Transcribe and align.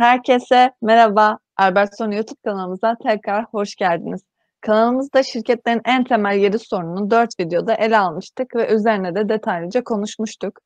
Herkese 0.00 0.70
merhaba. 0.82 1.38
Albertson 1.56 2.10
YouTube 2.10 2.40
kanalımıza 2.44 2.96
tekrar 3.02 3.44
hoş 3.44 3.76
geldiniz. 3.76 4.24
Kanalımızda 4.60 5.22
şirketlerin 5.22 5.80
en 5.84 6.04
temel 6.04 6.36
yedi 6.36 6.58
sorununu 6.58 7.10
4 7.10 7.40
videoda 7.40 7.74
ele 7.74 7.98
almıştık 7.98 8.56
ve 8.56 8.74
üzerine 8.74 9.14
de 9.14 9.28
detaylıca 9.28 9.84
konuşmuştuk. 9.84 10.58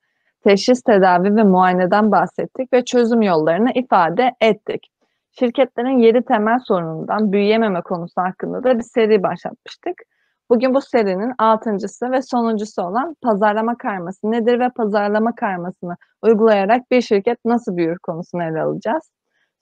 Teşhis, 0.44 0.82
tedavi 0.82 1.36
ve 1.36 1.42
muayeneden 1.42 2.12
bahsettik 2.12 2.72
ve 2.72 2.84
çözüm 2.84 3.22
yollarını 3.22 3.70
ifade 3.74 4.30
ettik. 4.40 4.86
Şirketlerin 5.38 5.98
7 5.98 6.22
temel 6.22 6.58
sorunundan 6.68 7.32
büyüyememe 7.32 7.80
konusu 7.80 8.20
hakkında 8.20 8.64
da 8.64 8.78
bir 8.78 8.84
seri 8.94 9.22
başlatmıştık. 9.22 9.94
Bugün 10.50 10.74
bu 10.74 10.80
serinin 10.80 11.32
altıncısı 11.38 12.10
ve 12.10 12.22
sonuncusu 12.22 12.82
olan 12.82 13.16
pazarlama 13.22 13.76
karması 13.78 14.30
nedir 14.30 14.60
ve 14.60 14.68
pazarlama 14.76 15.34
karmasını 15.34 15.96
uygulayarak 16.22 16.90
bir 16.90 17.00
şirket 17.00 17.38
nasıl 17.44 17.76
büyür 17.76 17.98
konusunu 17.98 18.42
ele 18.42 18.62
alacağız. 18.62 19.13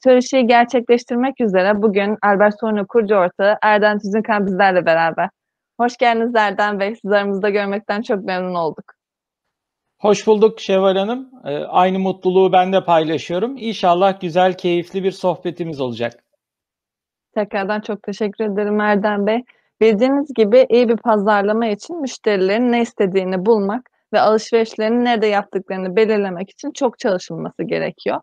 Söyleşiyi 0.05 0.47
gerçekleştirmek 0.47 1.41
üzere 1.41 1.83
bugün 1.83 2.19
Albert 2.23 2.61
Sorunu 2.61 2.87
kurucu 2.87 3.15
ortağı 3.15 3.59
Erden 3.63 3.99
Tüzünkan 3.99 4.47
bizlerle 4.47 4.87
beraber. 4.87 5.29
Hoş 5.81 5.97
geldiniz 5.97 6.35
Erden 6.37 6.81
Bey. 6.81 6.97
Sizi 7.03 7.15
aramızda 7.15 7.51
görmekten 7.51 8.03
çok 8.03 8.25
memnun 8.25 8.55
olduk. 8.55 8.85
Hoş 10.01 10.27
bulduk 10.27 10.61
Şevval 10.61 10.97
Hanım. 10.97 11.31
Ee, 11.45 11.57
aynı 11.57 11.99
mutluluğu 11.99 12.53
ben 12.53 12.73
de 12.73 12.85
paylaşıyorum. 12.85 13.57
İnşallah 13.57 14.21
güzel, 14.21 14.57
keyifli 14.57 15.05
bir 15.05 15.11
sohbetimiz 15.11 15.81
olacak. 15.81 16.25
Tekrardan 17.35 17.81
çok 17.81 18.03
teşekkür 18.03 18.45
ederim 18.45 18.81
Erdem 18.81 19.27
Bey. 19.27 19.43
Bildiğiniz 19.81 20.35
gibi 20.35 20.67
iyi 20.71 20.89
bir 20.89 20.97
pazarlama 20.97 21.67
için 21.67 22.01
müşterilerin 22.01 22.73
ne 22.73 22.83
istediğini 22.83 23.47
bulmak 23.47 23.91
ve 24.13 24.21
alışverişlerini 24.21 25.05
nerede 25.05 25.27
yaptıklarını 25.27 25.97
belirlemek 25.97 26.51
için 26.51 26.71
çok 26.71 26.99
çalışılması 26.99 27.63
gerekiyor. 27.63 28.21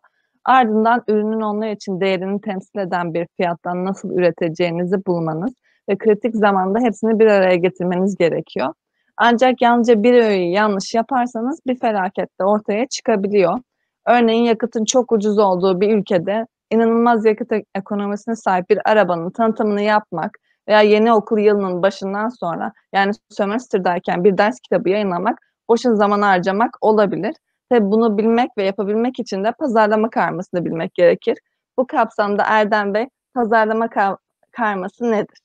Ardından 0.50 1.04
ürünün 1.08 1.42
onlar 1.42 1.68
için 1.70 2.02
değerini 2.02 2.42
temsil 2.42 2.80
eden 2.80 3.14
bir 3.14 3.28
fiyattan 3.38 3.86
nasıl 3.86 4.12
üreteceğinizi 4.12 5.06
bulmanız 5.06 5.54
ve 5.90 5.98
kritik 5.98 6.36
zamanda 6.36 6.80
hepsini 6.80 7.20
bir 7.20 7.26
araya 7.28 7.56
getirmeniz 7.56 8.18
gerekiyor. 8.18 8.74
Ancak 9.18 9.62
yalnızca 9.62 10.04
bir 10.04 10.14
öğeyi 10.14 10.52
yanlış 10.52 10.94
yaparsanız 10.94 11.60
bir 11.68 11.80
felaket 11.80 12.40
de 12.40 12.44
ortaya 12.44 12.88
çıkabiliyor. 12.88 13.60
Örneğin 14.08 14.44
yakıtın 14.44 14.86
çok 14.86 15.12
ucuz 15.12 15.38
olduğu 15.40 15.82
bir 15.82 15.98
ülkede 15.98 16.46
inanılmaz 16.72 17.26
yakıt 17.26 17.52
ekonomisine 17.76 18.36
sahip 18.36 18.70
bir 18.70 18.80
arabanın 18.92 19.30
tanıtımını 19.30 19.82
yapmak 19.82 20.32
veya 20.68 20.82
yeni 20.82 21.14
okul 21.14 21.40
yılının 21.40 21.82
başından 21.82 22.30
sonra 22.30 22.74
yani 22.94 23.12
sömestr'dayken 23.30 24.24
bir 24.24 24.38
ders 24.38 24.60
kitabı 24.60 24.90
yayınlamak 24.90 25.40
boşun 25.70 25.96
zaman 25.96 26.22
harcamak 26.22 26.78
olabilir. 26.82 27.36
Tabi 27.70 27.92
bunu 27.92 28.18
bilmek 28.18 28.58
ve 28.58 28.64
yapabilmek 28.64 29.20
için 29.20 29.44
de 29.44 29.52
pazarlama 29.52 30.10
karmasını 30.10 30.66
bilmek 30.66 30.94
gerekir. 30.94 31.38
Bu 31.78 31.88
kapsamda 31.88 32.44
Erdem 32.48 32.94
Bey 32.94 33.08
pazarlama 33.34 33.90
kar 33.90 34.16
karması 34.52 35.12
nedir? 35.12 35.38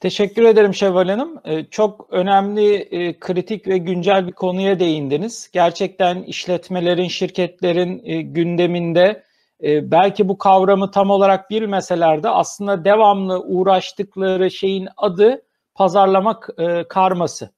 Teşekkür 0.00 0.42
ederim 0.42 0.74
Şevval 0.74 1.08
Hanım. 1.08 1.40
Ee, 1.44 1.64
çok 1.64 2.06
önemli, 2.10 2.74
e, 2.74 3.18
kritik 3.18 3.68
ve 3.68 3.78
güncel 3.78 4.26
bir 4.26 4.32
konuya 4.32 4.80
değindiniz. 4.80 5.50
Gerçekten 5.52 6.22
işletmelerin, 6.22 7.08
şirketlerin 7.08 8.02
e, 8.04 8.22
gündeminde 8.22 9.22
e, 9.62 9.90
belki 9.90 10.28
bu 10.28 10.38
kavramı 10.38 10.90
tam 10.90 11.10
olarak 11.10 11.50
bilmeseler 11.50 12.22
de 12.22 12.28
aslında 12.28 12.84
devamlı 12.84 13.40
uğraştıkları 13.40 14.50
şeyin 14.50 14.88
adı 14.96 15.42
pazarlama 15.74 16.40
karması 16.88 17.50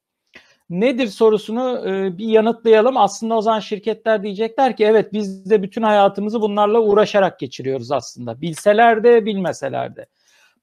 nedir 0.71 1.07
sorusunu 1.07 1.89
e, 1.89 2.19
bir 2.19 2.27
yanıtlayalım. 2.29 2.97
Aslında 2.97 3.37
o 3.37 3.43
zaman 3.43 3.61
şirketler 3.61 4.23
diyecekler 4.23 4.77
ki 4.77 4.85
evet 4.85 5.13
biz 5.13 5.51
de 5.51 5.63
bütün 5.63 5.83
hayatımızı 5.83 6.41
bunlarla 6.41 6.81
uğraşarak 6.81 7.39
geçiriyoruz 7.39 7.93
aslında. 7.93 8.41
Bilseler 8.41 9.05
de 9.05 9.25
bilmeseler 9.27 9.97
de. 9.97 10.07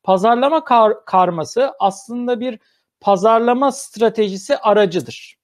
Pazarlama 0.03 0.63
kar 0.63 1.05
karması 1.05 1.71
aslında 1.79 2.39
bir 2.39 2.59
pazarlama 3.01 3.71
stratejisi 3.71 4.57
aracıdır. 4.57 5.35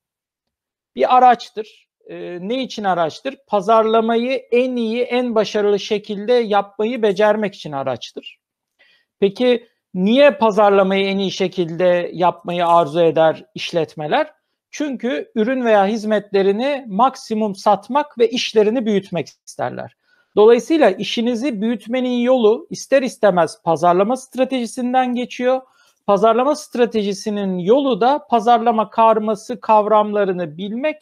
Bir 0.96 1.18
araçtır. 1.18 1.90
E, 2.08 2.38
ne 2.42 2.64
için 2.64 2.84
araçtır? 2.84 3.38
Pazarlamayı 3.48 4.32
en 4.52 4.76
iyi, 4.76 5.02
en 5.02 5.36
başarılı 5.36 5.80
şekilde 5.80 6.34
yapmayı 6.34 7.02
becermek 7.02 7.56
için 7.56 7.72
araçtır. 7.72 8.40
Peki 9.20 9.68
niye 9.94 10.32
pazarlamayı 10.32 11.06
en 11.06 11.18
iyi 11.18 11.32
şekilde 11.32 12.10
yapmayı 12.14 12.68
arzu 12.68 13.02
eder 13.02 13.46
işletmeler? 13.56 14.43
Çünkü 14.76 15.32
ürün 15.36 15.66
veya 15.66 15.86
hizmetlerini 15.86 16.86
maksimum 16.88 17.56
satmak 17.56 18.18
ve 18.20 18.30
işlerini 18.30 18.86
büyütmek 18.86 19.28
isterler. 19.46 19.96
Dolayısıyla 20.36 20.90
işinizi 20.90 21.62
büyütmenin 21.62 22.18
yolu 22.18 22.68
ister 22.70 23.02
istemez 23.02 23.62
pazarlama 23.64 24.18
stratejisinden 24.18 25.16
geçiyor. 25.16 25.62
Pazarlama 26.08 26.56
stratejisinin 26.56 27.58
yolu 27.58 28.02
da 28.02 28.28
pazarlama 28.30 28.90
karması 28.90 29.60
kavramlarını 29.60 30.58
bilmek, 30.58 31.02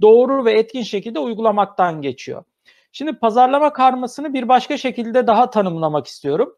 doğru 0.00 0.44
ve 0.44 0.52
etkin 0.52 0.82
şekilde 0.82 1.18
uygulamaktan 1.18 2.02
geçiyor. 2.02 2.44
Şimdi 2.92 3.12
pazarlama 3.12 3.72
karmasını 3.72 4.34
bir 4.34 4.48
başka 4.48 4.76
şekilde 4.76 5.26
daha 5.26 5.50
tanımlamak 5.50 6.06
istiyorum. 6.06 6.56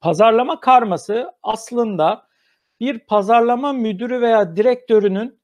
Pazarlama 0.00 0.60
karması 0.60 1.32
aslında 1.42 2.26
bir 2.80 2.98
pazarlama 2.98 3.72
müdürü 3.72 4.20
veya 4.20 4.56
direktörünün 4.56 5.39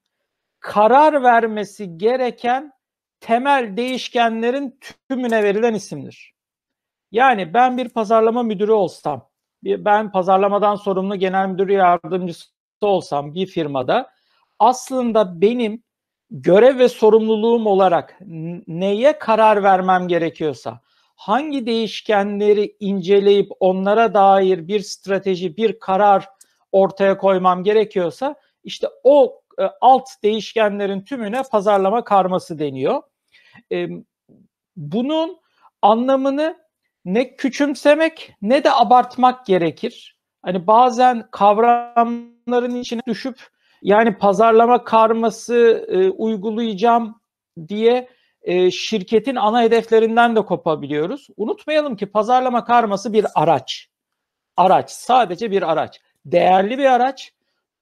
karar 0.61 1.23
vermesi 1.23 1.99
gereken 1.99 2.73
temel 3.21 3.77
değişkenlerin 3.77 4.79
tümüne 5.09 5.43
verilen 5.43 5.75
isimdir. 5.75 6.35
Yani 7.13 7.55
ben 7.55 7.79
bir 7.79 7.89
pazarlama 7.89 8.43
müdürü 8.43 8.73
olsam, 8.73 9.29
ben 9.65 10.13
pazarlamadan 10.13 10.75
sorumlu 10.75 11.17
genel 11.17 11.49
müdür 11.49 11.69
yardımcısı 11.69 12.49
olsam 12.81 13.35
bir 13.35 13.47
firmada 13.47 14.11
aslında 14.59 15.41
benim 15.41 15.83
görev 16.31 16.79
ve 16.79 16.89
sorumluluğum 16.89 17.67
olarak 17.67 18.19
neye 18.67 19.19
karar 19.19 19.63
vermem 19.63 20.09
gerekiyorsa, 20.09 20.81
hangi 21.17 21.67
değişkenleri 21.67 22.77
inceleyip 22.81 23.51
onlara 23.61 24.15
dair 24.15 24.69
bir 24.69 24.81
strateji, 24.81 25.57
bir 25.57 25.79
karar 25.79 26.29
ortaya 26.73 27.19
koymam 27.19 27.65
gerekiyorsa 27.65 28.35
işte 28.65 28.89
o 29.05 29.43
e, 29.61 29.63
alt 29.81 30.09
değişkenlerin 30.23 31.01
tümüne 31.01 31.43
pazarlama 31.51 32.05
karması 32.05 32.59
deniyor. 32.59 33.03
E, 33.73 33.89
bunun 34.77 35.37
anlamını 35.83 36.57
ne 37.05 37.37
küçümsemek 37.37 38.33
ne 38.43 38.65
de 38.65 38.73
abartmak 38.73 39.47
gerekir. 39.47 40.17
Hani 40.43 40.67
bazen 40.67 41.29
kavramların 41.31 42.81
içine 42.81 43.01
düşüp 43.07 43.41
yani 43.83 44.19
pazarlama 44.19 44.85
karması 44.85 45.87
e, 45.89 46.11
uygulayacağım 46.11 47.21
diye 47.69 48.09
şirketin 48.71 49.37
ana 49.37 49.63
hedeflerinden 49.63 50.37
de 50.37 50.45
kopabiliyoruz. 50.45 51.29
Unutmayalım 51.37 51.97
ki 51.97 52.07
pazarlama 52.07 52.65
karması 52.65 53.13
bir 53.13 53.27
araç. 53.35 53.89
Araç, 54.57 54.91
sadece 54.91 55.51
bir 55.51 55.73
araç. 55.73 56.01
Değerli 56.25 56.79
bir 56.79 56.85
araç 56.85 57.33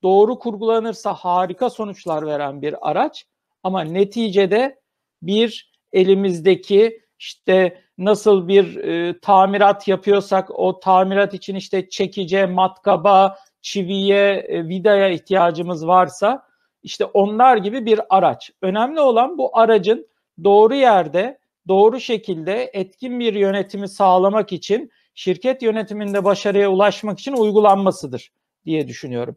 doğru 0.04 0.38
kurgulanırsa 0.38 1.14
harika 1.14 1.70
sonuçlar 1.70 2.26
veren 2.26 2.62
bir 2.62 2.90
araç 2.90 3.26
ama 3.62 3.80
neticede 3.80 4.80
bir 5.22 5.72
elimizdeki 5.92 7.00
işte 7.18 7.82
nasıl 7.98 8.48
bir 8.48 8.76
e, 8.76 9.20
tamirat 9.20 9.88
yapıyorsak 9.88 10.50
o 10.50 10.80
tamirat 10.80 11.34
için 11.34 11.54
işte 11.54 11.88
çekice, 11.88 12.46
matkaba, 12.46 13.36
çiviye, 13.62 14.46
e, 14.48 14.68
vidaya 14.68 15.08
ihtiyacımız 15.08 15.86
varsa 15.86 16.46
işte 16.82 17.04
onlar 17.04 17.56
gibi 17.56 17.86
bir 17.86 18.00
araç. 18.10 18.50
Önemli 18.62 19.00
olan 19.00 19.38
bu 19.38 19.58
aracın 19.58 20.06
doğru 20.44 20.74
yerde, 20.74 21.38
doğru 21.68 22.00
şekilde 22.00 22.70
etkin 22.72 23.20
bir 23.20 23.34
yönetimi 23.34 23.88
sağlamak 23.88 24.52
için 24.52 24.90
şirket 25.14 25.62
yönetiminde 25.62 26.24
başarıya 26.24 26.70
ulaşmak 26.70 27.18
için 27.18 27.32
uygulanmasıdır 27.32 28.32
diye 28.66 28.88
düşünüyorum. 28.88 29.36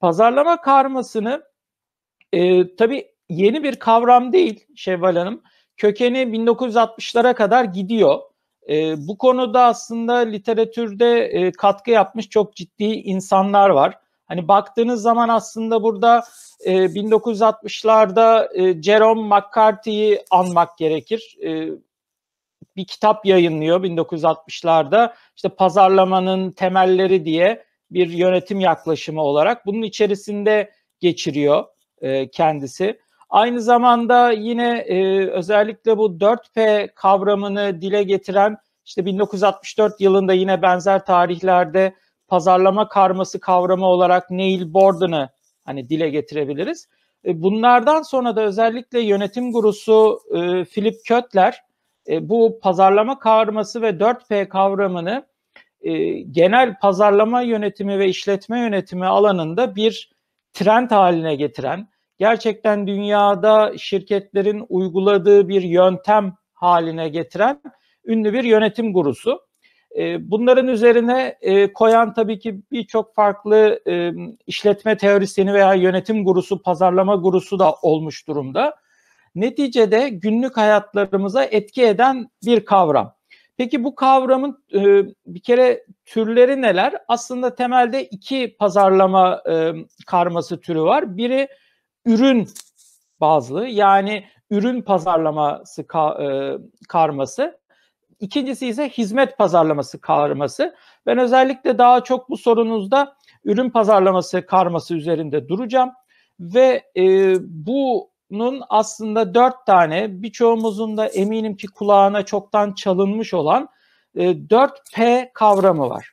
Pazarlama 0.00 0.60
karmasını 0.60 1.42
e, 2.32 2.76
tabii 2.76 3.08
yeni 3.28 3.62
bir 3.62 3.76
kavram 3.76 4.32
değil 4.32 4.66
Şevval 4.76 5.16
Hanım. 5.16 5.42
Kökeni 5.76 6.18
1960'lara 6.18 7.34
kadar 7.34 7.64
gidiyor. 7.64 8.20
E, 8.68 8.94
bu 9.08 9.18
konuda 9.18 9.64
aslında 9.64 10.14
literatürde 10.14 11.24
e, 11.24 11.52
katkı 11.52 11.90
yapmış 11.90 12.28
çok 12.28 12.56
ciddi 12.56 12.84
insanlar 12.84 13.70
var. 13.70 13.98
Hani 14.26 14.48
baktığınız 14.48 15.02
zaman 15.02 15.28
aslında 15.28 15.82
burada 15.82 16.24
e, 16.64 16.72
1960'larda 16.74 18.48
e, 18.54 18.82
Jerome 18.82 19.22
McCarthy'yi 19.22 20.22
anmak 20.30 20.78
gerekir. 20.78 21.36
E, 21.44 21.68
bir 22.76 22.84
kitap 22.84 23.26
yayınlıyor 23.26 23.82
1960'larda. 23.82 25.12
İşte 25.36 25.48
pazarlamanın 25.48 26.50
temelleri 26.50 27.24
diye 27.24 27.69
bir 27.90 28.08
yönetim 28.10 28.60
yaklaşımı 28.60 29.22
olarak 29.22 29.66
bunun 29.66 29.82
içerisinde 29.82 30.70
geçiriyor 31.00 31.64
e, 32.00 32.30
kendisi. 32.30 33.00
Aynı 33.30 33.60
zamanda 33.60 34.30
yine 34.30 34.78
e, 34.78 35.26
özellikle 35.30 35.98
bu 35.98 36.06
4P 36.06 36.88
kavramını 36.94 37.82
dile 37.82 38.02
getiren 38.02 38.56
işte 38.84 39.06
1964 39.06 40.00
yılında 40.00 40.32
yine 40.32 40.62
benzer 40.62 41.04
tarihlerde 41.04 41.94
pazarlama 42.28 42.88
karması 42.88 43.40
kavramı 43.40 43.86
olarak 43.86 44.30
Neil 44.30 44.74
Borden'ı 44.74 45.28
hani 45.64 45.88
dile 45.88 46.10
getirebiliriz. 46.10 46.88
E, 47.24 47.42
bunlardan 47.42 48.02
sonra 48.02 48.36
da 48.36 48.42
özellikle 48.42 49.00
yönetim 49.00 49.52
gurusu 49.52 50.20
e, 50.30 50.64
Philip 50.64 50.96
Kötler 51.04 51.62
e, 52.08 52.28
bu 52.28 52.58
pazarlama 52.62 53.18
karması 53.18 53.82
ve 53.82 53.90
4P 53.90 54.48
kavramını 54.48 55.26
e, 55.82 56.20
genel 56.20 56.78
pazarlama 56.78 57.42
yönetimi 57.42 57.98
ve 57.98 58.08
işletme 58.08 58.60
yönetimi 58.60 59.06
alanında 59.06 59.76
bir 59.76 60.10
trend 60.52 60.90
haline 60.90 61.34
getiren, 61.34 61.88
gerçekten 62.18 62.86
dünyada 62.86 63.78
şirketlerin 63.78 64.66
uyguladığı 64.68 65.48
bir 65.48 65.62
yöntem 65.62 66.34
haline 66.52 67.08
getiren 67.08 67.60
ünlü 68.04 68.32
bir 68.32 68.44
yönetim 68.44 68.92
gurusu. 68.92 69.40
E, 69.98 70.30
bunların 70.30 70.68
üzerine 70.68 71.38
e, 71.40 71.72
koyan 71.72 72.14
tabii 72.14 72.38
ki 72.38 72.60
birçok 72.72 73.14
farklı 73.14 73.80
e, 73.88 74.12
işletme 74.46 74.96
teorisyeni 74.96 75.54
veya 75.54 75.74
yönetim 75.74 76.24
gurusu, 76.24 76.62
pazarlama 76.62 77.16
gurusu 77.16 77.58
da 77.58 77.74
olmuş 77.82 78.28
durumda. 78.28 78.76
Neticede 79.34 80.08
günlük 80.08 80.56
hayatlarımıza 80.56 81.44
etki 81.44 81.86
eden 81.86 82.30
bir 82.46 82.64
kavram. 82.64 83.19
Peki 83.60 83.84
bu 83.84 83.94
kavramın 83.94 84.64
e, 84.74 84.80
bir 85.26 85.40
kere 85.40 85.84
türleri 86.04 86.62
neler? 86.62 86.94
Aslında 87.08 87.54
temelde 87.54 88.04
iki 88.04 88.56
pazarlama 88.58 89.42
e, 89.50 89.72
karması 90.06 90.60
türü 90.60 90.82
var. 90.82 91.16
Biri 91.16 91.48
ürün 92.06 92.48
bazlı 93.20 93.66
yani 93.66 94.24
ürün 94.50 94.82
pazarlaması 94.82 95.86
ka, 95.86 96.24
e, 96.24 96.58
karması. 96.88 97.60
İkincisi 98.20 98.66
ise 98.66 98.88
hizmet 98.88 99.38
pazarlaması 99.38 100.00
karması. 100.00 100.74
Ben 101.06 101.18
özellikle 101.18 101.78
daha 101.78 102.04
çok 102.04 102.30
bu 102.30 102.36
sorunuzda 102.36 103.16
ürün 103.44 103.70
pazarlaması 103.70 104.46
karması 104.46 104.94
üzerinde 104.94 105.48
duracağım 105.48 105.90
ve 106.40 106.82
e, 106.96 107.34
bunun 108.30 108.62
aslında 108.68 109.34
dört 109.34 109.66
tane 109.66 110.22
birçoğumuzun 110.22 110.96
da 110.96 111.06
eminim 111.06 111.56
ki 111.56 111.66
kulağına 111.66 112.24
çoktan 112.24 112.72
çalınmış 112.72 113.34
olan 113.34 113.68
e, 114.16 114.30
4P 114.30 115.30
kavramı 115.34 115.90
var. 115.90 116.12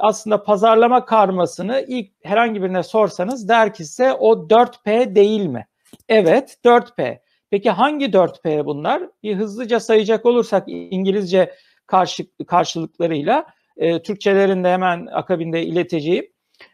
Aslında 0.00 0.42
pazarlama 0.42 1.04
karmasını 1.04 1.84
ilk 1.88 2.10
herhangi 2.22 2.62
birine 2.62 2.82
sorsanız 2.82 3.48
der 3.48 3.74
ki 3.74 3.84
size 3.84 4.12
o 4.12 4.32
4P 4.32 5.14
değil 5.14 5.46
mi? 5.46 5.66
Evet 6.08 6.58
4P. 6.64 7.18
Peki 7.50 7.70
hangi 7.70 8.06
4P 8.06 8.64
bunlar? 8.64 9.02
Bir 9.22 9.36
hızlıca 9.36 9.80
sayacak 9.80 10.26
olursak 10.26 10.64
İngilizce 10.66 11.54
karşı, 11.86 12.26
karşılıklarıyla 12.46 13.46
e, 13.76 14.02
Türkçelerin 14.02 14.64
hemen 14.64 15.06
akabinde 15.06 15.62
ileteceğim. 15.62 16.26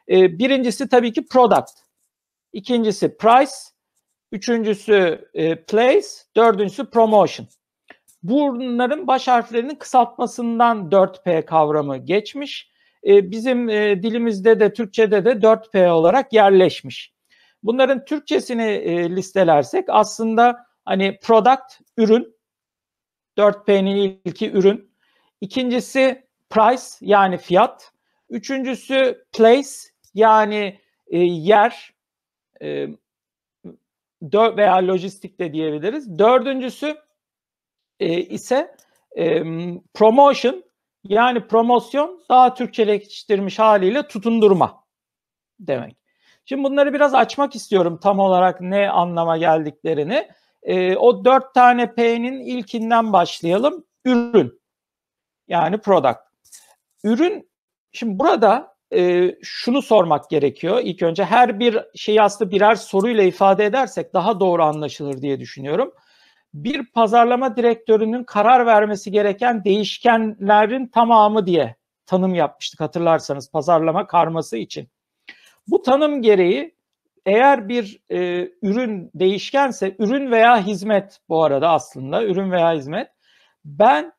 E, 0.08 0.38
birincisi 0.38 0.88
tabii 0.88 1.12
ki 1.12 1.26
product. 1.26 1.70
İkincisi 2.52 3.16
price. 3.16 3.52
Üçüncüsü 4.32 5.28
e, 5.34 5.64
place. 5.64 6.06
Dördüncüsü 6.36 6.90
promotion. 6.90 7.48
Bunların 8.22 9.06
baş 9.06 9.28
harflerinin 9.28 9.74
kısaltmasından 9.74 10.90
4P 10.90 11.44
kavramı 11.44 11.96
geçmiş. 11.96 12.70
E, 13.06 13.30
bizim 13.30 13.68
e, 13.68 14.02
dilimizde 14.02 14.60
de 14.60 14.72
Türkçe'de 14.72 15.24
de 15.24 15.30
4P 15.30 15.88
olarak 15.88 16.32
yerleşmiş. 16.32 17.12
Bunların 17.62 18.04
Türkçesini 18.04 18.62
e, 18.62 19.16
listelersek 19.16 19.84
aslında 19.88 20.68
Hani 20.88 21.18
product 21.22 21.80
ürün. 21.96 22.36
4P'nin 23.38 24.20
ilki 24.24 24.50
ürün. 24.50 24.94
İkincisi 25.40 26.26
price 26.50 26.82
yani 27.00 27.38
fiyat. 27.38 27.92
Üçüncüsü 28.30 29.24
place 29.32 29.68
yani 30.14 30.80
e, 31.06 31.18
yer 31.18 31.94
e, 32.62 32.86
veya 34.22 34.76
lojistik 34.76 35.40
de 35.40 35.52
diyebiliriz. 35.52 36.18
Dördüncüsü 36.18 36.96
e, 38.00 38.20
ise 38.20 38.76
e, 39.16 39.42
promotion 39.94 40.64
yani 41.04 41.46
promosyon 41.46 42.24
daha 42.28 42.54
Türkçeleştirmiş 42.54 43.58
haliyle 43.58 44.08
tutundurma 44.08 44.84
demek. 45.60 45.96
Şimdi 46.44 46.64
bunları 46.64 46.94
biraz 46.94 47.14
açmak 47.14 47.54
istiyorum 47.54 48.00
tam 48.02 48.18
olarak 48.18 48.60
ne 48.60 48.90
anlama 48.90 49.38
geldiklerini. 49.38 50.28
E, 50.62 50.96
o 50.96 51.24
dört 51.24 51.54
tane 51.54 51.94
P'nin 51.94 52.40
ilkinden 52.40 53.12
başlayalım. 53.12 53.84
Ürün. 54.04 54.60
Yani 55.48 55.78
product. 55.78 56.18
Ürün, 57.04 57.50
şimdi 57.92 58.18
burada 58.18 58.76
e, 58.94 59.34
şunu 59.42 59.82
sormak 59.82 60.30
gerekiyor. 60.30 60.80
İlk 60.84 61.02
önce 61.02 61.24
her 61.24 61.60
bir 61.60 61.78
şeyi 61.94 62.22
aslında 62.22 62.50
birer 62.50 62.74
soruyla 62.74 63.22
ifade 63.22 63.64
edersek 63.64 64.14
daha 64.14 64.40
doğru 64.40 64.62
anlaşılır 64.62 65.22
diye 65.22 65.40
düşünüyorum. 65.40 65.92
Bir 66.54 66.86
pazarlama 66.92 67.56
direktörünün 67.56 68.24
karar 68.24 68.66
vermesi 68.66 69.10
gereken 69.10 69.64
değişkenlerin 69.64 70.86
tamamı 70.86 71.46
diye 71.46 71.76
tanım 72.06 72.34
yapmıştık 72.34 72.80
hatırlarsanız 72.80 73.50
pazarlama 73.50 74.06
karması 74.06 74.56
için. 74.56 74.88
Bu 75.66 75.82
tanım 75.82 76.22
gereği 76.22 76.74
eğer 77.26 77.68
bir 77.68 78.00
e, 78.10 78.48
ürün 78.62 79.10
değişkense 79.14 79.96
ürün 79.98 80.30
veya 80.30 80.66
hizmet 80.66 81.18
bu 81.28 81.44
arada 81.44 81.70
aslında 81.70 82.24
ürün 82.24 82.50
veya 82.52 82.72
hizmet 82.72 83.08
ben 83.64 84.12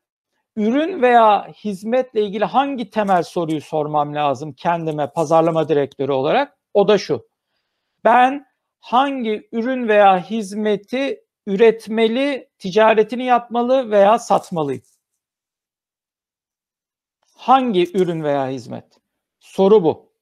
ürün 0.56 1.02
veya 1.02 1.48
hizmetle 1.48 2.22
ilgili 2.22 2.44
hangi 2.44 2.90
temel 2.90 3.22
soruyu 3.22 3.60
sormam 3.60 4.14
lazım 4.14 4.52
kendime 4.52 5.12
pazarlama 5.12 5.68
direktörü 5.68 6.12
olarak 6.12 6.58
o 6.74 6.88
da 6.88 6.98
şu 6.98 7.28
ben 8.04 8.46
hangi 8.80 9.48
ürün 9.52 9.88
veya 9.88 10.18
hizmeti 10.30 11.24
üretmeli, 11.46 12.50
ticaretini 12.58 13.24
yapmalı 13.24 13.90
veya 13.90 14.18
satmalıyım? 14.18 14.82
Hangi 17.36 17.98
ürün 17.98 18.22
veya 18.22 18.48
hizmet? 18.48 18.84
Soru 19.40 19.84
bu. 19.84 20.12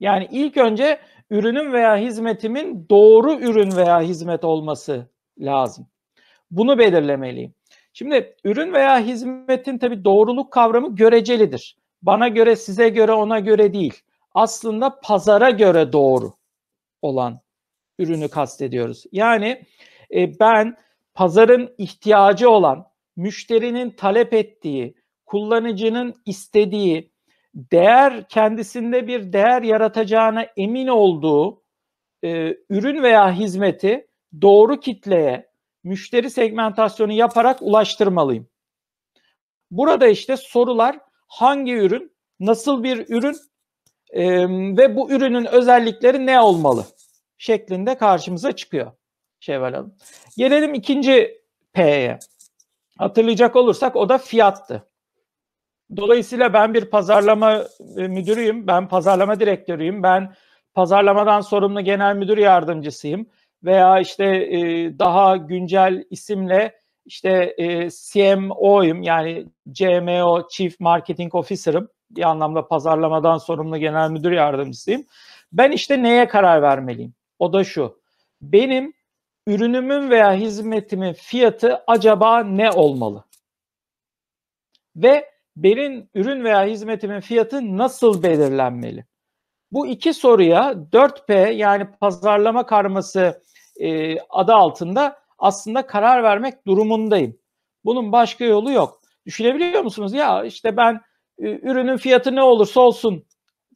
Yani 0.00 0.28
ilk 0.30 0.56
önce 0.56 1.00
ürünün 1.30 1.72
veya 1.72 1.96
hizmetimin 1.96 2.86
doğru 2.90 3.34
ürün 3.34 3.76
veya 3.76 4.00
hizmet 4.00 4.44
olması 4.44 5.10
lazım. 5.38 5.88
Bunu 6.50 6.78
belirlemeliyim. 6.78 7.54
Şimdi 7.98 8.36
ürün 8.44 8.72
veya 8.72 9.00
hizmetin 9.00 9.78
tabi 9.78 10.04
doğruluk 10.04 10.52
kavramı 10.52 10.96
görecelidir. 10.96 11.76
Bana 12.02 12.28
göre, 12.28 12.56
size 12.56 12.88
göre, 12.88 13.12
ona 13.12 13.38
göre 13.38 13.72
değil. 13.72 13.94
Aslında 14.34 15.00
pazara 15.00 15.50
göre 15.50 15.92
doğru 15.92 16.32
olan 17.02 17.40
ürünü 17.98 18.28
kastediyoruz. 18.28 19.04
Yani 19.12 19.62
e, 20.14 20.40
ben 20.40 20.76
pazarın 21.14 21.74
ihtiyacı 21.78 22.50
olan, 22.50 22.86
müşterinin 23.16 23.90
talep 23.90 24.34
ettiği, 24.34 24.94
kullanıcının 25.26 26.14
istediği, 26.26 27.10
değer 27.54 28.28
kendisinde 28.28 29.06
bir 29.06 29.32
değer 29.32 29.62
yaratacağına 29.62 30.46
emin 30.56 30.86
olduğu 30.86 31.62
e, 32.24 32.56
ürün 32.70 33.02
veya 33.02 33.32
hizmeti 33.32 34.06
doğru 34.42 34.80
kitleye 34.80 35.47
müşteri 35.84 36.30
segmentasyonu 36.30 37.12
yaparak 37.12 37.62
ulaştırmalıyım. 37.62 38.48
Burada 39.70 40.08
işte 40.08 40.36
sorular 40.36 40.98
hangi 41.28 41.72
ürün, 41.72 42.12
nasıl 42.40 42.82
bir 42.82 43.08
ürün 43.08 43.36
e, 44.10 44.48
ve 44.76 44.96
bu 44.96 45.10
ürünün 45.10 45.44
özellikleri 45.44 46.26
ne 46.26 46.40
olmalı 46.40 46.84
şeklinde 47.38 47.98
karşımıza 47.98 48.52
çıkıyor 48.52 48.92
Şevval 49.40 49.74
Hanım. 49.74 49.94
Gelelim 50.36 50.74
ikinci 50.74 51.42
P'ye. 51.72 52.18
Hatırlayacak 52.98 53.56
olursak 53.56 53.96
o 53.96 54.08
da 54.08 54.18
fiyattı. 54.18 54.88
Dolayısıyla 55.96 56.52
ben 56.52 56.74
bir 56.74 56.84
pazarlama 56.84 57.64
müdürüyüm, 57.96 58.66
ben 58.66 58.88
pazarlama 58.88 59.40
direktörüyüm, 59.40 60.02
ben 60.02 60.34
pazarlamadan 60.74 61.40
sorumlu 61.40 61.80
genel 61.80 62.16
müdür 62.16 62.38
yardımcısıyım 62.38 63.26
veya 63.64 64.00
işte 64.00 64.24
e, 64.24 64.58
daha 64.98 65.36
güncel 65.36 66.04
isimle 66.10 66.80
işte 67.04 67.54
e, 67.58 67.88
CMO'yum 67.90 69.02
yani 69.02 69.46
CMO 69.72 70.48
Chief 70.50 70.80
Marketing 70.80 71.34
Officer'ım 71.34 71.88
bir 72.10 72.22
anlamda 72.22 72.68
pazarlamadan 72.68 73.38
sorumlu 73.38 73.78
genel 73.78 74.10
müdür 74.10 74.32
yardımcısıyım. 74.32 75.04
Ben 75.52 75.70
işte 75.72 76.02
neye 76.02 76.28
karar 76.28 76.62
vermeliyim? 76.62 77.14
O 77.38 77.52
da 77.52 77.64
şu. 77.64 78.00
Benim 78.42 78.92
ürünümün 79.46 80.10
veya 80.10 80.32
hizmetimin 80.34 81.12
fiyatı 81.12 81.82
acaba 81.86 82.44
ne 82.44 82.70
olmalı? 82.70 83.24
Ve 84.96 85.30
benim 85.56 86.08
ürün 86.14 86.44
veya 86.44 86.64
hizmetimin 86.64 87.20
fiyatı 87.20 87.76
nasıl 87.76 88.22
belirlenmeli? 88.22 89.04
Bu 89.72 89.86
iki 89.86 90.14
soruya 90.14 90.74
4P 90.92 91.52
yani 91.52 91.86
pazarlama 92.00 92.66
karması 92.66 93.42
e, 93.80 94.18
adı 94.20 94.54
altında 94.54 95.18
aslında 95.38 95.86
karar 95.86 96.22
vermek 96.22 96.66
durumundayım. 96.66 97.38
Bunun 97.84 98.12
başka 98.12 98.44
yolu 98.44 98.72
yok. 98.72 99.00
Düşünebiliyor 99.26 99.82
musunuz? 99.82 100.12
Ya 100.12 100.44
işte 100.44 100.76
ben 100.76 101.00
e, 101.38 101.50
ürünün 101.50 101.96
fiyatı 101.96 102.34
ne 102.36 102.42
olursa 102.42 102.80
olsun 102.80 103.24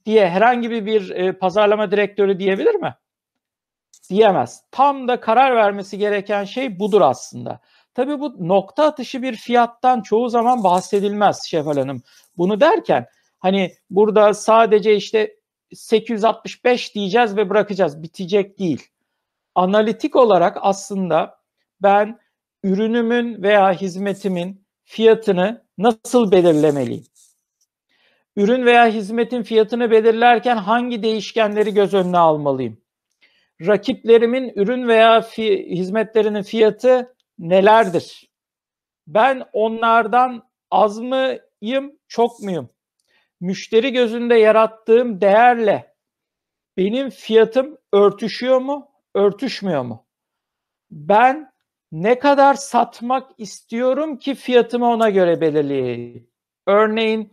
diye 0.06 0.28
herhangi 0.28 0.70
bir 0.70 1.10
e, 1.10 1.32
pazarlama 1.32 1.90
direktörü 1.90 2.38
diyebilir 2.38 2.74
mi? 2.74 2.94
Diyemez. 4.10 4.64
Tam 4.70 5.08
da 5.08 5.20
karar 5.20 5.56
vermesi 5.56 5.98
gereken 5.98 6.44
şey 6.44 6.78
budur 6.78 7.00
aslında. 7.00 7.60
Tabii 7.94 8.20
bu 8.20 8.48
nokta 8.48 8.84
atışı 8.84 9.22
bir 9.22 9.36
fiyattan 9.36 10.00
çoğu 10.00 10.28
zaman 10.28 10.64
bahsedilmez 10.64 11.42
Şevval 11.46 11.76
Hanım. 11.76 12.02
Bunu 12.36 12.60
derken 12.60 13.06
hani 13.38 13.74
burada 13.90 14.34
sadece 14.34 14.96
işte 14.96 15.36
865 15.74 16.94
diyeceğiz 16.94 17.36
ve 17.36 17.50
bırakacağız. 17.50 18.02
Bitecek 18.02 18.58
değil. 18.58 18.86
Analitik 19.54 20.16
olarak 20.16 20.56
aslında 20.60 21.38
ben 21.82 22.18
ürünümün 22.62 23.42
veya 23.42 23.72
hizmetimin 23.72 24.64
fiyatını 24.84 25.64
nasıl 25.78 26.32
belirlemeliyim? 26.32 27.04
Ürün 28.36 28.66
veya 28.66 28.86
hizmetin 28.86 29.42
fiyatını 29.42 29.90
belirlerken 29.90 30.56
hangi 30.56 31.02
değişkenleri 31.02 31.74
göz 31.74 31.94
önüne 31.94 32.18
almalıyım? 32.18 32.78
Rakiplerimin 33.66 34.52
ürün 34.56 34.88
veya 34.88 35.18
fi- 35.18 35.70
hizmetlerinin 35.70 36.42
fiyatı 36.42 37.14
nelerdir? 37.38 38.30
Ben 39.06 39.42
onlardan 39.52 40.48
az 40.70 40.98
mıyım, 40.98 41.98
çok 42.08 42.40
muyum? 42.40 42.70
Müşteri 43.42 43.92
gözünde 43.92 44.34
yarattığım 44.34 45.20
değerle 45.20 45.94
benim 46.76 47.10
fiyatım 47.10 47.78
örtüşüyor 47.92 48.58
mu, 48.58 48.88
örtüşmüyor 49.14 49.82
mu? 49.82 50.06
Ben 50.90 51.52
ne 51.92 52.18
kadar 52.18 52.54
satmak 52.54 53.30
istiyorum 53.38 54.18
ki 54.18 54.34
fiyatımı 54.34 54.86
ona 54.86 55.10
göre 55.10 55.40
belirleyeyim. 55.40 56.30
Örneğin 56.66 57.32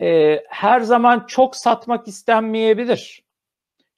e, 0.00 0.36
her 0.48 0.80
zaman 0.80 1.26
çok 1.26 1.56
satmak 1.56 2.08
istenmeyebilir. 2.08 3.24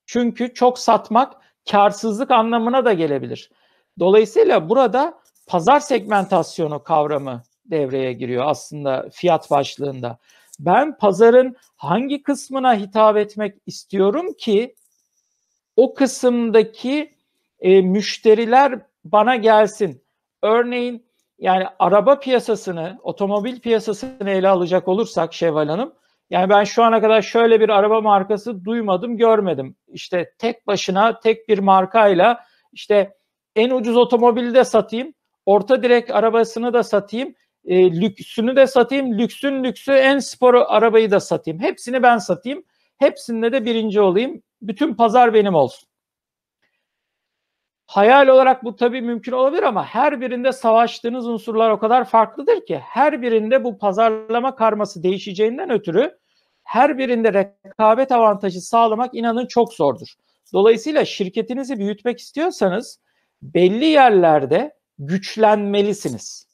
Çünkü 0.07 0.55
çok 0.55 0.79
satmak 0.79 1.33
karsızlık 1.71 2.31
anlamına 2.31 2.85
da 2.85 2.93
gelebilir. 2.93 3.51
Dolayısıyla 3.99 4.69
burada 4.69 5.19
pazar 5.47 5.81
segmentasyonu 5.81 6.83
kavramı 6.83 7.43
devreye 7.65 8.13
giriyor 8.13 8.45
aslında 8.47 9.09
fiyat 9.13 9.51
başlığında. 9.51 10.19
Ben 10.65 10.97
pazarın 10.99 11.57
hangi 11.77 12.23
kısmına 12.23 12.75
hitap 12.75 13.17
etmek 13.17 13.55
istiyorum 13.67 14.33
ki 14.39 14.75
o 15.77 15.95
kısımdaki 15.95 17.15
e, 17.61 17.83
müşteriler 17.83 18.81
bana 19.05 19.37
gelsin. 19.37 20.05
Örneğin 20.43 21.07
yani 21.39 21.67
araba 21.79 22.19
piyasasını, 22.19 22.99
otomobil 23.03 23.61
piyasasını 23.61 24.31
ele 24.31 24.49
alacak 24.49 24.89
olursak 24.89 25.35
Şevval 25.35 25.69
Hanım, 25.69 25.95
yani 26.31 26.51
ben 26.51 26.65
şu 26.65 26.83
ana 26.83 27.01
kadar 27.01 27.23
şöyle 27.23 27.61
bir 27.61 27.69
araba 27.69 28.01
markası 28.01 28.65
duymadım, 28.65 29.17
görmedim. 29.17 29.77
İşte 29.89 30.33
tek 30.39 30.67
başına, 30.67 31.21
tek 31.21 31.49
bir 31.49 31.59
markayla 31.59 32.45
işte 32.73 33.17
en 33.57 33.71
ucuz 33.71 33.97
otomobili 33.97 34.55
de 34.55 34.65
satayım, 34.65 35.15
orta 35.47 35.83
direk 35.83 36.11
arabasını 36.11 36.73
da 36.73 36.83
satayım, 36.83 37.35
e, 37.65 38.01
lüksünü 38.01 38.57
de 38.57 38.67
satayım, 38.67 39.19
lüksün 39.19 39.65
lüksü 39.65 39.93
en 39.93 40.19
sporu 40.19 40.65
arabayı 40.69 41.11
da 41.11 41.21
satayım. 41.21 41.61
Hepsini 41.61 42.03
ben 42.03 42.19
satayım, 42.19 42.65
hepsinde 42.99 43.53
de 43.53 43.65
birinci 43.65 44.01
olayım. 44.01 44.43
Bütün 44.63 44.95
pazar 44.95 45.35
benim 45.35 45.55
olsun. 45.55 45.89
Hayal 47.87 48.29
olarak 48.29 48.65
bu 48.65 48.77
tabii 48.77 49.03
mümkün 49.03 49.33
olabilir 49.33 49.63
ama 49.63 49.85
her 49.85 50.21
birinde 50.21 50.53
savaştığınız 50.53 51.27
unsurlar 51.27 51.71
o 51.71 51.79
kadar 51.79 52.05
farklıdır 52.05 52.67
ki 52.67 52.79
her 52.79 53.23
birinde 53.23 53.65
bu 53.65 53.79
pazarlama 53.79 54.57
karması 54.57 55.03
değişeceğinden 55.03 55.71
ötürü 55.71 56.19
her 56.65 56.99
birinde 56.99 57.33
rekabet 57.33 58.13
avantajı 58.13 58.61
sağlamak 58.61 59.15
inanın 59.15 59.47
çok 59.47 59.73
zordur. 59.73 60.09
Dolayısıyla 60.53 61.05
şirketinizi 61.05 61.79
büyütmek 61.79 62.19
istiyorsanız 62.19 63.01
belli 63.43 63.85
yerlerde 63.85 64.75
güçlenmelisiniz. 64.99 66.52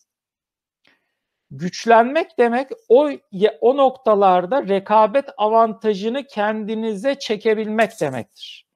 Güçlenmek 1.51 2.39
demek 2.39 2.69
o 2.89 3.11
o 3.61 3.77
noktalarda 3.77 4.69
rekabet 4.69 5.25
avantajını 5.37 6.27
kendinize 6.27 7.19
çekebilmek 7.19 8.01
demektir. 8.01 8.67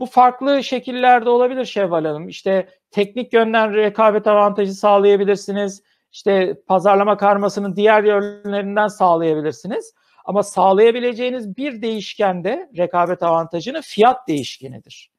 Bu 0.00 0.06
farklı 0.06 0.64
şekillerde 0.64 1.30
olabilir 1.30 1.64
Şevval 1.64 2.04
Hanım. 2.04 2.28
İşte 2.28 2.68
teknik 2.90 3.32
yönden 3.32 3.74
rekabet 3.74 4.26
avantajı 4.26 4.74
sağlayabilirsiniz. 4.74 5.82
İşte 6.12 6.62
pazarlama 6.66 7.16
karmasının 7.16 7.76
diğer 7.76 8.04
yönlerinden 8.04 8.88
sağlayabilirsiniz. 8.88 9.94
Ama 10.24 10.42
sağlayabileceğiniz 10.42 11.56
bir 11.56 11.82
değişken 11.82 12.44
de 12.44 12.70
rekabet 12.76 13.22
avantajını 13.22 13.82
fiyat 13.82 14.28
değişkenidir. 14.28 15.10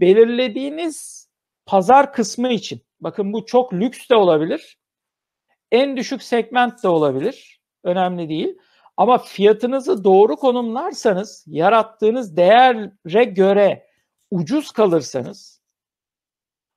Belirlediğiniz 0.00 1.28
pazar 1.66 2.12
kısmı 2.12 2.48
için, 2.48 2.82
bakın 3.00 3.32
bu 3.32 3.46
çok 3.46 3.72
lüks 3.72 4.08
de 4.10 4.16
olabilir, 4.16 4.78
en 5.74 5.96
düşük 5.96 6.22
segment 6.22 6.82
de 6.82 6.88
olabilir, 6.88 7.60
önemli 7.84 8.28
değil. 8.28 8.58
Ama 8.96 9.18
fiyatınızı 9.18 10.04
doğru 10.04 10.36
konumlarsanız, 10.36 11.44
yarattığınız 11.46 12.36
değere 12.36 13.24
göre 13.24 13.86
ucuz 14.30 14.70
kalırsanız 14.70 15.62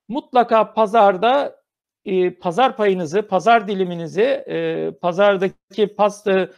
mutlaka 0.08 0.72
pazarda 0.72 1.62
e, 2.04 2.34
pazar 2.34 2.76
payınızı, 2.76 3.22
pazar 3.22 3.68
diliminizi, 3.68 4.22
e, 4.22 4.90
pazardaki 5.00 5.94
pasta 5.96 6.48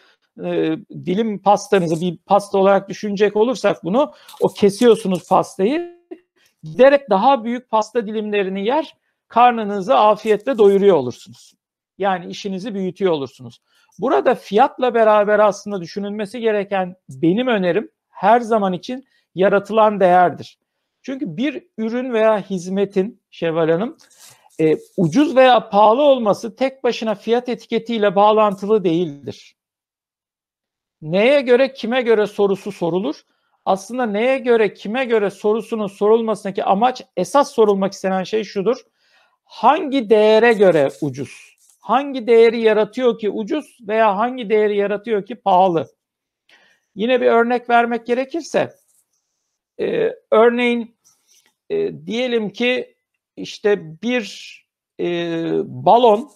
e, 0.45 0.77
dilim 0.93 1.43
pastanızı 1.43 2.01
bir 2.01 2.17
pasta 2.17 2.59
olarak 2.59 2.89
düşünecek 2.89 3.37
olursak 3.37 3.85
bunu 3.85 4.13
o 4.41 4.49
kesiyorsunuz 4.49 5.29
pastayı 5.29 6.01
giderek 6.63 7.11
daha 7.11 7.45
büyük 7.45 7.71
pasta 7.71 8.07
dilimlerini 8.07 8.67
yer 8.67 8.97
karnınızı 9.29 9.99
afiyetle 9.99 10.59
doyuruyor 10.59 10.97
olursunuz. 10.97 11.60
Yani 12.01 12.31
işinizi 12.31 12.75
büyütüyor 12.75 13.13
olursunuz. 13.13 13.61
Burada 13.99 14.35
fiyatla 14.35 14.95
beraber 14.95 15.39
aslında 15.39 15.81
düşünülmesi 15.81 16.41
gereken 16.41 16.97
benim 17.09 17.47
önerim 17.47 17.91
her 18.09 18.41
zaman 18.41 18.73
için 18.73 19.05
yaratılan 19.35 20.01
değerdir. 20.01 20.59
Çünkü 21.03 21.37
bir 21.37 21.67
ürün 21.79 22.13
veya 22.13 22.41
hizmetin 22.51 23.23
Şevval 23.31 23.71
Hanım 23.71 23.97
e, 24.61 24.77
ucuz 24.97 25.37
veya 25.37 25.69
pahalı 25.69 26.03
olması 26.03 26.57
tek 26.57 26.85
başına 26.85 27.15
fiyat 27.15 27.49
etiketiyle 27.49 28.17
bağlantılı 28.17 28.85
değildir. 28.85 29.57
Neye 31.03 31.41
göre 31.41 31.73
kime 31.73 32.03
göre 32.03 32.27
sorusu 32.27 32.73
sorulur? 32.73 33.17
Aslında 33.65 34.07
neye 34.07 34.39
göre 34.39 34.75
kime 34.75 35.05
göre 35.05 35.31
sorusunun 35.31 35.87
sorulmasındaki 35.87 36.65
amaç 36.65 37.03
esas 37.17 37.53
sorulmak 37.53 37.93
istenen 37.93 38.25
şey 38.25 38.45
şudur. 38.45 38.77
Hangi 39.45 40.11
değere 40.11 40.53
göre 40.53 40.89
ucuz? 41.01 41.50
Hangi 41.81 42.27
değeri 42.27 42.61
yaratıyor 42.61 43.19
ki 43.19 43.31
ucuz 43.31 43.79
veya 43.89 44.17
hangi 44.17 44.51
değeri 44.51 44.77
yaratıyor 44.77 45.27
ki 45.27 45.35
pahalı? 45.35 45.89
Yine 46.95 47.21
bir 47.21 47.27
örnek 47.27 47.71
vermek 47.71 48.07
gerekirse, 48.07 48.73
e, 49.81 50.15
örneğin 50.31 50.97
e, 51.71 52.07
diyelim 52.07 52.51
ki 52.51 52.95
işte 53.37 54.03
bir 54.03 54.57
e, 55.01 55.07
balon, 55.65 56.31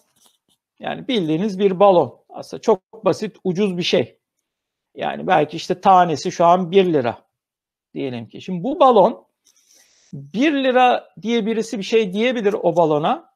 yani 0.79 1.09
bildiğiniz 1.09 1.59
bir 1.59 1.81
balon, 1.81 2.25
aslında 2.29 2.61
çok 2.61 3.05
basit, 3.05 3.37
ucuz 3.45 3.79
bir 3.79 3.83
şey. 3.83 4.19
Yani 4.95 5.27
belki 5.27 5.57
işte 5.57 5.81
tanesi 5.81 6.33
şu 6.33 6.45
an 6.45 6.71
1 6.71 6.93
lira 6.93 7.19
diyelim 7.95 8.29
ki. 8.29 8.41
Şimdi 8.41 8.65
bu 8.65 8.81
balon 8.81 9.27
1 10.13 10.53
lira 10.53 11.09
diye 11.23 11.47
birisi 11.47 11.79
bir 11.79 11.83
şey 11.83 12.13
diyebilir 12.13 12.53
o 12.53 12.77
balona 12.77 13.34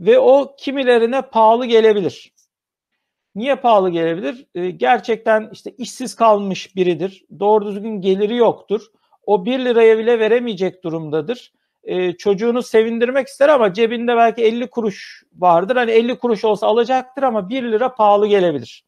ve 0.00 0.18
o 0.18 0.56
kimilerine 0.58 1.22
pahalı 1.22 1.66
gelebilir. 1.66 2.32
Niye 3.34 3.56
pahalı 3.56 3.90
gelebilir? 3.90 4.46
E, 4.54 4.70
gerçekten 4.70 5.50
işte 5.52 5.70
işsiz 5.70 6.14
kalmış 6.14 6.76
biridir. 6.76 7.24
Doğru 7.40 7.66
düzgün 7.66 8.00
geliri 8.00 8.36
yoktur. 8.36 8.82
O 9.26 9.44
1 9.44 9.58
liraya 9.58 9.98
bile 9.98 10.18
veremeyecek 10.18 10.84
durumdadır. 10.84 11.52
E, 11.82 12.12
çocuğunu 12.12 12.62
sevindirmek 12.62 13.28
ister 13.28 13.48
ama 13.48 13.72
cebinde 13.72 14.16
belki 14.16 14.44
50 14.44 14.70
kuruş 14.70 15.24
vardır. 15.32 15.76
Hani 15.76 15.90
50 15.90 16.18
kuruş 16.18 16.44
olsa 16.44 16.66
alacaktır 16.66 17.22
ama 17.22 17.48
1 17.48 17.62
lira 17.62 17.94
pahalı 17.94 18.26
gelebilir. 18.26 18.84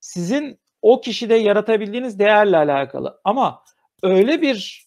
Sizin 0.00 0.60
o 0.82 1.00
kişide 1.00 1.34
yaratabildiğiniz 1.34 2.18
değerle 2.18 2.56
alakalı. 2.56 3.20
Ama 3.24 3.62
öyle 4.02 4.42
bir 4.42 4.85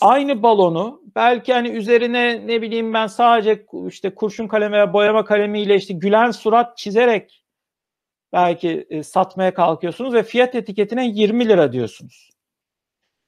aynı 0.00 0.42
balonu 0.42 1.02
belki 1.16 1.52
hani 1.52 1.68
üzerine 1.68 2.46
ne 2.46 2.62
bileyim 2.62 2.94
ben 2.94 3.06
sadece 3.06 3.66
işte 3.88 4.14
kurşun 4.14 4.48
kalemi 4.48 4.72
veya 4.72 4.92
boyama 4.92 5.24
kalemiyle 5.24 5.76
işte 5.76 5.94
gülen 5.94 6.30
surat 6.30 6.76
çizerek 6.78 7.44
belki 8.32 8.86
e, 8.90 9.02
satmaya 9.02 9.54
kalkıyorsunuz 9.54 10.14
ve 10.14 10.22
fiyat 10.22 10.54
etiketine 10.54 11.06
20 11.08 11.48
lira 11.48 11.72
diyorsunuz. 11.72 12.30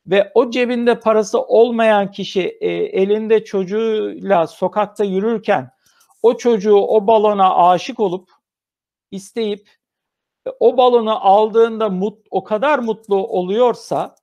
ve 0.07 0.33
o 0.35 0.51
cebinde 0.51 1.01
parası 1.01 1.41
olmayan 1.43 2.11
kişi 2.11 2.59
e, 2.61 2.69
elinde 2.71 3.45
çocuğuyla 3.45 4.47
sokakta 4.47 5.05
yürürken 5.05 5.71
o 6.23 6.37
çocuğu 6.37 6.77
o 6.77 7.07
balona 7.07 7.69
aşık 7.69 8.01
olup 8.01 8.31
isteyip 9.11 9.71
o 10.61 10.77
balonu 10.77 11.27
aldığında 11.27 11.89
mut, 11.89 12.27
o 12.31 12.45
kadar 12.45 12.79
mutlu 12.79 13.27
oluyorsa 13.27 14.15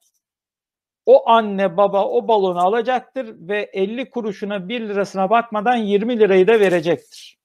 o 1.06 1.30
anne 1.30 1.78
baba 1.78 2.06
o 2.06 2.28
balonu 2.28 2.60
alacaktır 2.60 3.36
ve 3.40 3.70
50 3.74 4.10
kuruşuna 4.10 4.70
1 4.70 4.82
lirasına 4.82 5.30
bakmadan 5.30 5.76
20 5.76 6.20
lirayı 6.20 6.48
da 6.48 6.60
verecektir. 6.60 7.40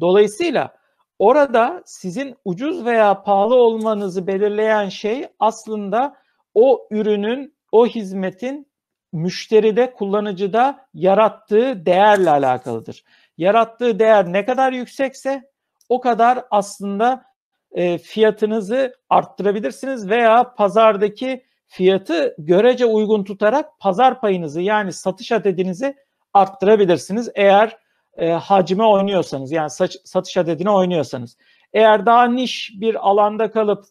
Dolayısıyla 0.00 0.76
orada 1.18 1.82
sizin 1.86 2.36
ucuz 2.44 2.84
veya 2.84 3.22
pahalı 3.22 3.54
olmanızı 3.54 4.26
belirleyen 4.26 4.88
şey 4.88 5.28
aslında 5.38 6.16
o 6.54 6.88
ürünün, 6.90 7.54
o 7.72 7.86
hizmetin 7.86 8.68
müşteride, 9.12 9.92
kullanıcıda 9.92 10.88
yarattığı 10.94 11.86
değerle 11.86 12.30
alakalıdır. 12.30 13.04
Yarattığı 13.38 13.98
değer 13.98 14.32
ne 14.32 14.44
kadar 14.44 14.72
yüksekse 14.72 15.50
o 15.88 16.00
kadar 16.00 16.44
aslında 16.50 17.24
e, 17.72 17.98
fiyatınızı 17.98 18.94
arttırabilirsiniz 19.10 20.10
veya 20.10 20.54
pazardaki 20.54 21.47
fiyatı 21.68 22.34
görece 22.38 22.86
uygun 22.86 23.24
tutarak 23.24 23.80
pazar 23.80 24.20
payınızı 24.20 24.60
yani 24.60 24.92
satış 24.92 25.32
adedinizi 25.32 25.96
arttırabilirsiniz 26.34 27.30
eğer 27.34 27.76
e, 28.16 28.30
hacime 28.30 28.84
oynuyorsanız 28.84 29.52
yani 29.52 29.70
saç, 29.70 29.96
satış 30.04 30.36
adedine 30.36 30.70
oynuyorsanız. 30.70 31.36
Eğer 31.72 32.06
daha 32.06 32.24
niş 32.24 32.72
bir 32.80 33.08
alanda 33.08 33.50
kalıp 33.50 33.84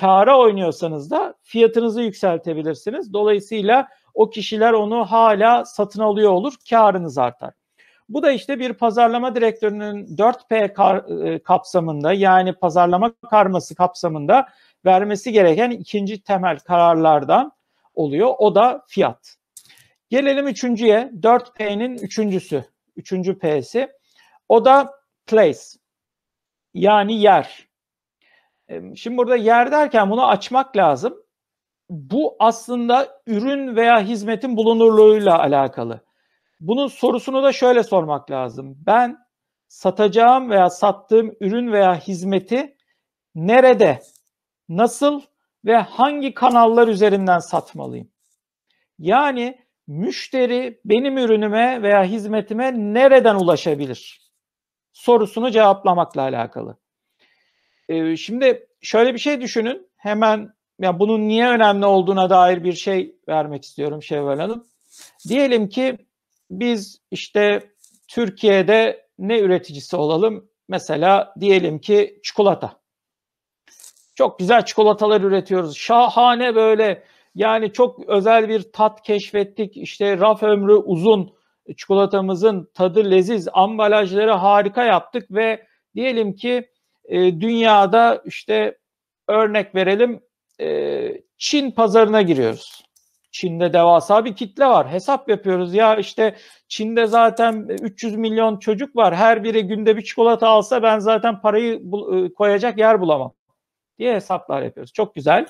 kâra 0.00 0.38
oynuyorsanız 0.38 1.10
da 1.10 1.34
fiyatınızı 1.42 2.02
yükseltebilirsiniz. 2.02 3.12
Dolayısıyla 3.12 3.88
o 4.14 4.30
kişiler 4.30 4.72
onu 4.72 5.04
hala 5.04 5.64
satın 5.64 6.00
alıyor 6.00 6.32
olur, 6.32 6.54
karınız 6.70 7.18
artar. 7.18 7.54
Bu 8.08 8.22
da 8.22 8.32
işte 8.32 8.58
bir 8.58 8.72
pazarlama 8.72 9.34
direktörünün 9.34 10.16
4P 10.16 10.72
kar, 10.72 11.24
e, 11.26 11.38
kapsamında 11.38 12.12
yani 12.12 12.52
pazarlama 12.52 13.12
karması 13.30 13.74
kapsamında 13.74 14.48
vermesi 14.86 15.32
gereken 15.32 15.70
ikinci 15.70 16.22
temel 16.22 16.58
kararlardan 16.58 17.52
oluyor. 17.94 18.34
O 18.38 18.54
da 18.54 18.84
fiyat. 18.88 19.36
Gelelim 20.10 20.48
üçüncüye. 20.48 21.10
4P'nin 21.22 21.94
üçüncüsü. 21.98 22.64
Üçüncü 22.96 23.38
P'si. 23.38 23.88
O 24.48 24.64
da 24.64 24.92
place. 25.26 25.58
Yani 26.74 27.20
yer. 27.20 27.68
Şimdi 28.96 29.16
burada 29.16 29.36
yer 29.36 29.72
derken 29.72 30.10
bunu 30.10 30.26
açmak 30.28 30.76
lazım. 30.76 31.14
Bu 31.90 32.36
aslında 32.38 33.22
ürün 33.26 33.76
veya 33.76 34.00
hizmetin 34.00 34.56
bulunurluğuyla 34.56 35.38
alakalı. 35.38 36.04
Bunun 36.60 36.86
sorusunu 36.86 37.42
da 37.42 37.52
şöyle 37.52 37.82
sormak 37.82 38.30
lazım. 38.30 38.76
Ben 38.86 39.18
satacağım 39.68 40.50
veya 40.50 40.70
sattığım 40.70 41.36
ürün 41.40 41.72
veya 41.72 41.98
hizmeti 41.98 42.76
nerede, 43.34 44.00
nasıl 44.68 45.22
ve 45.64 45.76
hangi 45.76 46.34
kanallar 46.34 46.88
üzerinden 46.88 47.38
satmalıyım? 47.38 48.08
Yani 48.98 49.58
müşteri 49.86 50.80
benim 50.84 51.18
ürünüme 51.18 51.82
veya 51.82 52.04
hizmetime 52.04 52.72
nereden 52.74 53.34
ulaşabilir? 53.34 54.30
Sorusunu 54.92 55.50
cevaplamakla 55.50 56.22
alakalı. 56.22 56.76
Ee, 57.88 58.16
şimdi 58.16 58.66
şöyle 58.80 59.14
bir 59.14 59.18
şey 59.18 59.40
düşünün. 59.40 59.90
Hemen 59.96 60.54
ya 60.80 60.98
bunun 60.98 61.28
niye 61.28 61.48
önemli 61.48 61.86
olduğuna 61.86 62.30
dair 62.30 62.64
bir 62.64 62.72
şey 62.72 63.16
vermek 63.28 63.64
istiyorum 63.64 64.02
Şevval 64.02 64.38
Hanım. 64.38 64.66
Diyelim 65.28 65.68
ki 65.68 65.98
biz 66.50 67.00
işte 67.10 67.70
Türkiye'de 68.08 69.06
ne 69.18 69.40
üreticisi 69.40 69.96
olalım? 69.96 70.48
Mesela 70.68 71.34
diyelim 71.40 71.78
ki 71.78 72.20
çikolata. 72.22 72.83
Çok 74.14 74.38
güzel 74.38 74.64
çikolatalar 74.64 75.20
üretiyoruz. 75.20 75.76
Şahane 75.76 76.54
böyle 76.54 77.02
yani 77.34 77.72
çok 77.72 78.08
özel 78.08 78.48
bir 78.48 78.72
tat 78.72 79.02
keşfettik. 79.02 79.76
İşte 79.76 80.18
raf 80.18 80.42
ömrü 80.42 80.72
uzun 80.72 81.32
çikolatamızın 81.76 82.70
tadı 82.74 83.10
leziz, 83.10 83.48
ambalajları 83.52 84.32
harika 84.32 84.84
yaptık 84.84 85.30
ve 85.30 85.66
diyelim 85.94 86.32
ki 86.32 86.68
e, 87.04 87.40
dünyada 87.40 88.22
işte 88.24 88.78
örnek 89.28 89.74
verelim 89.74 90.20
e, 90.60 91.24
Çin 91.38 91.70
pazarına 91.70 92.22
giriyoruz. 92.22 92.84
Çin'de 93.32 93.72
devasa 93.72 94.24
bir 94.24 94.36
kitle 94.36 94.66
var. 94.66 94.92
Hesap 94.92 95.28
yapıyoruz. 95.28 95.74
Ya 95.74 95.96
işte 95.96 96.36
Çin'de 96.68 97.06
zaten 97.06 97.66
300 97.82 98.16
milyon 98.16 98.58
çocuk 98.58 98.96
var. 98.96 99.14
Her 99.14 99.44
biri 99.44 99.66
günde 99.66 99.96
bir 99.96 100.02
çikolata 100.02 100.48
alsa 100.48 100.82
ben 100.82 100.98
zaten 100.98 101.40
parayı 101.40 101.82
e, 102.12 102.32
koyacak 102.32 102.78
yer 102.78 103.00
bulamam 103.00 103.34
diye 103.98 104.14
hesaplar 104.14 104.62
yapıyoruz. 104.62 104.92
Çok 104.92 105.14
güzel. 105.14 105.46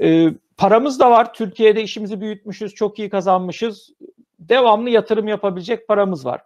Ee, 0.00 0.28
paramız 0.56 1.00
da 1.00 1.10
var. 1.10 1.34
Türkiye'de 1.34 1.82
işimizi 1.82 2.20
büyütmüşüz, 2.20 2.74
çok 2.74 2.98
iyi 2.98 3.10
kazanmışız. 3.10 3.90
Devamlı 4.38 4.90
yatırım 4.90 5.28
yapabilecek 5.28 5.88
paramız 5.88 6.26
var. 6.26 6.40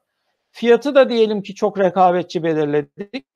Fiyatı 0.51 0.95
da 0.95 1.09
diyelim 1.11 1.43
ki 1.43 1.55
çok 1.55 1.79
rekabetçi 1.79 2.43
belirledik. 2.43 3.27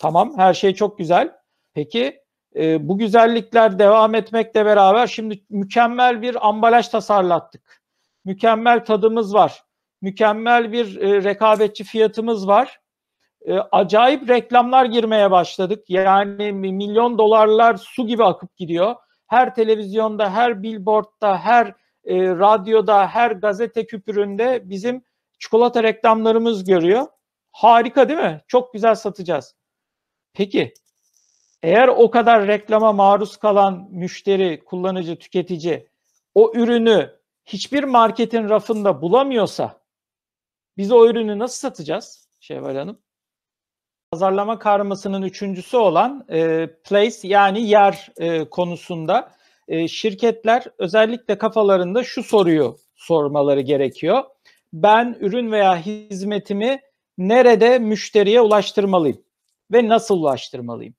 Tamam, 0.00 0.38
her 0.38 0.54
şey 0.54 0.74
çok 0.74 0.98
güzel. 0.98 1.32
Peki 1.74 2.20
e, 2.56 2.88
bu 2.88 2.98
güzellikler 2.98 3.78
devam 3.78 4.14
etmekle 4.14 4.64
beraber 4.64 5.06
şimdi 5.06 5.44
mükemmel 5.50 6.22
bir 6.22 6.48
ambalaj 6.48 6.88
tasarlattık. 6.88 7.82
Mükemmel 8.24 8.84
tadımız 8.84 9.34
var. 9.34 9.64
Mükemmel 10.02 10.72
bir 10.72 10.96
e, 11.00 11.24
rekabetçi 11.24 11.84
fiyatımız 11.84 12.46
var. 12.48 12.80
E, 13.44 13.54
acayip 13.54 14.28
reklamlar 14.28 14.84
girmeye 14.84 15.30
başladık. 15.30 15.84
Yani 15.88 16.52
milyon 16.52 17.18
dolarlar 17.18 17.76
su 17.76 18.06
gibi 18.06 18.24
akıp 18.24 18.56
gidiyor. 18.56 18.94
Her 19.26 19.54
televizyonda, 19.54 20.30
her 20.30 20.62
billboardda, 20.62 21.38
her 21.38 21.66
e, 22.04 22.28
radyoda, 22.28 23.06
her 23.06 23.30
gazete 23.30 23.86
küpüründe 23.86 24.62
bizim 24.64 25.04
çikolata 25.38 25.82
reklamlarımız 25.82 26.64
görüyor. 26.64 27.06
Harika 27.52 28.08
değil 28.08 28.20
mi? 28.20 28.42
Çok 28.48 28.72
güzel 28.72 28.94
satacağız. 28.94 29.56
Peki 30.32 30.74
eğer 31.62 31.88
o 31.88 32.10
kadar 32.10 32.46
reklama 32.46 32.92
maruz 32.92 33.36
kalan 33.36 33.88
müşteri, 33.90 34.64
kullanıcı, 34.64 35.16
tüketici 35.18 35.88
o 36.34 36.52
ürünü 36.54 37.16
hiçbir 37.44 37.84
marketin 37.84 38.48
rafında 38.48 39.02
bulamıyorsa 39.02 39.80
biz 40.76 40.92
o 40.92 41.08
ürünü 41.08 41.38
nasıl 41.38 41.58
satacağız 41.58 42.28
Şevval 42.40 42.76
Hanım? 42.76 43.03
Pazarlama 44.14 44.58
karmasının 44.58 45.22
üçüncüsü 45.22 45.76
olan 45.76 46.26
e, 46.30 46.68
place 46.84 47.16
yani 47.22 47.62
yer 47.62 48.08
e, 48.16 48.44
konusunda 48.44 49.32
e, 49.68 49.88
şirketler 49.88 50.64
özellikle 50.78 51.38
kafalarında 51.38 52.04
şu 52.04 52.22
soruyu 52.22 52.76
sormaları 52.96 53.60
gerekiyor. 53.60 54.24
Ben 54.72 55.16
ürün 55.20 55.52
veya 55.52 55.76
hizmetimi 55.76 56.80
nerede 57.18 57.78
müşteriye 57.78 58.40
ulaştırmalıyım 58.40 59.18
ve 59.72 59.88
nasıl 59.88 60.18
ulaştırmalıyım? 60.18 60.94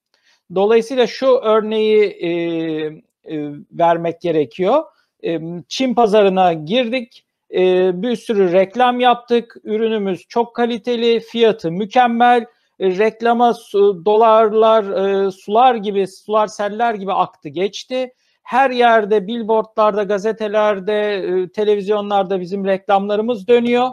Dolayısıyla 0.54 1.06
şu 1.06 1.26
örneği 1.26 2.02
e, 2.04 2.28
e, 2.28 3.50
vermek 3.72 4.20
gerekiyor. 4.20 4.84
E, 5.24 5.40
Çin 5.68 5.94
pazarına 5.94 6.52
girdik, 6.52 7.26
e, 7.54 7.90
bir 8.02 8.16
sürü 8.16 8.52
reklam 8.52 9.00
yaptık, 9.00 9.56
ürünümüz 9.64 10.26
çok 10.28 10.56
kaliteli, 10.56 11.20
fiyatı 11.20 11.72
mükemmel, 11.72 12.46
e, 12.78 12.98
reklama 12.98 13.54
su, 13.54 14.04
dolarlar, 14.04 14.84
e, 14.84 15.30
sular 15.30 15.74
gibi, 15.74 16.06
sular 16.06 16.46
seller 16.46 16.94
gibi 16.94 17.12
aktı 17.12 17.48
geçti. 17.48 18.12
Her 18.42 18.70
yerde, 18.70 19.26
billboardlarda, 19.26 20.02
gazetelerde, 20.02 21.14
e, 21.14 21.52
televizyonlarda 21.52 22.40
bizim 22.40 22.64
reklamlarımız 22.64 23.48
dönüyor. 23.48 23.90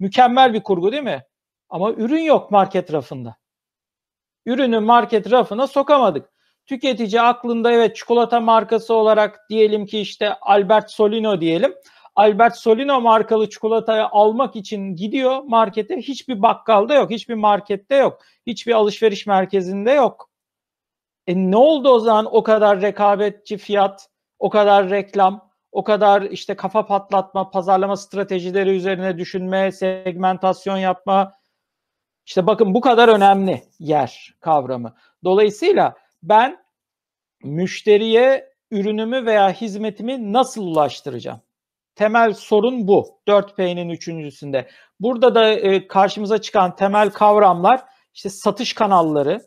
Mükemmel 0.00 0.52
bir 0.52 0.62
kurgu 0.62 0.92
değil 0.92 1.02
mi? 1.02 1.24
Ama 1.68 1.92
ürün 1.92 2.22
yok 2.22 2.50
market 2.50 2.92
rafında 2.92 3.36
ürünü 4.46 4.80
market 4.80 5.30
rafına 5.30 5.66
sokamadık. 5.66 6.30
Tüketici 6.66 7.20
aklında 7.20 7.72
evet 7.72 7.96
çikolata 7.96 8.40
markası 8.40 8.94
olarak 8.94 9.40
diyelim 9.48 9.86
ki 9.86 10.00
işte 10.00 10.34
Albert 10.34 10.90
Solino 10.90 11.40
diyelim. 11.40 11.74
Albert 12.16 12.56
Solino 12.56 13.00
markalı 13.00 13.50
çikolatayı 13.50 14.04
almak 14.04 14.56
için 14.56 14.96
gidiyor 14.96 15.42
markete. 15.42 15.96
Hiçbir 15.96 16.42
bakkalda 16.42 16.94
yok, 16.94 17.10
hiçbir 17.10 17.34
markette 17.34 17.96
yok, 17.96 18.20
hiçbir 18.46 18.72
alışveriş 18.72 19.26
merkezinde 19.26 19.90
yok. 19.90 20.30
E 21.26 21.34
ne 21.36 21.56
oldu 21.56 21.88
o 21.88 21.98
zaman 22.00 22.28
o 22.34 22.42
kadar 22.42 22.80
rekabetçi 22.80 23.58
fiyat, 23.58 24.08
o 24.38 24.50
kadar 24.50 24.90
reklam, 24.90 25.50
o 25.72 25.84
kadar 25.84 26.22
işte 26.22 26.56
kafa 26.56 26.86
patlatma, 26.86 27.50
pazarlama 27.50 27.96
stratejileri 27.96 28.70
üzerine 28.70 29.18
düşünme, 29.18 29.72
segmentasyon 29.72 30.76
yapma, 30.76 31.38
işte 32.26 32.46
bakın 32.46 32.74
bu 32.74 32.80
kadar 32.80 33.08
önemli 33.08 33.62
yer 33.78 34.34
kavramı. 34.40 34.94
Dolayısıyla 35.24 35.94
ben 36.22 36.64
müşteriye 37.42 38.54
ürünümü 38.70 39.26
veya 39.26 39.52
hizmetimi 39.52 40.32
nasıl 40.32 40.66
ulaştıracağım? 40.66 41.40
Temel 41.94 42.34
sorun 42.34 42.88
bu. 42.88 43.18
4P'nin 43.28 43.88
üçüncüsünde. 43.88 44.68
Burada 45.00 45.34
da 45.34 45.50
e, 45.50 45.86
karşımıza 45.86 46.40
çıkan 46.40 46.76
temel 46.76 47.10
kavramlar 47.10 47.84
işte 48.14 48.28
satış 48.28 48.72
kanalları, 48.72 49.40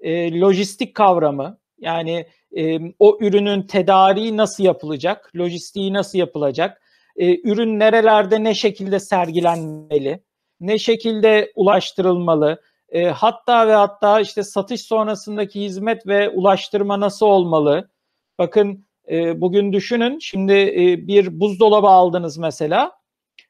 e, 0.00 0.40
lojistik 0.40 0.94
kavramı, 0.94 1.58
yani 1.78 2.26
e, 2.56 2.78
o 2.98 3.18
ürünün 3.20 3.62
tedariği 3.62 4.36
nasıl 4.36 4.64
yapılacak, 4.64 5.30
lojistiği 5.36 5.92
nasıl 5.92 6.18
yapılacak, 6.18 6.82
e, 7.16 7.50
ürün 7.50 7.78
nerelerde 7.78 8.44
ne 8.44 8.54
şekilde 8.54 9.00
sergilenmeli, 9.00 10.22
ne 10.60 10.78
şekilde 10.78 11.52
ulaştırılmalı, 11.56 12.62
e, 12.88 13.04
hatta 13.04 13.68
ve 13.68 13.72
hatta 13.74 14.20
işte 14.20 14.42
satış 14.42 14.82
sonrasındaki 14.82 15.60
hizmet 15.60 16.06
ve 16.06 16.28
ulaştırma 16.28 17.00
nasıl 17.00 17.26
olmalı? 17.26 17.90
Bakın 18.38 18.86
e, 19.10 19.40
bugün 19.40 19.72
düşünün 19.72 20.18
şimdi 20.18 20.52
e, 20.52 21.06
bir 21.06 21.40
buzdolabı 21.40 21.86
aldınız 21.86 22.38
mesela. 22.38 22.92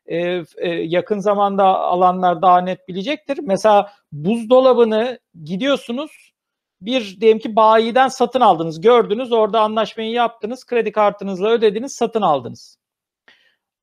E, 0.06 0.44
e, 0.58 0.68
yakın 0.68 1.18
zamanda 1.18 1.64
alanlar 1.64 2.42
daha 2.42 2.60
net 2.60 2.88
bilecektir. 2.88 3.38
Mesela 3.42 3.92
buzdolabını 4.12 5.18
gidiyorsunuz 5.44 6.32
bir 6.80 7.20
diyelim 7.20 7.38
ki 7.38 7.56
bayiden 7.56 8.08
satın 8.08 8.40
aldınız. 8.40 8.80
Gördünüz 8.80 9.32
orada 9.32 9.60
anlaşmayı 9.60 10.10
yaptınız. 10.10 10.66
Kredi 10.66 10.92
kartınızla 10.92 11.48
ödediniz 11.48 11.94
satın 11.94 12.22
aldınız. 12.22 12.78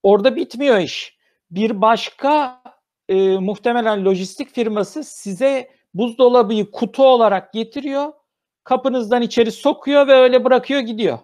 Orada 0.04 0.36
bitmiyor 0.36 0.78
iş. 0.78 1.18
Bir 1.52 1.82
başka 1.82 2.62
e, 3.10 3.38
muhtemelen 3.38 4.06
lojistik 4.06 4.56
firması 4.56 5.04
size 5.04 5.72
buzdolabıyı 5.94 6.72
kutu 6.72 7.04
olarak 7.08 7.54
getiriyor. 7.54 8.14
Kapınızdan 8.64 9.22
içeri 9.22 9.52
sokuyor 9.52 10.08
ve 10.08 10.14
öyle 10.14 10.46
bırakıyor 10.46 10.80
gidiyor. 10.80 11.20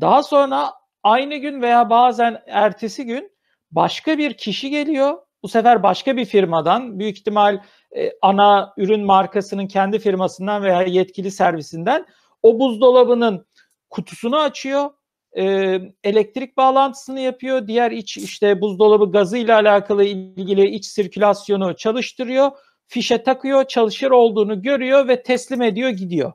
Daha 0.00 0.22
sonra 0.22 0.72
aynı 1.02 1.36
gün 1.36 1.62
veya 1.62 1.90
bazen 1.90 2.42
ertesi 2.46 3.06
gün 3.06 3.32
başka 3.70 4.18
bir 4.18 4.34
kişi 4.34 4.70
geliyor. 4.70 5.18
Bu 5.42 5.48
sefer 5.48 5.82
başka 5.82 6.16
bir 6.16 6.24
firmadan 6.24 6.98
büyük 6.98 7.18
ihtimal 7.18 7.60
e, 7.96 8.12
ana 8.22 8.74
ürün 8.76 9.04
markasının 9.04 9.66
kendi 9.66 9.98
firmasından 9.98 10.62
veya 10.62 10.82
yetkili 10.82 11.30
servisinden 11.30 12.06
o 12.42 12.58
buzdolabının 12.58 13.46
kutusunu 13.90 14.38
açıyor 14.38 14.90
e, 15.36 15.78
elektrik 16.04 16.56
bağlantısını 16.56 17.20
yapıyor. 17.20 17.66
Diğer 17.66 17.90
iç 17.90 18.16
işte 18.16 18.60
buzdolabı 18.60 19.12
gazı 19.12 19.36
ile 19.36 19.54
alakalı 19.54 20.04
ilgili 20.04 20.68
iç 20.68 20.86
sirkülasyonu 20.86 21.76
çalıştırıyor. 21.76 22.50
Fişe 22.86 23.22
takıyor, 23.22 23.64
çalışır 23.64 24.10
olduğunu 24.10 24.62
görüyor 24.62 25.08
ve 25.08 25.22
teslim 25.22 25.62
ediyor, 25.62 25.90
gidiyor. 25.90 26.32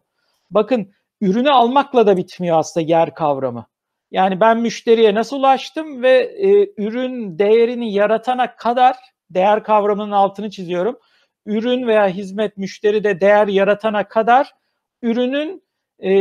Bakın 0.52 0.94
ürünü 1.22 1.52
almakla 1.52 2.08
da 2.08 2.18
bitmiyor 2.18 2.60
aslında 2.60 2.86
yer 2.88 3.14
kavramı. 3.14 3.66
Yani 4.12 4.40
ben 4.40 4.58
müşteriye 4.58 5.16
nasıl 5.16 5.38
ulaştım 5.38 6.04
ve 6.04 6.18
e, 6.20 6.74
ürün 6.78 7.40
değerini 7.40 7.94
yaratana 7.94 8.56
kadar 8.56 8.98
değer 9.30 9.64
kavramının 9.64 10.12
altını 10.12 10.50
çiziyorum. 10.50 11.00
Ürün 11.46 11.88
veya 11.88 12.08
hizmet 12.08 12.58
müşteri 12.58 13.04
de 13.04 13.22
değer 13.22 13.48
yaratana 13.48 14.08
kadar 14.08 14.54
ürünün 15.02 15.64
e, 16.04 16.12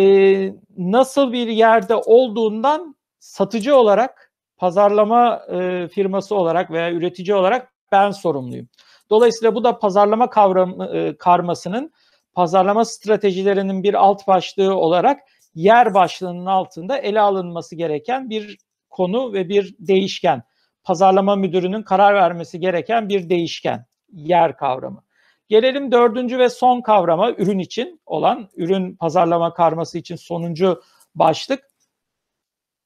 nasıl 0.76 1.32
bir 1.32 1.48
yerde 1.48 1.94
olduğundan 1.94 2.96
satıcı 3.18 3.76
olarak, 3.76 4.32
pazarlama 4.56 5.42
e, 5.52 5.88
firması 5.88 6.34
olarak 6.34 6.70
veya 6.70 6.92
üretici 6.92 7.34
olarak 7.34 7.72
ben 7.92 8.10
sorumluyum. 8.10 8.68
Dolayısıyla 9.10 9.54
bu 9.54 9.64
da 9.64 9.78
pazarlama 9.78 10.30
kavramı 10.30 10.86
e, 10.86 11.16
karmasının 11.16 11.92
pazarlama 12.36 12.84
stratejilerinin 12.84 13.82
bir 13.82 13.94
alt 13.94 14.26
başlığı 14.26 14.74
olarak 14.74 15.20
yer 15.54 15.94
başlığının 15.94 16.46
altında 16.46 16.98
ele 16.98 17.20
alınması 17.20 17.76
gereken 17.76 18.30
bir 18.30 18.58
konu 18.90 19.32
ve 19.32 19.48
bir 19.48 19.74
değişken. 19.78 20.42
Pazarlama 20.84 21.36
müdürünün 21.36 21.82
karar 21.82 22.14
vermesi 22.14 22.60
gereken 22.60 23.08
bir 23.08 23.28
değişken, 23.28 23.86
yer 24.12 24.56
kavramı. 24.56 25.04
Gelelim 25.48 25.92
dördüncü 25.92 26.38
ve 26.38 26.48
son 26.48 26.80
kavrama 26.80 27.30
ürün 27.30 27.58
için 27.58 28.00
olan, 28.06 28.48
ürün 28.56 28.96
pazarlama 28.96 29.54
karması 29.54 29.98
için 29.98 30.16
sonuncu 30.16 30.82
başlık. 31.14 31.64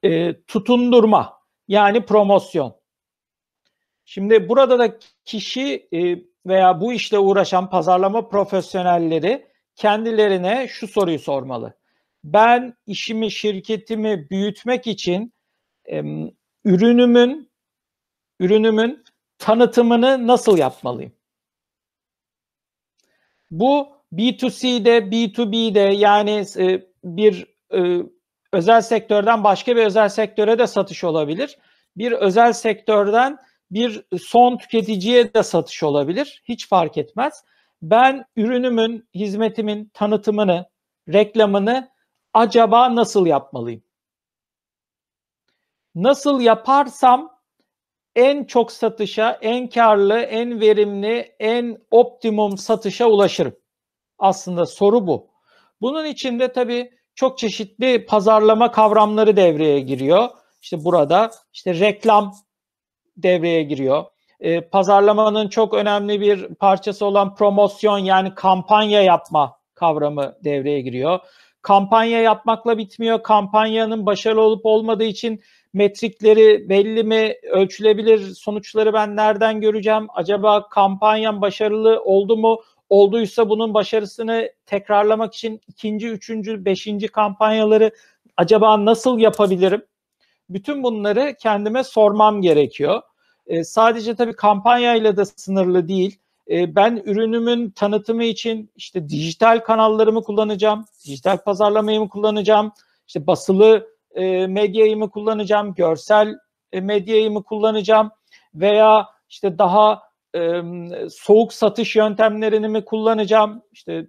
E, 0.03 0.43
tutundurma 0.43 1.39
yani 1.69 2.07
promosyon. 2.07 2.77
Şimdi 4.05 4.49
burada 4.49 4.79
da 4.79 4.99
kişi 5.25 5.89
e, 5.93 6.30
veya 6.47 6.81
bu 6.81 6.93
işle 6.93 7.19
uğraşan 7.19 7.71
pazarlama 7.71 8.29
profesyonelleri 8.29 9.47
kendilerine 9.77 10.69
şu 10.69 10.89
soruyu 10.89 11.19
sormalı. 11.19 11.75
Ben 12.25 12.77
işimi, 12.87 13.31
şirketimi 13.31 14.31
büyütmek 14.31 14.87
için 14.87 15.33
e, 15.91 16.03
ürünümün 16.65 17.51
ürünümün 18.41 19.05
tanıtımını 19.39 20.27
nasıl 20.27 20.59
yapmalıyım? 20.59 21.13
Bu 23.51 23.89
B2C'de, 24.13 24.99
B2B'de 24.99 25.81
yani 25.81 26.45
e, 26.59 26.87
bir 27.05 27.47
e, 27.75 28.03
özel 28.53 28.81
sektörden 28.81 29.45
başka 29.45 29.77
bir 29.77 29.87
özel 29.87 30.09
sektöre 30.09 30.59
de 30.59 30.67
satış 30.67 31.05
olabilir. 31.05 31.59
Bir 31.97 32.13
özel 32.13 32.53
sektörden 32.53 33.39
bir 33.71 34.05
son 34.23 34.57
tüketiciye 34.57 35.35
de 35.35 35.43
satış 35.43 35.83
olabilir. 35.83 36.43
Hiç 36.45 36.69
fark 36.69 36.99
etmez. 36.99 37.45
Ben 37.83 38.25
ürünümün, 38.37 39.09
hizmetimin 39.15 39.91
tanıtımını, 39.95 40.67
reklamını 41.09 41.91
acaba 42.35 42.97
nasıl 42.97 43.27
yapmalıyım? 43.27 43.83
Nasıl 45.95 46.41
yaparsam 46.41 47.41
en 48.17 48.45
çok 48.45 48.73
satışa, 48.73 49.39
en 49.43 49.69
karlı, 49.69 50.21
en 50.21 50.61
verimli, 50.61 51.35
en 51.39 51.79
optimum 51.91 52.59
satışa 52.59 53.07
ulaşırım. 53.07 53.57
Aslında 54.19 54.67
soru 54.67 55.07
bu. 55.07 55.31
Bunun 55.81 56.05
içinde 56.05 56.53
tabii 56.53 56.91
çok 57.15 57.39
çeşitli 57.39 58.07
pazarlama 58.07 58.73
kavramları 58.73 59.37
devreye 59.37 59.81
giriyor. 59.81 60.29
İşte 60.63 60.85
burada 60.85 61.31
işte 61.53 61.75
reklam 61.75 62.35
devreye 63.17 63.63
giriyor. 63.63 64.05
Ee, 64.41 64.61
pazarlamanın 64.61 65.49
çok 65.49 65.75
önemli 65.75 66.21
bir 66.21 66.55
parçası 66.55 67.07
olan 67.07 67.35
promosyon 67.35 67.99
yani 67.99 68.35
kampanya 68.35 69.03
yapma 69.03 69.57
kavramı 69.75 70.35
devreye 70.45 70.81
giriyor. 70.81 71.19
Kampanya 71.63 72.21
yapmakla 72.21 72.79
bitmiyor. 72.79 73.23
Kampanyanın 73.23 74.07
başarılı 74.07 74.41
olup 74.41 74.67
olmadığı 74.67 75.05
için 75.05 75.41
metrikleri 75.75 76.69
belli 76.69 77.05
mi, 77.05 77.35
ölçülebilir 77.51 78.35
sonuçları 78.35 78.93
ben 78.93 79.17
nereden 79.17 79.61
göreceğim? 79.61 80.07
Acaba 80.15 80.69
kampanyam 80.69 81.41
başarılı 81.41 82.03
oldu 82.05 82.37
mu? 82.37 82.61
Olduysa 82.89 83.49
bunun 83.49 83.75
başarısını 83.75 84.51
tekrarlamak 84.67 85.35
için 85.35 85.61
ikinci, 85.69 86.09
üçüncü, 86.09 86.65
beşinci 86.65 87.09
kampanyaları 87.09 87.91
acaba 88.37 88.85
nasıl 88.85 89.19
yapabilirim? 89.19 89.83
Bütün 90.51 90.83
bunları 90.83 91.35
kendime 91.41 91.85
sormam 91.85 92.43
gerekiyor. 92.43 93.03
E, 93.47 93.65
sadece 93.65 94.15
tabii 94.15 94.33
kampanyayla 94.33 95.17
da 95.17 95.25
sınırlı 95.25 95.89
değil. 95.89 96.19
E, 96.51 96.75
ben 96.75 97.03
ürünümün 97.05 97.71
tanıtımı 97.71 98.25
için 98.25 98.71
işte 98.77 99.09
dijital 99.09 99.59
kanallarımı 99.59 100.23
kullanacağım, 100.23 100.85
dijital 101.07 101.39
pazarlamayı 101.39 102.01
mı 102.01 102.09
kullanacağım, 102.09 102.73
işte 103.07 103.27
basılı 103.27 103.87
e, 104.15 104.47
medyayı 104.47 104.97
mı 104.97 105.11
kullanacağım, 105.11 105.75
görsel 105.75 106.39
e, 106.73 106.81
medyayı 106.81 107.31
mı 107.31 107.43
kullanacağım 107.43 108.11
veya 108.55 109.07
işte 109.29 109.59
daha 109.59 110.03
e, 110.35 110.63
soğuk 111.11 111.53
satış 111.53 111.97
yöntemlerini 111.97 112.69
mi 112.69 112.85
kullanacağım? 112.85 113.63
İşte 113.73 114.07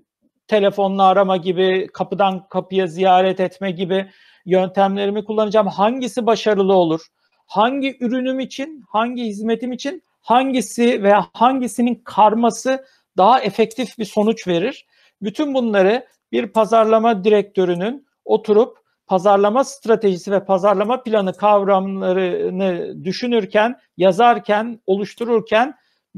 telefonla 0.48 1.04
arama 1.04 1.38
gibi, 1.38 1.88
kapıdan 1.94 2.48
kapıya 2.50 2.88
ziyaret 2.88 3.40
etme 3.40 3.72
gibi 3.72 4.12
yöntemlerimi 4.46 5.26
kullanacağım. 5.26 5.68
Hangisi 5.68 6.26
başarılı 6.26 6.74
olur? 6.74 7.08
Hangi 7.48 7.98
ürünüm 8.00 8.40
için, 8.40 8.84
hangi 8.90 9.24
hizmetim 9.24 9.72
için 9.72 10.04
hangisi 10.22 11.04
veya 11.04 11.28
hangisinin 11.34 11.96
karması 11.96 12.86
daha 13.18 13.42
efektif 13.42 13.98
bir 13.98 14.06
sonuç 14.06 14.48
verir? 14.48 14.86
Bütün 15.22 15.54
bunları 15.54 16.08
bir 16.32 16.48
pazarlama 16.48 17.24
direktörünün 17.24 18.08
oturup 18.26 18.78
pazarlama 19.08 19.64
stratejisi 19.64 20.32
ve 20.32 20.46
pazarlama 20.46 21.04
planı 21.04 21.34
kavramlarını 21.34 23.04
düşünürken, 23.04 23.80
yazarken, 23.98 24.80
oluştururken 24.88 25.74